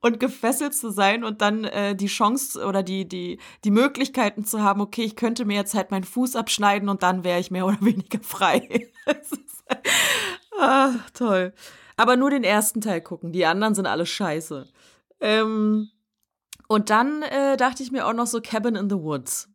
und 0.00 0.20
gefesselt 0.20 0.74
zu 0.74 0.90
sein 0.90 1.24
und 1.24 1.42
dann 1.42 1.64
äh, 1.64 1.96
die 1.96 2.06
Chance 2.06 2.64
oder 2.64 2.82
die, 2.84 3.08
die, 3.08 3.38
die 3.64 3.70
Möglichkeiten 3.72 4.44
zu 4.44 4.62
haben, 4.62 4.80
okay, 4.80 5.02
ich 5.02 5.16
könnte 5.16 5.44
mir 5.44 5.56
jetzt 5.56 5.74
halt 5.74 5.90
meinen 5.90 6.04
Fuß 6.04 6.36
abschneiden 6.36 6.88
und 6.88 7.02
dann 7.02 7.24
wäre 7.24 7.40
ich 7.40 7.50
mehr 7.50 7.66
oder 7.70 7.78
weniger 7.80 8.20
frei. 8.22 8.88
Ah, 10.58 10.94
toll. 11.14 11.52
Aber 11.96 12.16
nur 12.16 12.30
den 12.30 12.44
ersten 12.44 12.80
Teil 12.80 13.00
gucken, 13.00 13.32
die 13.32 13.46
anderen 13.46 13.74
sind 13.74 13.86
alle 13.86 14.06
scheiße. 14.06 14.66
Ähm, 15.20 15.90
und 16.68 16.90
dann 16.90 17.22
äh, 17.22 17.56
dachte 17.56 17.82
ich 17.82 17.90
mir 17.90 18.06
auch 18.06 18.12
noch 18.12 18.26
so 18.26 18.40
Cabin 18.40 18.76
in 18.76 18.88
the 18.90 18.96
Woods. 18.96 19.48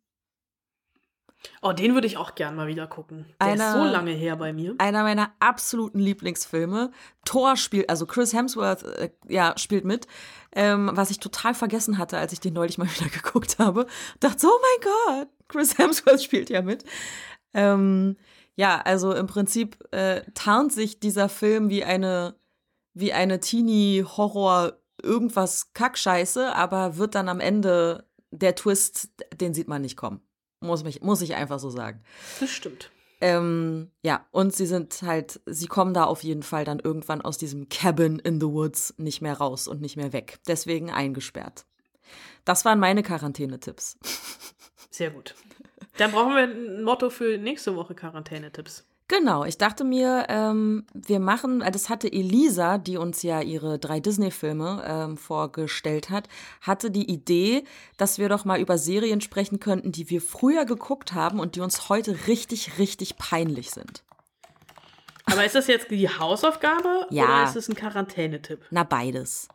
Oh, 1.62 1.72
den 1.72 1.94
würde 1.94 2.06
ich 2.06 2.16
auch 2.16 2.34
gern 2.34 2.56
mal 2.56 2.66
wieder 2.66 2.86
gucken. 2.86 3.26
Der 3.40 3.48
Einer- 3.48 3.68
ist 3.68 3.72
so 3.74 3.84
lange 3.84 4.10
her 4.12 4.36
bei 4.36 4.52
mir. 4.52 4.74
einer 4.78 5.02
meiner 5.02 5.32
absoluten 5.40 5.98
Lieblingsfilme. 5.98 6.90
Thor 7.24 7.56
spielt, 7.56 7.88
also 7.90 8.06
Chris 8.06 8.32
Hemsworth, 8.32 8.82
äh, 8.82 9.10
ja, 9.28 9.54
spielt 9.56 9.84
mit. 9.84 10.06
Ähm, 10.52 10.90
was 10.94 11.10
ich 11.10 11.20
total 11.20 11.54
vergessen 11.54 11.98
hatte, 11.98 12.16
als 12.18 12.32
ich 12.32 12.40
den 12.40 12.54
neulich 12.54 12.78
mal 12.78 12.86
wieder 12.94 13.08
geguckt 13.10 13.58
habe. 13.58 13.86
Dachte 14.20 14.40
so, 14.40 14.48
oh 14.48 14.60
mein 14.60 14.92
Gott, 15.24 15.28
Chris 15.48 15.78
Hemsworth 15.78 16.22
spielt 16.24 16.50
ja 16.50 16.62
mit. 16.62 16.84
Ähm, 17.54 18.16
ja, 18.56 18.80
also 18.80 19.12
im 19.14 19.26
Prinzip 19.26 19.76
äh, 19.92 20.22
tarnt 20.34 20.72
sich 20.72 21.00
dieser 21.00 21.28
Film 21.28 21.70
wie 21.70 21.84
eine, 21.84 22.34
wie 22.94 23.12
eine 23.12 23.40
Teenie-Horror- 23.40 24.74
irgendwas 25.02 25.72
Kackscheiße, 25.74 26.54
aber 26.54 26.96
wird 26.96 27.14
dann 27.14 27.28
am 27.28 27.40
Ende 27.40 28.06
der 28.30 28.54
Twist, 28.54 29.10
den 29.38 29.52
sieht 29.52 29.68
man 29.68 29.82
nicht 29.82 29.96
kommen. 29.96 30.20
Muss, 30.64 30.84
mich, 30.84 31.02
muss 31.02 31.22
ich 31.22 31.34
einfach 31.34 31.58
so 31.58 31.70
sagen. 31.70 32.02
Das 32.40 32.50
stimmt. 32.50 32.90
Ähm, 33.20 33.90
ja, 34.02 34.26
und 34.32 34.54
sie 34.54 34.66
sind 34.66 35.00
halt, 35.02 35.40
sie 35.46 35.66
kommen 35.66 35.94
da 35.94 36.04
auf 36.04 36.22
jeden 36.24 36.42
Fall 36.42 36.64
dann 36.64 36.78
irgendwann 36.78 37.22
aus 37.22 37.38
diesem 37.38 37.68
Cabin 37.68 38.18
in 38.18 38.40
the 38.40 38.46
Woods 38.46 38.94
nicht 38.98 39.22
mehr 39.22 39.34
raus 39.34 39.68
und 39.68 39.80
nicht 39.80 39.96
mehr 39.96 40.12
weg. 40.12 40.40
Deswegen 40.46 40.90
eingesperrt. 40.90 41.64
Das 42.44 42.64
waren 42.64 42.78
meine 42.78 43.02
Quarantänetipps. 43.02 43.98
Sehr 44.90 45.10
gut. 45.10 45.34
Dann 45.96 46.12
brauchen 46.12 46.34
wir 46.34 46.42
ein 46.42 46.82
Motto 46.82 47.08
für 47.08 47.38
nächste 47.38 47.76
Woche 47.76 47.94
Quarantänetipps. 47.94 48.84
Genau, 49.06 49.44
ich 49.44 49.58
dachte 49.58 49.84
mir, 49.84 50.24
ähm, 50.30 50.86
wir 50.94 51.20
machen, 51.20 51.60
äh, 51.60 51.70
das 51.70 51.90
hatte 51.90 52.10
Elisa, 52.10 52.78
die 52.78 52.96
uns 52.96 53.22
ja 53.22 53.42
ihre 53.42 53.78
drei 53.78 54.00
Disney-Filme 54.00 54.82
ähm, 54.86 55.16
vorgestellt 55.18 56.08
hat, 56.08 56.26
hatte 56.62 56.90
die 56.90 57.10
Idee, 57.10 57.64
dass 57.98 58.18
wir 58.18 58.30
doch 58.30 58.46
mal 58.46 58.58
über 58.58 58.78
Serien 58.78 59.20
sprechen 59.20 59.60
könnten, 59.60 59.92
die 59.92 60.08
wir 60.08 60.22
früher 60.22 60.64
geguckt 60.64 61.12
haben 61.12 61.38
und 61.38 61.54
die 61.56 61.60
uns 61.60 61.90
heute 61.90 62.26
richtig, 62.26 62.78
richtig 62.78 63.18
peinlich 63.18 63.72
sind. 63.72 64.04
Aber 65.26 65.44
ist 65.44 65.54
das 65.54 65.66
jetzt 65.66 65.90
die 65.90 66.08
Hausaufgabe 66.08 67.06
Ja. 67.10 67.24
oder 67.24 67.44
ist 67.44 67.56
es 67.56 67.68
ein 67.68 67.74
Quarantänetipp? 67.74 68.60
Na, 68.70 68.84
beides. 68.84 69.48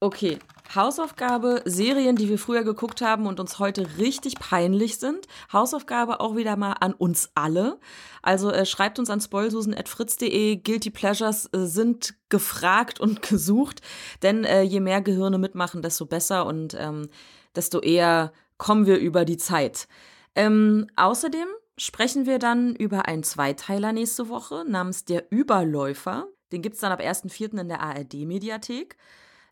Okay, 0.00 0.38
Hausaufgabe, 0.74 1.62
Serien, 1.64 2.16
die 2.16 2.28
wir 2.28 2.38
früher 2.38 2.64
geguckt 2.64 3.00
haben 3.00 3.26
und 3.26 3.38
uns 3.40 3.58
heute 3.58 3.98
richtig 3.98 4.38
peinlich 4.38 4.98
sind. 4.98 5.26
Hausaufgabe 5.52 6.20
auch 6.20 6.36
wieder 6.36 6.56
mal 6.56 6.72
an 6.80 6.94
uns 6.94 7.30
alle. 7.34 7.78
Also 8.22 8.50
äh, 8.50 8.66
schreibt 8.66 8.98
uns 8.98 9.10
an 9.10 9.20
spoilsusen.fritz.de. 9.20 10.56
Guilty 10.56 10.90
Pleasures 10.90 11.46
äh, 11.52 11.66
sind 11.66 12.14
gefragt 12.28 13.00
und 13.00 13.22
gesucht, 13.28 13.82
denn 14.22 14.44
äh, 14.44 14.62
je 14.62 14.80
mehr 14.80 15.00
Gehirne 15.00 15.38
mitmachen, 15.38 15.82
desto 15.82 16.06
besser 16.06 16.46
und 16.46 16.74
ähm, 16.78 17.08
desto 17.54 17.80
eher 17.80 18.32
kommen 18.56 18.86
wir 18.86 18.98
über 18.98 19.24
die 19.24 19.36
Zeit. 19.36 19.88
Ähm, 20.34 20.88
außerdem 20.96 21.46
sprechen 21.76 22.26
wir 22.26 22.38
dann 22.38 22.74
über 22.74 23.06
einen 23.06 23.22
Zweiteiler 23.22 23.92
nächste 23.92 24.28
Woche 24.28 24.64
namens 24.66 25.04
Der 25.04 25.30
Überläufer. 25.30 26.26
Den 26.52 26.62
gibt 26.62 26.74
es 26.74 26.80
dann 26.80 26.92
ab 26.92 27.00
1.4. 27.00 27.60
in 27.60 27.68
der 27.68 27.80
ARD-Mediathek. 27.80 28.96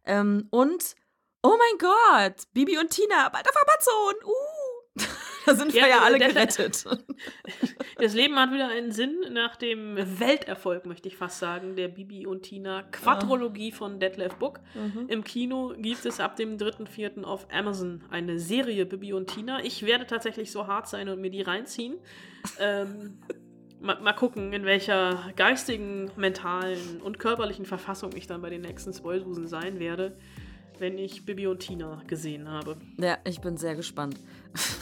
Ähm, 0.04 0.46
und, 0.50 0.94
oh 1.42 1.56
mein 1.58 1.78
Gott, 1.78 2.42
Bibi 2.52 2.78
und 2.78 2.90
Tina, 2.90 3.28
bald 3.28 3.48
auf 3.48 3.56
Amazon. 3.56 4.14
Uh. 4.24 4.72
da 5.46 5.54
sind 5.54 5.72
wir 5.72 5.80
Ja, 5.80 5.88
ja, 5.88 5.98
alle 6.00 6.18
gerettet. 6.18 6.84
Das 7.98 8.14
Leben 8.14 8.36
hat 8.36 8.50
wieder 8.50 8.68
einen 8.68 8.90
Sinn 8.90 9.20
nach 9.30 9.54
dem 9.54 9.96
Welterfolg, 10.18 10.86
möchte 10.86 11.06
ich 11.06 11.16
fast 11.16 11.38
sagen, 11.38 11.76
der 11.76 11.86
Bibi 11.86 12.26
und 12.26 12.42
Tina 12.42 12.82
Quadrologie 12.90 13.70
von 13.70 14.00
Detlef 14.00 14.34
Book. 14.36 14.58
Im 15.06 15.22
Kino 15.22 15.72
gibt 15.76 16.04
es 16.04 16.18
ab 16.18 16.34
dem 16.34 16.56
3.4. 16.56 17.22
auf 17.22 17.46
Amazon 17.52 18.02
eine 18.10 18.40
Serie 18.40 18.86
Bibi 18.86 19.12
und 19.12 19.28
Tina. 19.28 19.62
Ich 19.62 19.86
werde 19.86 20.06
tatsächlich 20.06 20.50
so 20.50 20.66
hart 20.66 20.88
sein 20.88 21.08
und 21.10 21.20
mir 21.20 21.30
die 21.30 21.42
reinziehen. 21.42 21.98
ähm, 22.58 23.20
mal, 23.80 24.00
mal 24.00 24.14
gucken, 24.14 24.52
in 24.52 24.64
welcher 24.64 25.32
geistigen, 25.36 26.10
mentalen 26.16 27.00
und 27.02 27.18
körperlichen 27.20 27.66
Verfassung 27.66 28.10
ich 28.16 28.26
dann 28.26 28.42
bei 28.42 28.50
den 28.50 28.62
nächsten 28.62 28.92
Spoilsusen 28.92 29.46
sein 29.46 29.78
werde, 29.78 30.16
wenn 30.82 30.98
ich 30.98 31.24
Bibi 31.24 31.46
und 31.46 31.60
Tina 31.60 32.02
gesehen 32.08 32.48
habe. 32.48 32.76
Ja, 32.98 33.16
ich 33.24 33.40
bin 33.40 33.56
sehr 33.56 33.76
gespannt. 33.76 34.18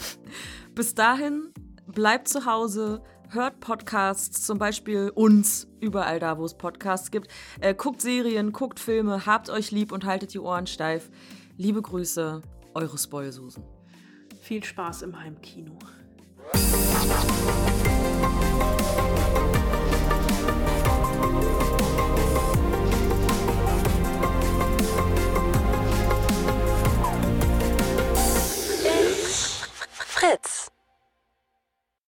Bis 0.75 0.95
dahin, 0.95 1.53
bleibt 1.85 2.27
zu 2.27 2.47
Hause, 2.47 3.03
hört 3.29 3.59
Podcasts, 3.59 4.41
zum 4.41 4.57
Beispiel 4.57 5.11
uns, 5.13 5.67
überall 5.79 6.19
da, 6.19 6.39
wo 6.39 6.45
es 6.45 6.55
Podcasts 6.55 7.11
gibt. 7.11 7.27
Äh, 7.59 7.75
guckt 7.75 8.01
Serien, 8.01 8.51
guckt 8.51 8.79
Filme, 8.79 9.27
habt 9.27 9.51
euch 9.51 9.69
lieb 9.69 9.91
und 9.91 10.03
haltet 10.03 10.33
die 10.33 10.39
Ohren 10.39 10.65
steif. 10.65 11.11
Liebe 11.55 11.83
Grüße, 11.83 12.41
eure 12.73 12.97
Spoilsusen. 12.97 13.63
Viel 14.41 14.63
Spaß 14.63 15.03
im 15.03 15.19
Heimkino. 15.19 15.77
Fritz. 30.21 30.70